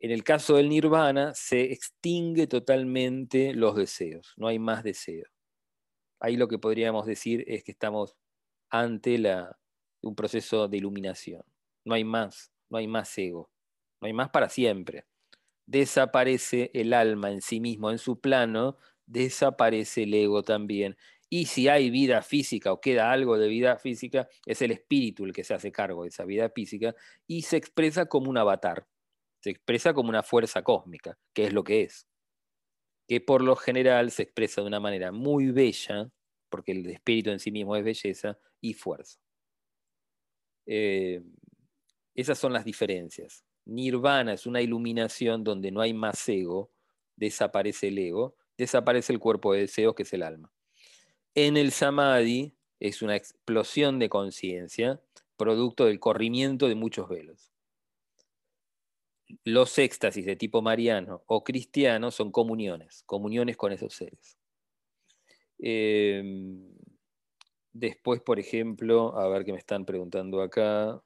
En 0.00 0.12
el 0.12 0.22
caso 0.22 0.56
del 0.56 0.68
nirvana 0.68 1.34
se 1.34 1.72
extingue 1.72 2.46
totalmente 2.46 3.52
los 3.52 3.74
deseos, 3.74 4.32
no 4.36 4.46
hay 4.46 4.58
más 4.58 4.84
deseo. 4.84 5.26
Ahí 6.20 6.36
lo 6.36 6.48
que 6.48 6.58
podríamos 6.58 7.06
decir 7.06 7.44
es 7.46 7.64
que 7.64 7.72
estamos 7.72 8.16
ante 8.70 9.18
la, 9.18 9.58
un 10.02 10.14
proceso 10.14 10.68
de 10.68 10.76
iluminación. 10.76 11.42
No 11.84 11.94
hay 11.94 12.04
más, 12.04 12.52
no 12.70 12.78
hay 12.78 12.86
más 12.86 13.16
ego, 13.18 13.50
no 14.00 14.06
hay 14.06 14.12
más 14.12 14.30
para 14.30 14.48
siempre. 14.48 15.06
Desaparece 15.66 16.70
el 16.74 16.92
alma 16.92 17.30
en 17.30 17.40
sí 17.40 17.60
mismo, 17.60 17.90
en 17.90 17.98
su 17.98 18.20
plano, 18.20 18.76
desaparece 19.08 20.04
el 20.04 20.14
ego 20.14 20.42
también. 20.42 20.96
Y 21.30 21.46
si 21.46 21.68
hay 21.68 21.90
vida 21.90 22.22
física 22.22 22.72
o 22.72 22.80
queda 22.80 23.12
algo 23.12 23.36
de 23.38 23.48
vida 23.48 23.76
física, 23.78 24.28
es 24.46 24.62
el 24.62 24.70
espíritu 24.70 25.24
el 25.24 25.32
que 25.32 25.44
se 25.44 25.54
hace 25.54 25.72
cargo 25.72 26.04
de 26.04 26.08
esa 26.08 26.24
vida 26.24 26.48
física 26.50 26.94
y 27.26 27.42
se 27.42 27.56
expresa 27.56 28.06
como 28.06 28.30
un 28.30 28.38
avatar 28.38 28.86
se 29.40 29.50
expresa 29.50 29.94
como 29.94 30.08
una 30.08 30.22
fuerza 30.22 30.62
cósmica, 30.62 31.18
que 31.32 31.44
es 31.44 31.52
lo 31.52 31.64
que 31.64 31.82
es, 31.82 32.08
que 33.06 33.20
por 33.20 33.42
lo 33.42 33.56
general 33.56 34.10
se 34.10 34.22
expresa 34.22 34.60
de 34.60 34.66
una 34.66 34.80
manera 34.80 35.12
muy 35.12 35.50
bella, 35.50 36.10
porque 36.48 36.72
el 36.72 36.86
espíritu 36.86 37.30
en 37.30 37.38
sí 37.38 37.50
mismo 37.50 37.76
es 37.76 37.84
belleza 37.84 38.38
y 38.60 38.74
fuerza. 38.74 39.18
Eh, 40.66 41.22
esas 42.14 42.38
son 42.38 42.52
las 42.52 42.64
diferencias. 42.64 43.44
Nirvana 43.64 44.32
es 44.32 44.46
una 44.46 44.60
iluminación 44.60 45.44
donde 45.44 45.70
no 45.70 45.80
hay 45.80 45.94
más 45.94 46.28
ego, 46.28 46.72
desaparece 47.16 47.88
el 47.88 47.98
ego, 47.98 48.36
desaparece 48.58 49.12
el 49.12 49.18
cuerpo 49.18 49.54
de 49.54 49.60
deseos 49.60 49.94
que 49.94 50.02
es 50.02 50.12
el 50.12 50.22
alma. 50.22 50.52
En 51.34 51.56
el 51.56 51.72
samadhi 51.72 52.54
es 52.80 53.00
una 53.00 53.16
explosión 53.16 53.98
de 53.98 54.08
conciencia, 54.10 55.00
producto 55.36 55.86
del 55.86 56.00
corrimiento 56.00 56.68
de 56.68 56.74
muchos 56.74 57.08
velos 57.08 57.52
los 59.44 59.78
éxtasis 59.78 60.24
de 60.26 60.36
tipo 60.36 60.62
mariano 60.62 61.22
o 61.26 61.44
cristiano 61.44 62.10
son 62.10 62.32
comuniones, 62.32 63.02
comuniones 63.04 63.56
con 63.56 63.72
esos 63.72 63.94
seres. 63.94 64.38
Em, 65.58 66.74
después, 67.72 68.20
por 68.20 68.38
ejemplo, 68.38 69.16
a 69.18 69.28
ver 69.28 69.44
qué 69.44 69.52
me 69.52 69.58
están 69.58 69.84
preguntando 69.84 70.40
acá. 70.42 71.02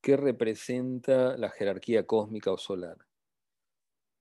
¿Qué 0.00 0.16
representa 0.16 1.36
la 1.36 1.50
jerarquía 1.50 2.06
cósmica 2.06 2.52
o 2.52 2.58
solar? 2.58 3.07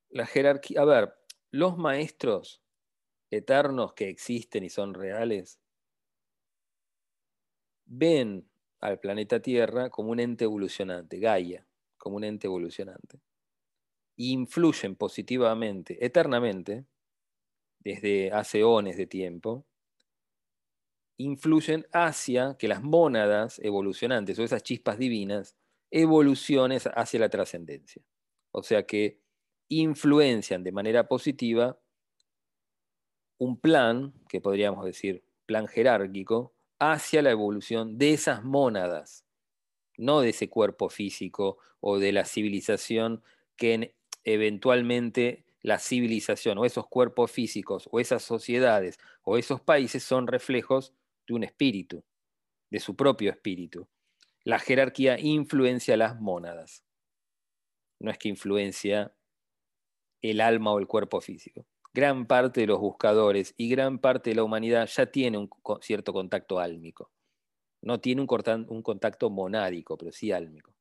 La 0.10 0.26
jerarquía, 0.26 0.82
a 0.82 0.86
ver, 0.86 1.14
los 1.52 1.78
maestros 1.78 2.62
eternos 3.30 3.94
que 3.94 4.10
existen 4.10 4.64
y 4.64 4.70
son 4.70 4.94
reales 4.94 5.60
ven 7.86 8.50
al 8.80 9.00
planeta 9.00 9.42
Tierra 9.42 9.90
como 9.90 10.12
un 10.12 10.20
ente 10.20 10.46
evolucionante, 10.46 11.20
Gaia, 11.20 11.66
como 11.98 12.18
un 12.18 12.24
ente 12.24 12.48
evolucionante. 12.48 13.18
E 14.18 14.26
influyen 14.26 14.96
positivamente, 14.96 16.04
eternamente, 16.06 16.86
desde 17.80 18.32
hace 18.32 18.64
ones 18.64 18.98
de 18.98 19.08
tiempo, 19.08 19.66
influyen 21.18 21.88
hacia 21.92 22.56
que 22.58 22.68
las 22.68 22.84
mónadas 22.84 23.60
evolucionantes 23.60 24.38
o 24.38 24.44
esas 24.44 24.64
chispas 24.64 24.98
divinas 24.98 25.56
evolucionen 25.90 26.80
hacia 26.96 27.20
la 27.20 27.30
trascendencia. 27.30 28.04
O 28.52 28.62
sea 28.62 28.86
que 28.86 29.20
influencian 29.70 30.64
de 30.64 30.72
manera 30.72 31.08
positiva 31.08 31.80
un 33.38 33.60
plan, 33.60 34.14
que 34.30 34.42
podríamos 34.42 34.86
decir 34.86 35.24
plan 35.46 35.68
jerárquico, 35.68 36.54
hacia 36.80 37.22
la 37.22 37.32
evolución 37.32 37.98
de 37.98 38.14
esas 38.14 38.44
mónadas, 38.44 39.26
no 39.98 40.22
de 40.22 40.30
ese 40.30 40.50
cuerpo 40.50 40.90
físico 40.90 41.58
o 41.80 42.00
de 42.00 42.12
la 42.12 42.26
civilización 42.26 43.24
que 43.56 43.96
eventualmente 44.24 45.46
la 45.62 45.80
civilización 45.80 46.58
o 46.58 46.66
esos 46.66 46.88
cuerpos 46.88 47.32
físicos 47.32 47.90
o 47.92 48.00
esas 48.00 48.24
sociedades 48.24 48.98
o 49.24 49.38
esos 49.38 49.62
países 49.62 50.04
son 50.04 50.28
reflejos 50.28 50.94
de 51.28 51.34
un 51.34 51.44
espíritu, 51.44 52.04
de 52.70 52.80
su 52.80 52.96
propio 52.96 53.32
espíritu. 53.32 53.88
La 54.44 54.60
jerarquía 54.60 55.20
influencia 55.20 55.98
las 55.98 56.20
mónadas, 56.20 56.84
no 58.00 58.12
es 58.12 58.18
que 58.18 58.30
influencia 58.30 59.14
el 60.30 60.42
alma 60.42 60.72
o 60.72 60.80
el 60.80 60.88
cuerpo 60.88 61.22
físico. 61.22 61.66
Gran 61.94 62.28
parte 62.28 62.62
de 62.62 62.68
los 62.68 62.80
buscadores 62.80 63.54
y 63.58 63.70
gran 63.70 64.00
parte 64.00 64.30
de 64.30 64.36
la 64.36 64.44
humanidad 64.44 64.88
ya 64.88 65.08
tiene 65.08 65.38
un 65.38 65.50
cierto 65.82 66.14
contacto 66.14 66.60
álmico. 66.60 67.12
No 67.82 68.00
tiene 68.00 68.22
un 68.22 68.82
contacto 68.82 69.30
monádico, 69.30 69.98
pero 69.98 70.12
sí 70.12 70.32
álmico. 70.32 70.74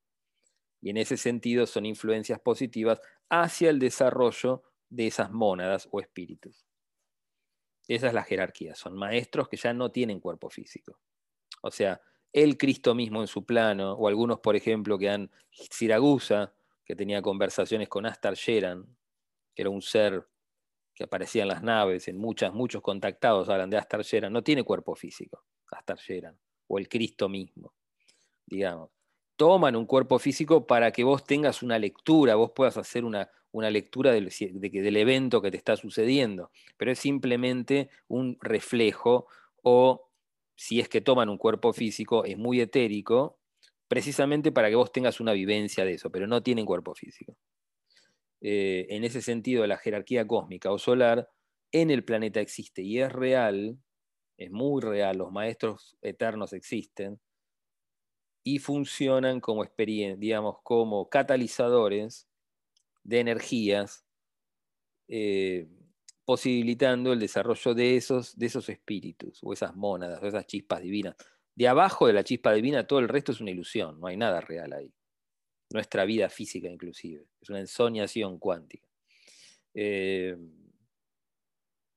Y 0.81 0.91
en 0.91 0.99
ese 0.99 1.17
sentido 1.17 1.67
son 1.67 1.87
influencias 1.87 2.41
positivas 2.41 3.01
hacia 3.29 3.71
el 3.71 3.79
desarrollo 3.79 4.63
de 4.89 5.07
esas 5.07 5.31
mónadas 5.31 5.89
o 5.91 6.01
espíritus. 6.01 6.67
Esa 7.89 8.09
es 8.09 8.15
la 8.15 8.25
jerarquía. 8.25 8.75
Son 8.75 8.97
maestros 8.97 9.49
que 9.49 9.57
ya 9.57 9.73
no 9.73 9.91
tienen 9.91 10.21
cuerpo 10.21 10.51
físico. 10.51 10.99
O 11.63 11.71
sea, 11.71 12.01
el 12.33 12.59
Cristo 12.59 12.95
mismo 12.95 13.21
en 13.21 13.29
su 13.29 13.45
plano, 13.45 13.93
o 13.93 14.09
algunos, 14.09 14.41
por 14.41 14.57
ejemplo, 14.57 14.99
que 14.99 15.09
han 15.09 15.31
Siragusa, 15.51 16.53
que 16.85 16.95
tenía 16.95 17.23
conversaciones 17.23 17.89
con 17.89 18.07
Astar 18.07 18.35
Sheran, 18.35 18.96
que 19.57 19.63
era 19.63 19.71
un 19.71 19.83
ser 19.83 20.29
que 20.95 21.05
aparecía 21.05 21.43
en 21.43 21.49
las 21.49 21.63
naves, 21.63 22.09
en 22.09 22.19
muchas, 22.19 22.53
muchos 22.53 22.83
contactados 22.83 23.49
hablan 23.49 23.71
de 23.71 23.79
Astar 23.79 24.03
Sheran, 24.03 24.33
no 24.33 24.43
tiene 24.43 24.63
cuerpo 24.63 24.95
físico, 24.95 25.45
Astar 25.73 25.99
Sheran, 25.99 26.39
o 26.69 26.79
el 26.79 26.89
Cristo 26.89 27.29
mismo, 27.29 27.75
digamos. 28.47 28.91
Toman 29.37 29.77
un 29.77 29.87
cuerpo 29.87 30.19
físico 30.19 30.67
para 30.67 30.93
que 30.93 31.05
vos 31.05 31.25
tengas 31.25 31.63
una 31.63 31.79
lectura, 31.79 32.37
vos 32.37 32.53
puedas 32.55 32.77
hacer 32.77 33.05
una, 33.05 33.31
una 33.51 33.71
lectura 33.71 34.13
del, 34.13 34.31
del 34.31 34.97
evento 34.97 35.43
que 35.43 35.51
te 35.51 35.57
está 35.57 35.77
sucediendo, 35.77 36.51
pero 36.77 36.93
es 36.93 36.99
simplemente 36.99 37.91
un 38.09 38.39
reflejo 38.41 39.27
o 39.63 40.11
si 40.55 40.81
es 40.81 40.89
que 40.89 41.03
toman 41.03 41.29
un 41.29 41.39
cuerpo 41.39 41.73
físico, 41.73 42.25
es 42.25 42.39
muy 42.39 42.61
etérico, 42.61 43.39
precisamente 43.89 44.53
para 44.53 44.71
que 44.71 44.77
vos 44.77 44.93
tengas 44.93 45.21
una 45.21 45.33
vivencia 45.33 45.85
de 45.85 45.95
eso, 45.95 46.11
pero 46.11 46.27
no 46.27 46.43
tienen 46.43 46.65
cuerpo 46.65 46.95
físico. 46.95 47.37
Eh, 48.49 48.87
en 48.95 49.03
ese 49.03 49.23
sentido, 49.23 49.67
la 49.67 49.77
jerarquía 49.77 50.25
cósmica 50.25 50.71
o 50.71 50.79
solar 50.79 51.29
en 51.73 51.91
el 51.91 52.05
planeta 52.05 52.41
existe 52.41 52.81
y 52.81 53.01
es 53.01 53.11
real, 53.11 53.77
es 54.39 54.53
muy 54.53 54.81
real, 54.81 55.19
los 55.19 55.33
maestros 55.33 55.99
eternos 56.01 56.53
existen 56.53 57.21
y 58.45 58.61
funcionan 58.61 59.41
como 59.41 59.65
digamos, 59.77 60.59
como 60.63 61.09
catalizadores 61.09 62.29
de 63.03 63.19
energías, 63.19 64.07
eh, 65.09 65.67
posibilitando 66.25 67.13
el 67.13 67.19
desarrollo 67.19 67.75
de 67.75 67.97
esos, 67.97 68.39
de 68.39 68.47
esos 68.47 68.69
espíritus 68.69 69.41
o 69.43 69.55
esas 69.55 69.75
mónadas 69.75 70.23
o 70.23 70.27
esas 70.29 70.47
chispas 70.47 70.83
divinas. 70.83 71.17
De 71.57 71.67
abajo 71.67 72.07
de 72.07 72.13
la 72.13 72.23
chispa 72.23 72.53
divina 72.53 72.87
todo 72.87 73.01
el 73.01 73.09
resto 73.09 73.33
es 73.33 73.41
una 73.41 73.51
ilusión, 73.51 73.99
no 73.99 74.07
hay 74.07 74.17
nada 74.17 74.41
real 74.41 74.73
ahí 74.73 74.96
nuestra 75.77 76.05
vida 76.05 76.29
física 76.29 76.69
inclusive. 76.69 77.27
Es 77.41 77.51
una 77.51 77.61
ensoñación 77.61 78.39
cuántica. 78.39 78.89
Eh, 79.75 80.37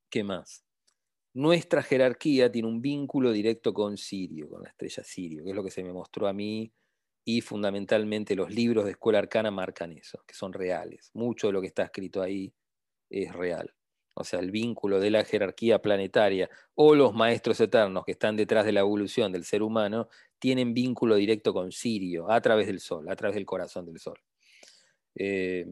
¿Qué 0.10 0.24
más? 0.24 0.64
Nuestra 1.34 1.84
jerarquía 1.84 2.52
tiene 2.52 2.68
un 2.68 2.82
vínculo 2.82 3.32
directo 3.32 3.74
con 3.74 3.98
Sirio, 3.98 4.50
con 4.50 4.64
la 4.64 4.70
estrella 4.70 5.04
Sirio, 5.04 5.44
que 5.44 5.52
es 5.52 5.56
lo 5.56 5.64
que 5.64 5.72
se 5.72 5.84
me 5.84 5.94
mostró 5.94 6.28
a 6.28 6.34
mí 6.34 6.72
y 7.24 7.42
fundamentalmente 7.42 8.36
los 8.36 8.52
libros 8.52 8.86
de 8.86 8.92
escuela 8.92 9.20
arcana 9.20 9.52
marcan 9.52 9.92
eso, 9.94 10.24
que 10.26 10.34
son 10.34 10.52
reales. 10.52 11.12
Mucho 11.14 11.48
de 11.48 11.54
lo 11.54 11.62
que 11.62 11.68
está 11.68 11.84
escrito 11.84 12.22
ahí 12.22 12.54
es 13.10 13.32
real. 13.34 13.74
O 14.16 14.24
sea, 14.24 14.40
el 14.40 14.52
vínculo 14.52 15.00
de 15.00 15.12
la 15.12 15.24
jerarquía 15.24 15.82
planetaria 15.82 16.50
o 16.76 16.96
los 16.96 17.14
maestros 17.14 17.62
eternos 17.62 18.04
que 18.04 18.12
están 18.12 18.36
detrás 18.36 18.66
de 18.66 18.72
la 18.72 18.82
evolución 18.82 19.32
del 19.32 19.46
ser 19.46 19.62
humano 19.62 20.10
tienen 20.40 20.74
vínculo 20.74 21.16
directo 21.16 21.54
con 21.54 21.72
Sirio, 21.72 22.32
a 22.32 22.42
través 22.42 22.68
del 22.68 22.80
Sol, 22.80 23.10
a 23.10 23.16
través 23.16 23.36
del 23.36 23.46
corazón 23.46 23.86
del 23.86 24.00
Sol. 24.00 24.20
Eh, 25.16 25.66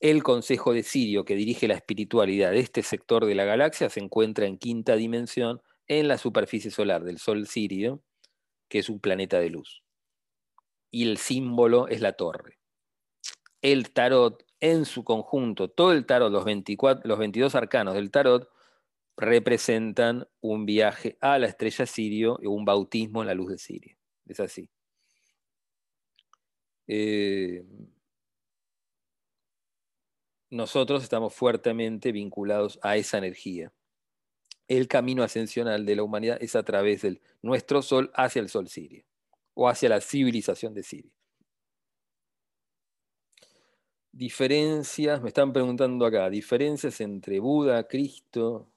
el 0.00 0.22
Consejo 0.22 0.72
de 0.72 0.82
Sirio, 0.82 1.24
que 1.24 1.34
dirige 1.34 1.66
la 1.66 1.74
espiritualidad 1.74 2.52
de 2.52 2.60
este 2.60 2.82
sector 2.82 3.26
de 3.26 3.34
la 3.34 3.44
galaxia, 3.44 3.88
se 3.88 4.00
encuentra 4.00 4.46
en 4.46 4.58
quinta 4.58 4.94
dimensión 4.94 5.60
en 5.88 6.06
la 6.06 6.18
superficie 6.18 6.70
solar 6.70 7.02
del 7.02 7.18
Sol 7.18 7.46
Sirio, 7.46 8.02
que 8.68 8.78
es 8.78 8.88
un 8.88 9.00
planeta 9.00 9.40
de 9.40 9.50
luz. 9.50 9.82
Y 10.90 11.08
el 11.08 11.18
símbolo 11.18 11.88
es 11.88 12.00
la 12.00 12.12
torre. 12.12 12.58
El 13.60 13.90
tarot 13.90 14.44
en 14.60 14.84
su 14.84 15.04
conjunto, 15.04 15.68
todo 15.68 15.92
el 15.92 16.06
tarot, 16.06 16.30
los, 16.30 16.44
24, 16.44 17.08
los 17.08 17.18
22 17.18 17.54
arcanos 17.54 17.94
del 17.94 18.10
tarot, 18.10 18.48
representan 19.18 20.28
un 20.40 20.64
viaje 20.64 21.18
a 21.20 21.38
la 21.38 21.48
estrella 21.48 21.86
Sirio 21.86 22.38
y 22.40 22.46
un 22.46 22.64
bautismo 22.64 23.20
en 23.20 23.26
la 23.26 23.34
luz 23.34 23.50
de 23.50 23.58
Sirio. 23.58 23.96
Es 24.26 24.38
así. 24.38 24.70
Eh, 26.86 27.64
nosotros 30.50 31.02
estamos 31.02 31.34
fuertemente 31.34 32.12
vinculados 32.12 32.78
a 32.82 32.96
esa 32.96 33.18
energía. 33.18 33.72
El 34.68 34.86
camino 34.86 35.22
ascensional 35.22 35.84
de 35.84 35.96
la 35.96 36.04
humanidad 36.04 36.38
es 36.40 36.54
a 36.54 36.62
través 36.62 37.02
de 37.02 37.20
nuestro 37.42 37.82
sol 37.82 38.10
hacia 38.14 38.40
el 38.40 38.48
sol 38.48 38.68
sirio 38.68 39.04
o 39.54 39.68
hacia 39.68 39.88
la 39.88 40.00
civilización 40.00 40.72
de 40.74 40.82
Sirio. 40.82 41.12
Diferencias, 44.12 45.20
me 45.20 45.28
están 45.28 45.52
preguntando 45.52 46.06
acá, 46.06 46.30
diferencias 46.30 47.00
entre 47.00 47.40
Buda, 47.40 47.86
Cristo, 47.88 48.70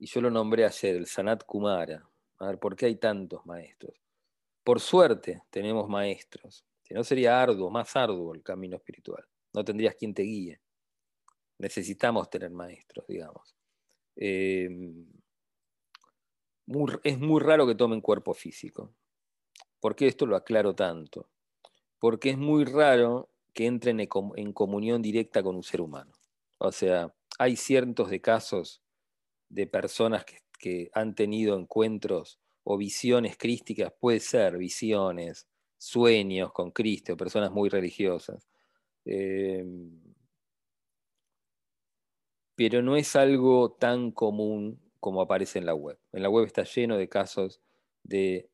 y 0.00 0.06
yo 0.06 0.22
lo 0.22 0.30
nombré 0.30 0.64
ayer, 0.64 0.96
el 0.96 1.06
Sanat 1.06 1.44
Kumara. 1.44 2.02
A 2.38 2.46
ver, 2.46 2.58
¿por 2.58 2.74
qué 2.74 2.86
hay 2.86 2.96
tantos 2.96 3.44
maestros? 3.44 3.94
Por 4.64 4.80
suerte 4.80 5.42
tenemos 5.50 5.90
maestros. 5.90 6.64
Si 6.82 6.94
no 6.94 7.04
sería 7.04 7.40
arduo, 7.40 7.70
más 7.70 7.94
arduo 7.94 8.34
el 8.34 8.42
camino 8.42 8.76
espiritual. 8.76 9.22
No 9.52 9.62
tendrías 9.62 9.94
quien 9.94 10.14
te 10.14 10.22
guíe. 10.22 10.58
Necesitamos 11.58 12.30
tener 12.30 12.50
maestros, 12.50 13.06
digamos. 13.06 13.54
Em, 14.16 15.06
es 17.04 17.18
muy 17.18 17.40
raro 17.40 17.66
que 17.66 17.74
tomen 17.74 18.00
cuerpo 18.00 18.32
físico. 18.32 18.94
¿Por 19.80 19.94
qué 19.94 20.06
esto 20.06 20.24
lo 20.24 20.34
aclaro 20.34 20.74
tanto? 20.74 21.28
Porque 21.98 22.30
es 22.30 22.38
muy 22.38 22.64
raro 22.64 23.28
que 23.52 23.66
entren 23.66 24.00
en 24.00 24.52
comunión 24.54 25.02
directa 25.02 25.42
con 25.42 25.56
un 25.56 25.62
ser 25.62 25.82
humano. 25.82 26.12
O 26.56 26.72
sea, 26.72 27.14
hay 27.38 27.56
cientos 27.56 28.08
de 28.08 28.22
casos 28.22 28.82
de 29.50 29.66
personas 29.66 30.24
que, 30.24 30.40
han 30.92 31.14
tenido 31.14 31.58
encuentros 31.58 32.38
o 32.64 32.76
visiones 32.76 33.38
crísticas, 33.38 33.92
puede 33.98 34.20
ser 34.20 34.58
visiones, 34.58 35.48
sueños 35.78 36.52
con 36.52 36.70
Cristo, 36.70 37.16
personas 37.16 37.50
muy 37.50 37.70
religiosas. 37.70 38.46
Eh, 39.06 39.64
pero 42.54 42.82
no 42.82 42.94
es 42.96 43.16
algo 43.16 43.72
tan 43.72 44.10
común 44.10 44.78
como 45.00 45.22
aparece 45.22 45.58
en 45.58 45.64
la 45.64 45.74
web. 45.74 45.98
En 46.12 46.22
la 46.22 46.28
web 46.28 46.44
está 46.44 46.64
lleno 46.64 46.98
de 46.98 47.08
casos 47.08 47.62
de 48.02 48.50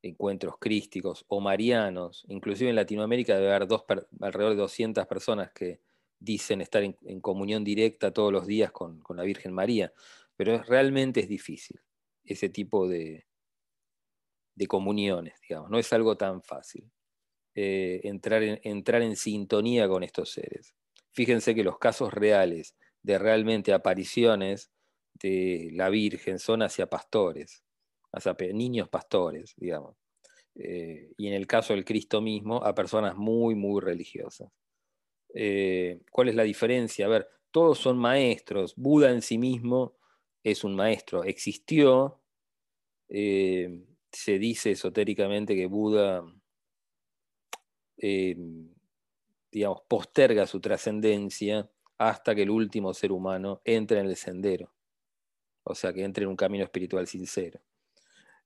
encuentros 0.00 0.54
crísticos 0.60 1.24
o 1.26 1.40
marianos. 1.40 2.24
Inclusive 2.28 2.70
en 2.70 2.76
Latinoamérica 2.76 3.34
debe 3.34 3.52
haber 3.52 3.66
dos, 3.66 3.84
alrededor 4.20 4.54
de 4.54 4.60
200 4.60 5.06
personas 5.08 5.50
que 5.50 5.80
dicen 6.20 6.60
estar 6.60 6.84
en, 6.84 7.20
comunión 7.20 7.64
directa 7.64 8.12
todos 8.12 8.32
los 8.32 8.46
días 8.46 8.70
con, 8.70 9.00
con 9.00 9.16
la 9.16 9.24
Virgen 9.24 9.52
María 9.52 9.92
pero 10.36 10.62
realmente 10.62 11.20
es 11.20 11.28
difícil 11.28 11.80
ese 12.24 12.48
tipo 12.48 12.88
de, 12.88 13.26
de 14.54 14.66
comuniones, 14.66 15.34
digamos. 15.46 15.70
No 15.70 15.78
es 15.78 15.92
algo 15.92 16.16
tan 16.16 16.42
fácil 16.42 16.90
eh, 17.54 18.00
entrar, 18.04 18.42
en, 18.42 18.60
entrar 18.62 19.02
en 19.02 19.16
sintonía 19.16 19.88
con 19.88 20.02
estos 20.02 20.30
seres. 20.30 20.74
Fíjense 21.10 21.54
que 21.54 21.64
los 21.64 21.78
casos 21.78 22.12
reales 22.12 22.76
de 23.02 23.18
realmente 23.18 23.72
apariciones 23.72 24.70
de 25.14 25.70
la 25.72 25.90
Virgen 25.90 26.38
son 26.38 26.62
hacia 26.62 26.86
pastores, 26.86 27.64
hacia 28.12 28.34
niños 28.52 28.88
pastores, 28.88 29.54
digamos. 29.56 29.96
Eh, 30.54 31.12
y 31.16 31.28
en 31.28 31.34
el 31.34 31.46
caso 31.46 31.74
del 31.74 31.84
Cristo 31.84 32.20
mismo, 32.20 32.64
a 32.64 32.74
personas 32.74 33.16
muy, 33.16 33.54
muy 33.54 33.80
religiosas. 33.80 34.50
Eh, 35.34 36.00
¿Cuál 36.10 36.28
es 36.28 36.34
la 36.34 36.42
diferencia? 36.42 37.06
A 37.06 37.08
ver, 37.08 37.28
todos 37.50 37.78
son 37.78 37.98
maestros. 37.98 38.74
Buda 38.76 39.10
en 39.10 39.22
sí 39.22 39.38
mismo 39.38 39.96
es 40.42 40.64
un 40.64 40.74
maestro. 40.74 41.24
Existió, 41.24 42.20
eh, 43.08 43.84
se 44.10 44.38
dice 44.38 44.72
esotéricamente 44.72 45.54
que 45.54 45.66
Buda, 45.66 46.24
digamos, 49.50 49.82
posterga 49.88 50.46
su 50.46 50.60
trascendencia 50.60 51.70
hasta 51.98 52.34
que 52.34 52.42
el 52.42 52.50
último 52.50 52.94
ser 52.94 53.12
humano 53.12 53.60
entre 53.64 54.00
en 54.00 54.06
el 54.06 54.16
sendero. 54.16 54.72
O 55.64 55.74
sea, 55.74 55.92
que 55.92 56.02
entre 56.02 56.24
en 56.24 56.30
un 56.30 56.36
camino 56.36 56.64
espiritual 56.64 57.06
sincero. 57.06 57.60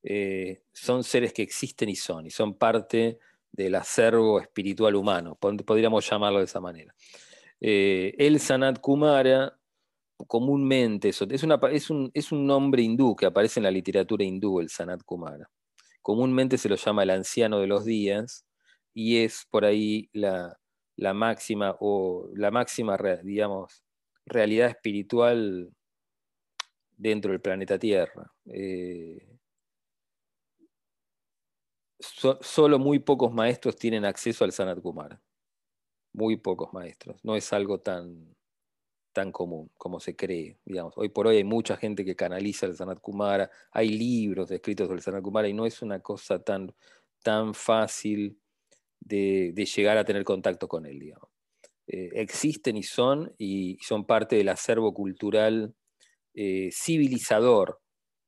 Eh, 0.03 0.63
son 0.73 1.03
seres 1.03 1.33
que 1.33 1.43
existen 1.43 1.89
y 1.89 1.97
son, 1.97 2.27
y 2.27 2.31
son 2.31 2.55
parte 2.55 3.19
del 3.51 3.75
acervo 3.75 4.39
espiritual 4.41 4.95
humano, 4.95 5.37
podríamos 5.37 6.09
llamarlo 6.09 6.39
de 6.39 6.45
esa 6.45 6.61
manera. 6.61 6.95
Eh, 7.61 8.15
el 8.19 8.39
Sanat 8.39 8.79
Kumara, 8.81 9.59
comúnmente, 10.27 11.11
es, 11.11 11.21
es, 11.23 11.91
un, 11.91 12.11
es 12.15 12.33
un 12.33 12.47
nombre 12.47 12.83
hindú 12.83 13.17
que 13.17 13.27
aparece 13.27 13.61
en 13.61 13.65
la 13.65 13.71
literatura 13.71 14.25
hindú, 14.25 14.61
el 14.61 14.71
Sanat 14.71 15.03
Kumara. 15.05 15.51
Comúnmente 16.03 16.59
se 16.59 16.69
lo 16.69 16.77
llama 16.77 17.03
el 17.03 17.11
anciano 17.11 17.59
de 17.59 17.67
los 17.67 17.85
días, 17.85 18.47
y 18.95 19.19
es 19.19 19.47
por 19.51 19.65
ahí 19.65 20.09
la, 20.13 20.59
máxima, 21.15 21.77
o 21.81 22.31
la 22.35 22.51
máxima, 22.51 22.97
digamos, 23.23 23.83
realidad 24.25 24.69
espiritual 24.71 25.71
dentro 26.97 27.33
del 27.33 27.41
planeta 27.41 27.79
Tierra. 27.79 28.33
Eh, 28.47 29.39
solo 31.99 32.79
muy 32.79 32.99
pocos 33.01 33.33
maestros 33.33 33.77
tienen 33.77 34.05
acceso 34.05 34.45
al 34.45 34.53
Sanat 34.53 34.81
Kumara. 34.81 35.21
Muy 36.13 36.37
pocos 36.37 36.73
maestros. 36.73 37.23
No 37.25 37.37
es 37.37 37.53
algo 37.53 37.81
tan, 37.81 38.36
tan 39.17 39.33
común 39.33 39.71
como 39.79 39.99
se 39.99 40.15
cree. 40.15 40.59
Digamos. 40.67 40.93
Hoy 40.99 41.09
por 41.09 41.27
hoy 41.27 41.39
hay 41.39 41.45
mucha 41.45 41.79
gente 41.79 42.05
que 42.05 42.15
canaliza 42.15 42.67
el 42.67 42.77
Sanat 42.77 43.01
Kumara, 43.01 43.51
hay 43.73 43.89
libros 43.89 44.51
escritos 44.51 44.87
sobre 44.87 44.99
el 44.99 45.03
Sanat 45.03 45.23
Kumara 45.23 45.49
y 45.49 45.55
no 45.55 45.65
es 45.65 45.81
una 45.81 46.01
cosa 46.01 46.39
tan, 46.39 46.75
tan 47.23 47.55
fácil 47.55 48.39
de, 49.01 49.55
llegar 49.75 49.97
a 49.97 50.05
tener 50.05 50.23
contacto 50.23 50.69
con 50.69 50.85
él. 50.85 50.99
Digamos. 50.99 51.31
Eh, 51.87 52.11
existen 52.13 52.77
y 52.77 52.83
son, 52.83 53.33
y 53.39 53.79
son 53.81 54.05
parte 54.05 54.37
del 54.37 54.51
acervo 54.51 54.93
cultural 54.93 55.75
eh, 56.35 56.69
civilizador, 56.71 57.81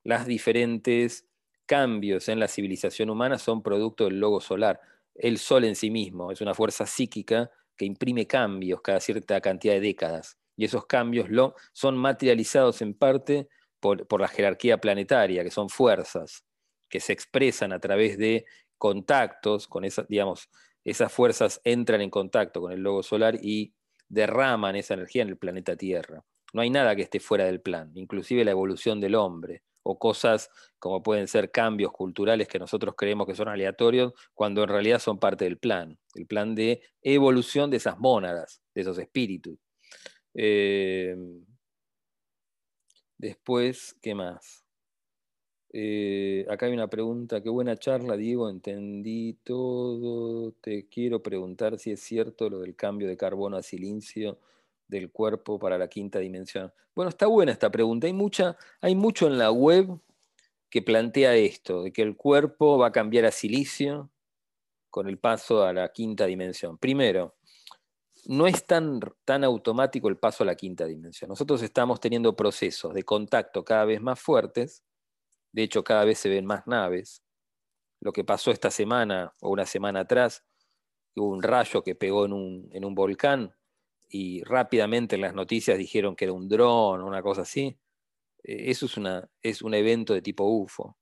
las 0.05 0.27
diferentes 0.27 1.27
cambios 1.67 2.31
en 2.31 2.41
la 2.41 2.49
civilización 2.49 3.11
humana 3.11 3.37
son 3.37 3.63
producto 3.63 4.05
del 4.05 4.21
logo 4.21 4.41
solar. 4.41 4.81
El 5.15 5.37
sol 5.37 5.65
en 5.65 5.77
sí 5.77 5.91
mismo 5.91 6.33
es 6.33 6.41
una 6.41 6.55
fuerza 6.55 6.87
psíquica 6.87 7.51
que 7.77 7.85
imprime 7.85 8.27
cambios 8.27 8.81
cada 8.81 9.01
cierta 9.01 9.39
cantidad 9.43 9.75
de 9.75 9.81
décadas. 9.81 10.39
Y 10.59 10.65
esos 10.65 10.87
cambios 10.87 11.31
lo, 11.31 11.55
son 11.73 11.97
materializados 11.97 12.83
en 12.83 12.93
parte 12.93 13.49
por, 13.81 14.21
la 14.21 14.29
jerarquía 14.29 14.79
planetaria, 14.79 15.45
que 15.45 15.53
son 15.53 15.69
fuerzas 15.69 16.45
que 16.91 17.01
se 17.01 17.13
expresan 17.13 17.73
a 17.73 17.79
través 17.79 18.19
de 18.19 18.45
contactos, 18.77 19.69
con 19.69 19.85
esas, 19.85 20.09
digamos, 20.09 20.51
esas 20.85 21.13
fuerzas 21.13 21.61
entran 21.63 22.01
en 22.01 22.11
contacto 22.11 22.61
con 22.61 22.73
el 22.73 22.81
logo 22.81 23.05
solar 23.05 23.39
y 23.41 23.73
derraman 24.09 24.75
esa 24.75 24.95
energía 24.95 25.23
en 25.23 25.29
el 25.29 25.39
planeta 25.39 25.77
Tierra. 25.77 26.25
No 26.53 26.63
hay 26.63 26.71
nada 26.71 26.97
que 26.97 27.03
esté 27.03 27.21
fuera 27.21 27.45
del 27.45 27.61
plan, 27.61 27.93
inclusive 27.95 28.45
la 28.45 28.51
evolución 28.51 29.01
del 29.01 29.15
hombre 29.15 29.63
o 29.85 29.99
cosas 29.99 30.51
como 30.79 31.03
pueden 31.03 31.29
ser 31.29 31.51
cambios 31.51 31.93
culturales 31.93 32.49
que 32.49 32.59
nosotros 32.59 32.95
creemos 32.97 33.27
que 33.27 33.35
son 33.35 33.49
aleatorios, 33.49 34.13
cuando 34.35 34.63
en 34.63 34.69
realidad 34.69 34.99
son 34.99 35.19
parte 35.19 35.45
del 35.45 35.59
plan, 35.59 35.99
el 36.15 36.27
plan 36.27 36.55
de 36.55 36.83
evolución 37.01 37.71
de 37.71 37.79
esas 37.79 37.99
mónadas, 37.99 38.61
de 38.75 38.83
esos 38.83 38.99
espíritus. 38.99 39.59
Eh, 40.41 41.17
después, 43.19 43.97
¿qué 44.01 44.15
más? 44.15 44.65
Eh, 45.73 46.47
acá 46.49 46.67
hay 46.67 46.73
una 46.73 46.89
pregunta, 46.89 47.43
qué 47.43 47.49
buena 47.51 47.77
charla, 47.77 48.17
Diego, 48.17 48.49
entendí 48.49 49.35
todo. 49.43 50.53
Te 50.61 50.87
quiero 50.89 51.25
preguntar 51.25 51.77
si 51.81 51.91
es 51.91 52.01
cierto 52.01 52.49
lo 52.49 52.61
del 52.61 52.77
cambio 52.77 53.09
de 53.09 53.17
carbono 53.17 53.57
a 53.57 53.63
silicio 53.63 54.39
del 54.87 55.11
cuerpo 55.11 55.59
para 55.59 55.77
la 55.77 55.89
quinta 55.89 56.21
dimensión? 56.21 56.73
Bueno, 56.95 57.09
está 57.09 57.27
buena 57.27 57.51
esta 57.51 57.71
pregunta. 57.71 58.07
Hay, 58.07 58.13
mucha, 58.13 58.57
hay 58.81 58.95
mucho 58.95 59.27
en 59.27 59.39
la 59.39 59.51
web 59.51 59.99
que 60.71 60.83
plantea 60.83 61.35
esto, 61.35 61.83
de 61.83 61.93
que 61.93 62.03
el 62.03 62.17
cuerpo 62.17 62.79
va 62.79 62.89
a 62.89 62.93
cambiar 62.93 63.25
a 63.25 63.33
silicio 63.33 64.09
con 64.89 65.09
el 65.09 65.19
paso 65.19 65.65
a 65.65 65.73
la 65.73 65.93
quinta 65.93 66.27
dimensión. 66.27 66.79
Primero, 66.79 67.35
no 68.27 68.47
es 68.47 68.67
tan, 68.67 69.01
tan 69.25 69.45
automático 69.45 70.09
el 70.09 70.19
paso 70.19 70.43
a 70.43 70.47
la 70.47 70.55
quinta 70.55 70.85
dimensión. 70.87 71.29
Nosotros 71.29 71.63
estamos 71.63 72.01
teniendo 72.01 72.37
procesos 72.37 72.95
de 72.95 73.03
contacto 73.03 73.65
cada 73.65 73.85
vez 73.85 74.01
más 74.01 74.21
fuertes, 74.21 74.85
de 75.53 75.63
hecho 75.63 75.85
cada 75.85 76.05
vez 76.05 76.19
se 76.19 76.29
ven 76.29 76.47
más 76.47 76.67
naves. 76.67 77.23
Lo 78.01 78.13
que 78.13 78.25
pasó 78.25 78.51
esta 78.51 78.71
semana 78.71 79.35
o 79.41 79.51
una 79.51 79.67
semana 79.67 80.01
atrás, 80.01 80.45
hubo 81.17 81.29
un 81.29 81.43
rayo 81.43 81.83
que 81.83 81.95
pegó 81.95 82.27
en 82.27 82.33
un, 82.33 82.69
en 82.73 82.85
un 82.85 82.95
volcán, 82.95 83.55
y 84.09 84.43
rápidamente 84.45 85.17
en 85.17 85.23
las 85.23 85.35
noticias 85.35 85.77
dijeron 85.79 86.17
que 86.17 86.25
era 86.25 86.33
un 86.33 86.49
dron 86.49 87.01
o 87.01 87.07
una 87.07 87.23
cosa 87.23 87.43
así, 87.43 87.79
eh, 88.43 88.71
eso 88.71 88.87
es, 88.87 88.97
una, 88.97 89.29
es 89.43 89.63
un 89.63 89.75
evento 89.75 90.15
de 90.15 90.23
tipo 90.23 90.45
UFO, 90.45 90.97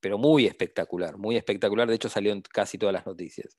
pero 0.00 0.18
muy 0.18 0.46
espectacular, 0.46 1.16
muy 1.16 1.36
espectacular, 1.36 1.88
de 1.88 1.94
hecho 1.94 2.08
salió 2.08 2.32
en 2.32 2.42
casi 2.42 2.78
todas 2.78 2.92
las 2.92 3.06
noticias. 3.06 3.56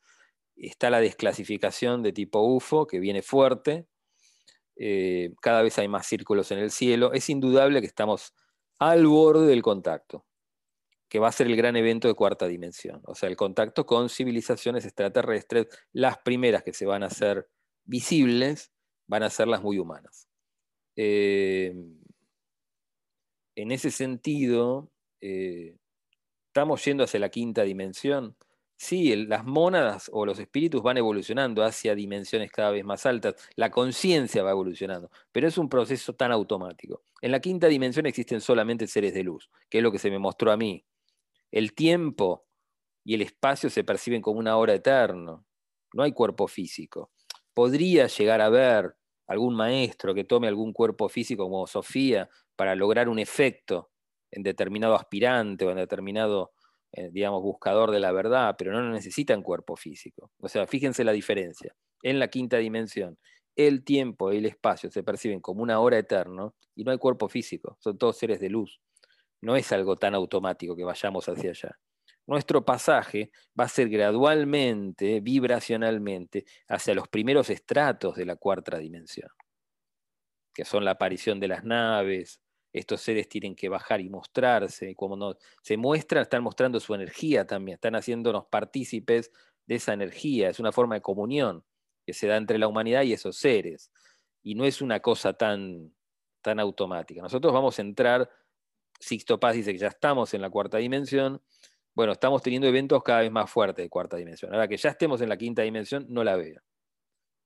Está 0.56 0.89
la 0.89 1.01
desclasificación 1.01 2.04
de 2.04 2.14
tipo 2.14 2.41
UFO 2.41 2.88
que 2.88 2.99
viene 2.99 3.22
fuerte, 3.22 3.88
eh, 4.76 5.34
cada 5.41 5.62
vez 5.62 5.78
hay 5.78 5.88
más 5.88 6.08
círculos 6.08 6.51
en 6.51 6.60
el 6.60 6.72
cielo, 6.72 7.14
es 7.14 7.30
indudable 7.30 7.82
que 7.82 7.88
estamos 7.88 8.34
al 8.80 9.06
borde 9.06 9.47
del 9.47 9.62
contacto, 9.62 10.26
que 11.10 11.20
va 11.20 11.28
a 11.28 11.32
ser 11.32 11.47
el 11.47 11.56
gran 11.56 11.76
evento 11.76 12.08
de 12.08 12.16
cuarta 12.16 12.47
dimensión, 12.47 13.01
o 13.06 13.14
sea, 13.14 13.30
el 13.30 13.36
contacto 13.36 13.86
con 13.86 14.10
civilizaciones 14.10 14.86
extraterrestres, 14.86 15.68
las 15.91 16.18
primeras 16.20 16.64
que 16.64 16.74
se 16.74 16.86
van 16.86 17.04
a 17.04 17.08
hacer 17.08 17.47
visibles 17.86 18.72
van 19.08 19.24
a 19.24 19.30
ser 19.30 19.47
las 19.47 19.62
muy 19.62 19.78
humanas. 19.78 20.28
Eh, 20.95 21.74
en 23.56 23.72
ese 23.72 23.91
sentido, 23.91 24.91
eh, 25.22 25.78
estamos 26.47 26.84
yendo 26.84 27.04
hacia 27.04 27.20
la 27.20 27.30
quinta 27.30 27.64
dimensión. 27.64 28.36
Sí, 28.84 29.15
las 29.15 29.45
mónadas 29.45 30.09
o 30.11 30.25
los 30.25 30.39
espíritus 30.39 30.84
van 30.84 30.97
evolucionando 30.97 31.63
hacia 31.63 31.95
dimensiones 31.95 32.51
cada 32.51 32.71
vez 32.71 32.84
más 32.84 33.05
altas, 33.05 33.36
la 33.55 33.71
conciencia 33.71 34.43
va 34.43 34.51
evolucionando, 34.51 35.09
pero 35.31 35.47
es 35.47 35.57
un 35.57 35.69
proceso 35.69 36.13
tan 36.13 36.31
automático. 36.34 37.01
En 37.21 37.31
la 37.31 37.39
quinta 37.39 37.67
dimensión 37.67 38.05
existen 38.05 38.41
solamente 38.41 38.88
seres 38.88 39.13
de 39.13 39.23
luz, 39.23 39.49
que 39.69 39.77
es 39.77 39.84
lo 39.84 39.91
que 39.91 39.99
se 39.99 40.11
me 40.11 40.19
mostró 40.19 40.51
a 40.51 40.57
mí. 40.57 40.86
El 41.49 41.73
tiempo 41.73 42.45
y 43.05 43.13
el 43.13 43.21
espacio 43.21 43.69
se 43.69 43.86
perciben 43.86 44.21
como 44.21 44.39
una 44.39 44.57
hora 44.57 44.73
eterna, 44.73 45.41
no 45.93 46.03
hay 46.03 46.11
cuerpo 46.11 46.47
físico 46.47 47.11
podría 47.53 48.07
llegar 48.07 48.41
a 48.41 48.49
ver 48.49 48.95
algún 49.27 49.55
maestro 49.55 50.13
que 50.13 50.23
tome 50.23 50.47
algún 50.47 50.73
cuerpo 50.73 51.09
físico 51.09 51.43
como 51.43 51.67
Sofía 51.67 52.29
para 52.55 52.75
lograr 52.75 53.09
un 53.09 53.19
efecto 53.19 53.91
en 54.31 54.43
determinado 54.43 54.95
aspirante 54.95 55.65
o 55.65 55.71
en 55.71 55.77
determinado, 55.77 56.53
eh, 56.93 57.09
digamos, 57.11 57.41
buscador 57.41 57.91
de 57.91 57.99
la 57.99 58.11
verdad, 58.11 58.55
pero 58.57 58.71
no 58.71 58.89
necesitan 58.91 59.43
cuerpo 59.43 59.75
físico. 59.75 60.31
O 60.39 60.47
sea, 60.47 60.67
fíjense 60.67 61.03
la 61.03 61.11
diferencia. 61.11 61.75
En 62.01 62.19
la 62.19 62.29
quinta 62.29 62.57
dimensión, 62.57 63.17
el 63.55 63.83
tiempo 63.83 64.31
y 64.31 64.37
el 64.37 64.45
espacio 64.45 64.89
se 64.91 65.03
perciben 65.03 65.41
como 65.41 65.61
una 65.63 65.79
hora 65.79 65.97
eterna 65.97 66.51
y 66.75 66.83
no 66.83 66.91
hay 66.91 66.97
cuerpo 66.97 67.29
físico, 67.29 67.77
son 67.79 67.97
todos 67.97 68.17
seres 68.17 68.39
de 68.39 68.49
luz. 68.49 68.79
No 69.41 69.55
es 69.55 69.71
algo 69.71 69.95
tan 69.97 70.15
automático 70.15 70.75
que 70.75 70.85
vayamos 70.85 71.27
hacia 71.27 71.51
allá 71.51 71.77
nuestro 72.27 72.63
pasaje 72.63 73.31
va 73.59 73.65
a 73.65 73.69
ser 73.69 73.89
gradualmente, 73.89 75.19
vibracionalmente, 75.19 76.45
hacia 76.67 76.93
los 76.93 77.07
primeros 77.07 77.49
estratos 77.49 78.15
de 78.15 78.25
la 78.25 78.35
cuarta 78.35 78.77
dimensión, 78.77 79.29
que 80.53 80.65
son 80.65 80.85
la 80.85 80.91
aparición 80.91 81.39
de 81.39 81.47
las 81.49 81.63
naves. 81.63 82.39
Estos 82.74 83.01
seres 83.01 83.30
tienen 83.30 83.55
que 83.55 83.69
bajar 83.69 84.01
y 84.01 84.09
mostrarse. 84.09 84.95
Como 84.95 85.15
no, 85.15 85.38
se 85.61 85.78
muestran, 85.78 86.24
están 86.24 86.43
mostrando 86.43 86.80
su 86.80 86.95
energía 86.95 87.45
también, 87.45 87.76
están 87.76 87.95
haciéndonos 87.95 88.47
partícipes 88.47 89.32
de 89.67 89.76
esa 89.76 89.93
energía. 89.93 90.49
Es 90.49 90.59
una 90.59 90.71
forma 90.71 90.95
de 90.95 91.01
comunión 91.01 91.63
que 92.05 92.13
se 92.13 92.28
da 92.28 92.36
entre 92.36 92.57
la 92.57 92.67
humanidad 92.67 93.03
y 93.03 93.13
esos 93.13 93.38
seres. 93.38 93.91
Y 94.41 94.55
no 94.55 94.65
es 94.65 94.82
una 94.82 94.99
cosa 94.99 95.34
tan, 95.34 95.93
tan 96.41 96.59
automática. 96.59 97.21
Nosotros 97.21 97.53
vamos 97.53 97.78
a 97.78 97.84
entrar, 97.84 98.30
Sixto 98.99 99.39
Paz 99.39 99.55
dice 99.55 99.71
que 99.71 99.80
ya 99.80 99.88
estamos 99.88 100.34
en 100.34 100.41
la 100.41 100.49
cuarta 100.49 100.78
dimensión, 100.80 101.41
Bueno, 101.95 102.13
estamos 102.13 102.41
teniendo 102.41 102.67
eventos 102.67 103.03
cada 103.03 103.21
vez 103.21 103.32
más 103.32 103.49
fuertes 103.51 103.86
de 103.86 103.89
cuarta 103.89 104.17
dimensión. 104.17 104.51
Ahora 104.53 104.67
que 104.67 104.78
ya 104.78 104.89
estemos 104.89 105.21
en 105.21 105.30
la 105.30 105.38
quinta 105.38 105.61
dimensión, 105.61 106.07
no 106.09 106.24
la 106.24 106.36
veo, 106.36 106.61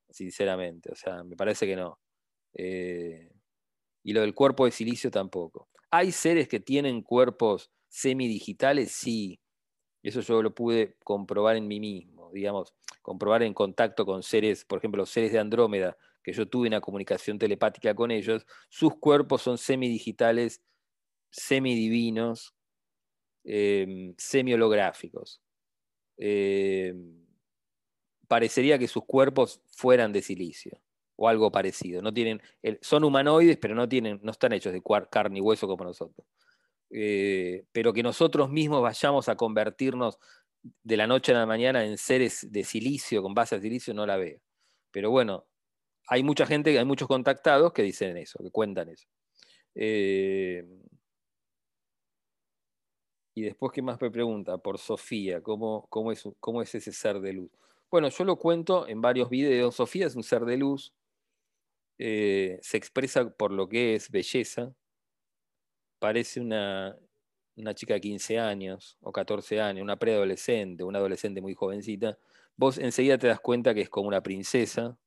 sinceramente. 0.09 0.91
O 0.91 0.95
sea, 0.95 1.23
me 1.23 1.35
parece 1.35 1.65
que 1.67 1.75
no. 1.75 1.99
Eh, 2.53 3.36
y 4.07 4.13
lo 4.13 4.21
del 4.21 4.33
cuerpo 4.33 4.63
de 4.63 4.71
silicio 4.71 5.11
tampoco. 5.11 5.67
¿Hay 5.91 6.13
seres 6.13 6.47
que 6.47 6.61
tienen 6.61 7.01
cuerpos 7.01 7.73
semidigitales? 7.89 8.93
Sí. 8.93 9.41
Eso 10.01 10.21
yo 10.21 10.41
lo 10.41 10.55
pude 10.55 10.95
comprobar 11.03 11.57
en 11.57 11.67
mí 11.67 11.81
mismo, 11.81 12.31
digamos, 12.31 12.73
comprobar 13.01 13.43
en 13.43 13.53
contacto 13.53 14.05
con 14.05 14.23
seres, 14.23 14.63
por 14.63 14.77
ejemplo, 14.77 15.01
los 15.01 15.09
seres 15.09 15.33
de 15.33 15.39
Andrómeda, 15.39 15.97
que 16.23 16.31
yo 16.31 16.47
tuve 16.47 16.69
una 16.69 16.79
comunicación 16.79 17.37
telepática 17.37 17.93
con 17.93 18.11
ellos, 18.11 18.45
sus 18.69 18.95
cuerpos 18.95 19.41
son 19.41 19.57
semidigitales, 19.57 20.61
semidivinos, 21.29 22.55
eh, 23.43 24.13
semi-holográficos. 24.17 25.41
Em, 26.15 27.25
parecería 28.29 28.79
que 28.79 28.87
sus 28.87 29.03
cuerpos 29.03 29.61
fueran 29.67 30.13
de 30.13 30.21
silicio 30.21 30.81
o 31.17 31.27
algo 31.27 31.51
parecido. 31.51 32.01
No 32.01 32.13
tienen, 32.13 32.41
son 32.81 33.03
humanoides, 33.03 33.57
pero 33.57 33.75
no, 33.75 33.89
tienen, 33.89 34.19
no 34.23 34.31
están 34.31 34.53
hechos 34.53 34.71
de 34.71 34.81
carne 35.09 35.39
y 35.39 35.41
hueso 35.41 35.67
como 35.67 35.83
nosotros. 35.83 36.25
Eh, 36.89 37.65
pero 37.73 37.91
que 37.91 38.03
nosotros 38.03 38.49
mismos 38.49 38.81
vayamos 38.81 39.27
a 39.27 39.35
convertirnos 39.35 40.17
de 40.83 40.97
la 40.97 41.07
noche 41.07 41.33
a 41.33 41.39
la 41.39 41.45
mañana 41.45 41.83
en 41.83 41.97
seres 41.97 42.47
de 42.51 42.63
silicio, 42.63 43.21
con 43.21 43.33
base 43.33 43.55
de 43.55 43.61
silicio, 43.61 43.93
no 43.93 44.05
la 44.05 44.17
veo. 44.17 44.39
Pero 44.91 45.11
bueno, 45.11 45.45
hay 46.07 46.23
mucha 46.23 46.45
gente, 46.45 46.77
hay 46.77 46.85
muchos 46.85 47.07
contactados 47.07 47.73
que 47.73 47.83
dicen 47.83 48.15
eso, 48.17 48.39
que 48.41 48.51
cuentan 48.51 48.89
eso. 48.89 49.07
Eh, 49.75 50.65
y 53.35 53.41
después, 53.41 53.71
¿qué 53.71 53.81
más 53.81 54.01
me 54.01 54.09
pregunta? 54.09 54.57
Por 54.57 54.77
Sofía, 54.79 55.41
¿cómo, 55.41 55.85
cómo, 55.89 56.11
es, 56.11 56.27
¿cómo 56.39 56.61
es 56.61 56.73
ese 56.73 56.91
ser 56.91 57.19
de 57.19 57.33
luz? 57.33 57.51
Bueno, 57.89 58.09
yo 58.09 58.23
lo 58.23 58.37
cuento 58.37 58.87
en 58.87 59.01
varios 59.01 59.29
videos. 59.29 59.75
Sofía 59.75 60.07
es 60.07 60.15
un 60.15 60.23
ser 60.23 60.43
de 60.45 60.57
luz, 60.57 60.93
eh, 61.97 62.59
se 62.61 62.77
expresa 62.77 63.29
por 63.29 63.51
lo 63.51 63.67
que 63.67 63.95
es 63.95 64.09
belleza, 64.11 64.73
parece 65.99 66.39
una, 66.39 66.97
una 67.55 67.73
chica 67.73 67.95
de 67.95 68.01
15 68.01 68.39
años 68.39 68.97
o 69.01 69.11
14 69.11 69.61
años, 69.61 69.83
una 69.83 69.97
preadolescente, 69.97 70.83
una 70.83 70.99
adolescente 70.99 71.41
muy 71.41 71.53
jovencita, 71.53 72.17
vos 72.55 72.77
enseguida 72.77 73.17
te 73.17 73.27
das 73.27 73.39
cuenta 73.39 73.73
que 73.73 73.81
es 73.81 73.89
como 73.89 74.07
una 74.07 74.21
princesa, 74.21 74.97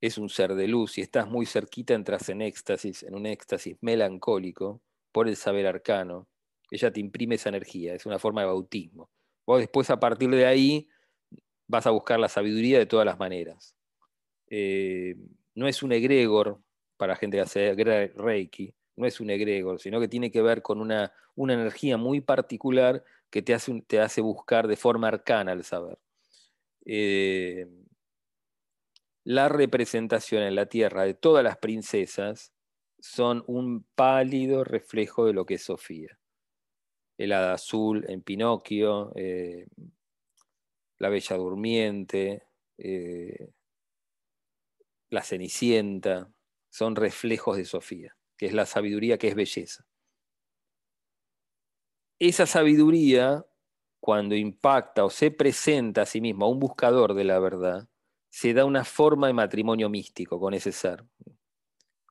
es 0.00 0.18
un 0.18 0.28
ser 0.28 0.54
de 0.54 0.66
luz, 0.68 0.98
y 0.98 1.02
estás 1.02 1.28
muy 1.28 1.46
cerquita 1.46 1.94
entras 1.94 2.28
en 2.28 2.42
éxtasis, 2.42 3.02
en 3.02 3.14
un 3.14 3.26
éxtasis 3.26 3.76
melancólico 3.80 4.80
por 5.12 5.28
el 5.28 5.36
saber 5.36 5.66
arcano 5.66 6.28
ella 6.70 6.92
te 6.92 7.00
imprime 7.00 7.34
esa 7.34 7.48
energía, 7.48 7.94
es 7.94 8.06
una 8.06 8.18
forma 8.18 8.42
de 8.42 8.46
bautismo. 8.46 9.10
Vos 9.46 9.60
después 9.60 9.90
a 9.90 9.98
partir 9.98 10.30
de 10.30 10.46
ahí 10.46 10.88
vas 11.66 11.86
a 11.86 11.90
buscar 11.90 12.20
la 12.20 12.28
sabiduría 12.28 12.78
de 12.78 12.86
todas 12.86 13.04
las 13.04 13.18
maneras. 13.18 13.74
Eh, 14.48 15.16
no 15.54 15.68
es 15.68 15.82
un 15.82 15.92
egregor 15.92 16.60
para 16.96 17.16
gente 17.16 17.36
que 17.36 17.42
hace 17.42 17.74
Reiki, 18.16 18.74
no 18.96 19.06
es 19.06 19.20
un 19.20 19.30
egregor, 19.30 19.80
sino 19.80 20.00
que 20.00 20.08
tiene 20.08 20.30
que 20.30 20.42
ver 20.42 20.62
con 20.62 20.80
una, 20.80 21.12
una 21.34 21.54
energía 21.54 21.96
muy 21.96 22.20
particular 22.20 23.04
que 23.30 23.42
te 23.42 23.54
hace, 23.54 23.82
te 23.86 24.00
hace, 24.00 24.20
buscar 24.20 24.68
de 24.68 24.76
forma 24.76 25.08
arcana 25.08 25.52
el 25.52 25.64
saber. 25.64 25.98
Eh, 26.84 27.66
la 29.24 29.48
representación 29.48 30.42
en 30.42 30.54
la 30.54 30.66
tierra 30.66 31.04
de 31.04 31.14
todas 31.14 31.44
las 31.44 31.58
princesas 31.58 32.52
son 32.98 33.44
un 33.46 33.84
pálido 33.94 34.64
reflejo 34.64 35.26
de 35.26 35.32
lo 35.32 35.46
que 35.46 35.54
es 35.54 35.62
Sofía 35.62 36.20
el 37.20 37.32
hada 37.32 37.52
azul 37.52 38.06
en 38.08 38.22
Pinocchio, 38.22 39.12
eh, 39.14 39.66
la 40.98 41.10
Bella 41.10 41.36
Durmiente, 41.36 42.44
eh, 42.78 43.50
la 45.10 45.22
Cenicienta, 45.22 46.32
son 46.70 46.96
reflejos 46.96 47.56
de 47.56 47.64
Sofía, 47.64 48.16
que 48.36 48.46
es 48.46 48.52
la 48.52 48.64
sabiduría, 48.66 49.18
que 49.18 49.28
es 49.28 49.34
belleza. 49.34 49.84
Esa 52.18 52.46
sabiduría, 52.46 53.44
cuando 54.00 54.34
impacta 54.34 55.04
o 55.04 55.10
se 55.10 55.30
presenta 55.30 56.02
a 56.02 56.06
sí 56.06 56.20
mismo 56.20 56.44
a 56.44 56.48
un 56.48 56.60
buscador 56.60 57.14
de 57.14 57.24
la 57.24 57.38
verdad, 57.38 57.88
se 58.30 58.54
da 58.54 58.64
una 58.64 58.84
forma 58.84 59.26
de 59.26 59.32
matrimonio 59.32 59.88
místico 59.88 60.38
con 60.38 60.54
ese 60.54 60.72
ser. 60.72 61.04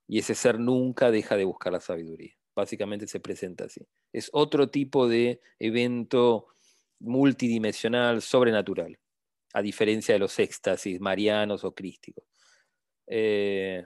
Y 0.07 0.19
ese 0.19 0.35
ser 0.35 0.59
nunca 0.59 1.11
deja 1.11 1.37
de 1.37 1.45
buscar 1.45 1.71
la 1.71 1.79
sabiduría 1.79 2.39
básicamente 2.59 3.07
se 3.07 3.19
presenta 3.19 3.65
así. 3.65 3.81
Es 4.11 4.29
otro 4.33 4.69
tipo 4.69 5.07
de 5.07 5.41
evento 5.59 6.47
multidimensional, 6.99 8.21
sobrenatural, 8.21 8.99
a 9.53 9.61
diferencia 9.61 10.13
de 10.13 10.19
los 10.19 10.37
éxtasis 10.39 10.99
marianos 10.99 11.63
o 11.63 11.73
crísticos. 11.73 12.25
Eh, 13.09 13.85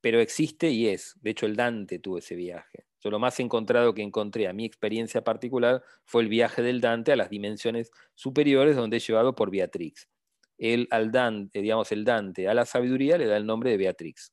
pero 0.00 0.20
existe 0.20 0.70
y 0.70 0.88
es. 0.88 1.16
De 1.20 1.30
hecho, 1.30 1.46
el 1.46 1.56
Dante 1.56 1.98
tuvo 1.98 2.18
ese 2.18 2.36
viaje. 2.36 2.86
Yo 3.00 3.10
lo 3.10 3.18
más 3.18 3.38
encontrado 3.40 3.94
que 3.94 4.02
encontré 4.02 4.48
a 4.48 4.52
mi 4.52 4.64
experiencia 4.64 5.22
particular 5.22 5.82
fue 6.04 6.22
el 6.22 6.28
viaje 6.28 6.62
del 6.62 6.80
Dante 6.80 7.12
a 7.12 7.16
las 7.16 7.30
dimensiones 7.30 7.90
superiores 8.14 8.76
donde 8.76 8.96
es 8.96 9.06
llevado 9.06 9.34
por 9.34 9.50
Beatrix. 9.50 10.08
El, 10.56 10.88
al 10.90 11.12
Dante, 11.12 11.60
digamos, 11.60 11.92
el 11.92 12.04
Dante 12.04 12.48
a 12.48 12.54
la 12.54 12.64
sabiduría 12.64 13.18
le 13.18 13.26
da 13.26 13.36
el 13.36 13.46
nombre 13.46 13.70
de 13.70 13.76
Beatrix 13.76 14.32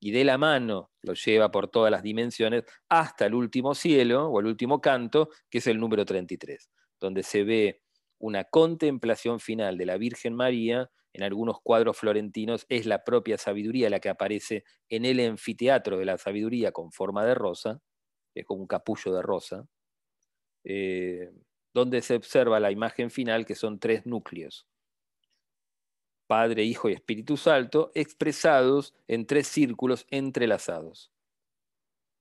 y 0.00 0.12
de 0.12 0.24
la 0.24 0.38
mano 0.38 0.90
lo 1.02 1.12
lleva 1.12 1.50
por 1.50 1.68
todas 1.68 1.90
las 1.90 2.02
dimensiones 2.02 2.64
hasta 2.88 3.26
el 3.26 3.34
último 3.34 3.74
cielo 3.74 4.28
o 4.28 4.40
el 4.40 4.46
último 4.46 4.80
canto, 4.80 5.28
que 5.50 5.58
es 5.58 5.66
el 5.66 5.78
número 5.78 6.06
33, 6.06 6.70
donde 6.98 7.22
se 7.22 7.44
ve 7.44 7.82
una 8.20 8.44
contemplación 8.44 9.40
final 9.40 9.76
de 9.76 9.86
la 9.86 9.96
Virgen 9.96 10.34
María. 10.34 10.90
En 11.12 11.24
algunos 11.24 11.60
cuadros 11.60 11.98
florentinos 11.98 12.66
es 12.68 12.86
la 12.86 13.02
propia 13.02 13.36
sabiduría 13.36 13.90
la 13.90 13.98
que 13.98 14.10
aparece 14.10 14.62
en 14.88 15.04
el 15.04 15.18
anfiteatro 15.18 15.98
de 15.98 16.04
la 16.04 16.18
sabiduría 16.18 16.70
con 16.70 16.92
forma 16.92 17.24
de 17.24 17.34
rosa, 17.34 17.82
es 18.34 18.46
como 18.46 18.60
un 18.60 18.68
capullo 18.68 19.12
de 19.12 19.22
rosa, 19.22 19.66
eh, 20.62 21.32
donde 21.74 22.02
se 22.02 22.14
observa 22.14 22.60
la 22.60 22.70
imagen 22.70 23.10
final 23.10 23.44
que 23.44 23.56
son 23.56 23.80
tres 23.80 24.06
núcleos. 24.06 24.68
Padre, 26.28 26.62
Hijo 26.62 26.88
y 26.88 26.92
Espíritu 26.92 27.36
Santo, 27.36 27.90
expresados 27.94 28.94
en 29.08 29.26
tres 29.26 29.48
círculos 29.48 30.06
entrelazados 30.10 31.10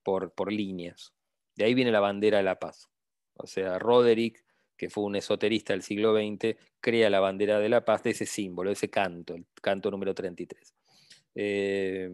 por, 0.03 0.33
por 0.33 0.51
líneas. 0.51 1.13
De 1.55 1.65
ahí 1.65 1.75
viene 1.75 1.91
la 1.91 1.99
bandera 1.99 2.37
de 2.37 2.43
la 2.43 2.57
paz. 2.57 2.89
O 3.35 3.45
sea, 3.45 3.77
Roderick, 3.77 4.43
que 4.79 4.89
fue 4.89 5.03
un 5.03 5.15
esoterista 5.15 5.73
del 5.73 5.83
siglo 5.83 6.15
XX, 6.15 6.55
crea 6.79 7.11
la 7.11 7.19
bandera 7.19 7.59
de 7.59 7.69
la 7.69 7.85
paz 7.85 8.01
de 8.01 8.11
ese 8.11 8.25
símbolo, 8.25 8.71
ese 8.71 8.89
canto, 8.89 9.35
el 9.35 9.45
canto 9.61 9.91
número 9.91 10.15
33. 10.15 10.73
Eh, 11.35 12.09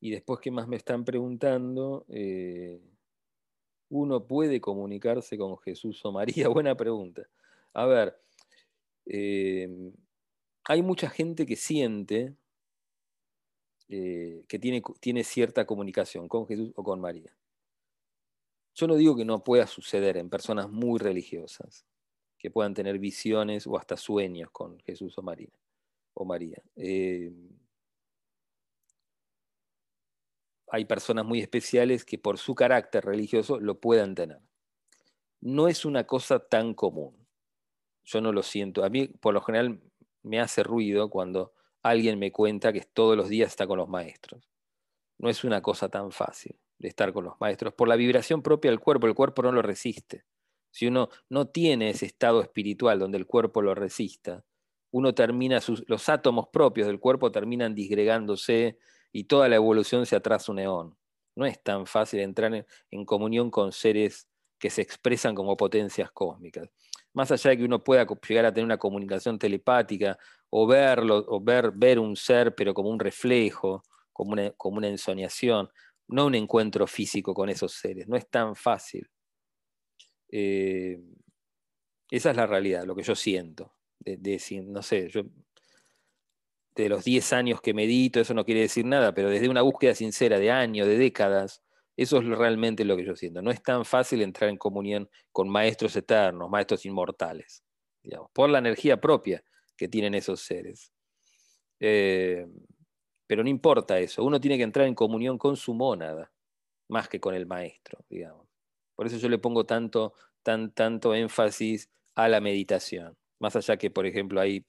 y 0.00 0.10
después, 0.10 0.40
¿qué 0.40 0.50
más 0.50 0.66
me 0.66 0.76
están 0.76 1.04
preguntando? 1.04 2.06
Eh, 2.08 2.80
¿Uno 3.90 4.26
puede 4.26 4.60
comunicarse 4.60 5.38
con 5.38 5.58
Jesús 5.58 6.04
o 6.04 6.10
María? 6.10 6.48
Buena 6.48 6.74
pregunta. 6.74 7.28
A 7.74 7.86
ver, 7.86 8.16
Em, 9.06 9.92
hay 10.64 10.82
mucha 10.82 11.08
gente 11.08 11.46
que 11.46 11.56
siente 11.56 12.34
eh, 13.88 14.44
que 14.48 14.58
tiene, 14.58 14.82
tiene 15.00 15.22
cierta 15.22 15.64
comunicación 15.64 16.28
con 16.28 16.46
Jesús 16.46 16.72
o 16.74 16.82
con 16.82 17.00
María. 17.00 17.32
Yo 18.76 18.86
no 18.86 18.94
digo 18.94 19.16
que 19.16 19.24
no 19.24 19.42
pueda 19.42 19.66
suceder 19.66 20.18
en 20.18 20.28
personas 20.28 20.68
muy 20.70 20.98
religiosas, 20.98 21.86
que 22.38 22.50
puedan 22.50 22.74
tener 22.74 22.98
visiones 22.98 23.66
o 23.66 23.78
hasta 23.78 23.96
sueños 23.96 24.50
con 24.50 24.78
Jesús 24.80 25.16
o 25.16 25.22
María. 25.22 25.50
O 26.12 26.26
María. 26.26 26.62
Em, 26.76 27.48
hay 30.68 30.84
personas 30.84 31.24
muy 31.24 31.40
especiales 31.40 32.04
que 32.04 32.18
por 32.18 32.36
su 32.38 32.54
carácter 32.54 33.04
religioso 33.04 33.58
lo 33.58 33.80
puedan 33.80 34.14
tener. 34.14 34.40
No 35.40 35.68
es 35.68 35.86
una 35.86 36.06
cosa 36.06 36.38
tan 36.38 36.74
común 36.74 37.26
yo 38.06 38.20
no 38.20 38.32
lo 38.32 38.42
siento. 38.42 38.84
A 38.84 38.88
mí, 38.88 39.08
por 39.08 39.34
lo 39.34 39.42
general, 39.42 39.80
me 40.22 40.40
hace 40.40 40.62
ruido 40.62 41.10
cuando 41.10 41.52
alguien 41.82 42.18
me 42.18 42.32
cuenta 42.32 42.72
que 42.72 42.82
todos 42.82 43.16
los 43.16 43.28
días 43.28 43.48
está 43.48 43.66
con 43.66 43.78
los 43.78 43.88
maestros. 43.88 44.48
No 45.18 45.28
es 45.28 45.44
una 45.44 45.60
cosa 45.60 45.88
tan 45.88 46.12
fácil 46.12 46.56
de 46.78 46.88
estar 46.88 47.12
con 47.12 47.24
los 47.24 47.34
maestros. 47.40 47.74
Por 47.74 47.88
la 47.88 47.96
vibración 47.96 48.42
propia 48.42 48.70
del 48.70 48.80
cuerpo, 48.80 49.06
el 49.06 49.14
cuerpo 49.14 49.42
no 49.42 49.52
lo 49.52 49.62
resiste. 49.62 50.24
Si 50.70 50.86
uno 50.86 51.08
no 51.30 51.48
tiene 51.48 51.90
ese 51.90 52.06
estado 52.06 52.42
espiritual 52.42 52.98
donde 52.98 53.18
el 53.18 53.26
cuerpo 53.26 53.62
lo 53.62 53.74
resista, 53.74 54.44
uno 54.90 55.14
termina, 55.14 55.60
los 55.86 56.08
átomos 56.08 56.48
propios 56.48 56.86
del 56.86 57.00
cuerpo 57.00 57.32
terminan 57.32 57.74
disgregándose 57.74 58.78
y 59.12 59.24
toda 59.24 59.48
la 59.48 59.56
evolución 59.56 60.06
se 60.06 60.16
atrasa 60.16 60.52
un 60.52 60.56
neón. 60.56 60.96
No 61.34 61.46
es 61.46 61.62
tan 61.62 61.86
fácil 61.86 62.20
entrar 62.20 62.66
en 62.90 63.04
comunión 63.04 63.50
con 63.50 63.72
seres 63.72 64.28
que 64.58 64.70
se 64.70 64.82
expresan 64.82 65.34
como 65.34 65.56
potencias 65.56 66.10
cósmicas 66.12 66.70
más 67.16 67.32
allá 67.32 67.50
de 67.50 67.56
que 67.56 67.64
uno 67.64 67.82
pueda 67.82 68.06
llegar 68.28 68.44
a 68.44 68.52
tener 68.52 68.66
una 68.66 68.76
comunicación 68.76 69.38
telepática 69.38 70.18
o 70.50 70.66
verlo, 70.66 71.24
o 71.28 71.40
ver, 71.40 71.72
ver 71.74 71.98
un 71.98 72.14
ser, 72.14 72.54
pero 72.54 72.74
como 72.74 72.90
un 72.90 73.00
reflejo, 73.00 73.82
como 74.12 74.32
una, 74.32 74.50
como 74.50 74.76
una 74.76 74.88
ensoñación, 74.88 75.70
no 76.08 76.26
un 76.26 76.34
encuentro 76.34 76.86
físico 76.86 77.34
con 77.34 77.48
esos 77.48 77.72
seres, 77.72 78.08
no 78.08 78.16
es 78.16 78.28
tan 78.28 78.54
fácil. 78.54 79.08
Eh, 80.30 81.00
esa 82.10 82.30
es 82.30 82.36
la 82.36 82.46
realidad, 82.46 82.84
lo 82.84 82.94
que 82.94 83.02
yo 83.02 83.14
siento. 83.14 83.74
De, 83.98 84.38
no 84.64 84.82
sé, 84.82 85.08
yo 85.08 85.22
de 86.76 86.88
los 86.90 87.04
10 87.04 87.32
años 87.32 87.60
que 87.60 87.74
medito, 87.74 88.20
eso 88.20 88.34
no 88.34 88.44
quiere 88.44 88.60
decir 88.60 88.84
nada, 88.84 89.14
pero 89.14 89.30
desde 89.30 89.48
una 89.48 89.62
búsqueda 89.62 89.94
sincera 89.94 90.38
de 90.38 90.50
años, 90.50 90.86
de 90.86 90.98
décadas, 90.98 91.62
eso 91.96 92.18
es 92.18 92.26
realmente 92.26 92.84
lo 92.84 92.96
que 92.96 93.04
yo 93.04 93.16
siento. 93.16 93.40
No 93.40 93.50
es 93.50 93.62
tan 93.62 93.84
fácil 93.84 94.20
entrar 94.20 94.50
en 94.50 94.58
comunión 94.58 95.08
con 95.32 95.48
maestros 95.48 95.96
eternos, 95.96 96.50
maestros 96.50 96.84
inmortales, 96.84 97.64
por 98.34 98.50
la 98.50 98.58
energía 98.58 99.00
propia 99.00 99.42
que 99.76 99.88
tienen 99.88 100.14
esos 100.14 100.40
seres. 100.40 100.92
Eh, 101.80 102.46
pero 103.26 103.42
no 103.42 103.48
importa 103.48 103.98
eso, 103.98 104.24
uno 104.24 104.40
tiene 104.40 104.56
que 104.56 104.62
entrar 104.62 104.86
en 104.86 104.94
comunión 104.94 105.38
con 105.38 105.56
su 105.56 105.74
mónada, 105.74 106.30
más 106.88 107.08
que 107.08 107.20
con 107.20 107.34
el 107.34 107.46
maestro, 107.46 108.04
digamos. 108.08 108.46
Por 108.94 109.06
eso 109.06 109.16
yo 109.18 109.28
le 109.28 109.38
pongo 109.38 109.66
tanto, 109.66 110.14
tan, 110.42 110.72
tanto 110.72 111.14
énfasis 111.14 111.90
a 112.14 112.28
la 112.28 112.40
meditación. 112.40 113.16
Más 113.38 113.56
allá 113.56 113.76
que, 113.76 113.90
por 113.90 114.06
ejemplo, 114.06 114.40
hay, 114.40 114.64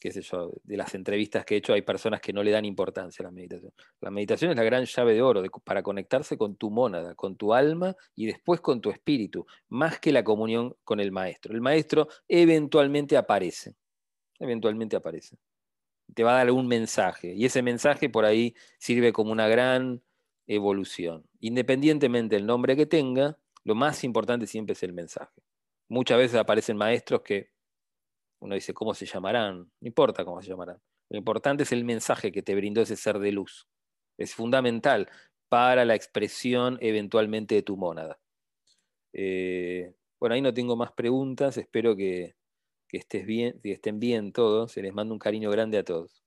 qué 0.00 0.10
sé 0.10 0.22
yo, 0.22 0.52
de 0.64 0.76
las 0.76 0.94
entrevistas 0.94 1.44
que 1.44 1.54
he 1.54 1.58
hecho, 1.58 1.74
hay 1.74 1.82
personas 1.82 2.20
que 2.20 2.32
no 2.32 2.42
le 2.42 2.50
dan 2.50 2.64
importancia 2.64 3.22
a 3.22 3.26
la 3.26 3.30
meditación. 3.30 3.72
La 4.00 4.10
meditación 4.10 4.50
es 4.50 4.56
la 4.56 4.64
gran 4.64 4.84
llave 4.84 5.14
de 5.14 5.22
oro 5.22 5.42
para 5.64 5.82
conectarse 5.82 6.36
con 6.36 6.56
tu 6.56 6.70
mónada, 6.70 7.14
con 7.14 7.36
tu 7.36 7.54
alma 7.54 7.94
y 8.14 8.26
después 8.26 8.60
con 8.60 8.80
tu 8.80 8.90
espíritu, 8.90 9.46
más 9.68 10.00
que 10.00 10.12
la 10.12 10.24
comunión 10.24 10.74
con 10.82 10.98
el 10.98 11.12
maestro. 11.12 11.54
El 11.54 11.60
maestro 11.60 12.08
eventualmente 12.26 13.16
aparece, 13.16 13.76
eventualmente 14.40 14.96
aparece 14.96 15.36
te 16.14 16.24
va 16.24 16.32
a 16.32 16.38
dar 16.38 16.50
un 16.50 16.66
mensaje 16.66 17.34
y 17.34 17.44
ese 17.44 17.62
mensaje 17.62 18.08
por 18.08 18.24
ahí 18.24 18.54
sirve 18.78 19.12
como 19.12 19.32
una 19.32 19.48
gran 19.48 20.02
evolución. 20.46 21.26
Independientemente 21.40 22.36
del 22.36 22.46
nombre 22.46 22.76
que 22.76 22.86
tenga, 22.86 23.38
lo 23.64 23.74
más 23.74 24.04
importante 24.04 24.46
siempre 24.46 24.74
es 24.74 24.82
el 24.82 24.92
mensaje. 24.92 25.42
Muchas 25.88 26.18
veces 26.18 26.36
aparecen 26.38 26.76
maestros 26.76 27.22
que 27.22 27.50
uno 28.40 28.54
dice, 28.54 28.72
¿cómo 28.74 28.94
se 28.94 29.06
llamarán? 29.06 29.70
No 29.80 29.86
importa 29.88 30.24
cómo 30.24 30.40
se 30.42 30.48
llamarán. 30.48 30.80
Lo 31.08 31.18
importante 31.18 31.64
es 31.64 31.72
el 31.72 31.84
mensaje 31.84 32.32
que 32.32 32.42
te 32.42 32.54
brindó 32.54 32.82
ese 32.82 32.96
ser 32.96 33.18
de 33.18 33.32
luz. 33.32 33.68
Es 34.18 34.34
fundamental 34.34 35.08
para 35.48 35.84
la 35.84 35.94
expresión 35.94 36.78
eventualmente 36.80 37.54
de 37.54 37.62
tu 37.62 37.76
mónada. 37.76 38.18
Eh, 39.12 39.94
bueno, 40.18 40.34
ahí 40.34 40.42
no 40.42 40.54
tengo 40.54 40.76
más 40.76 40.92
preguntas. 40.92 41.56
Espero 41.56 41.96
que, 41.96 42.35
que, 42.96 43.00
estés 43.00 43.26
bien, 43.26 43.60
que 43.62 43.72
estén 43.72 44.00
bien 44.00 44.32
todos. 44.32 44.72
Se 44.72 44.82
les 44.82 44.94
manda 44.94 45.12
un 45.12 45.18
cariño 45.18 45.50
grande 45.50 45.78
a 45.78 45.84
todos. 45.84 46.22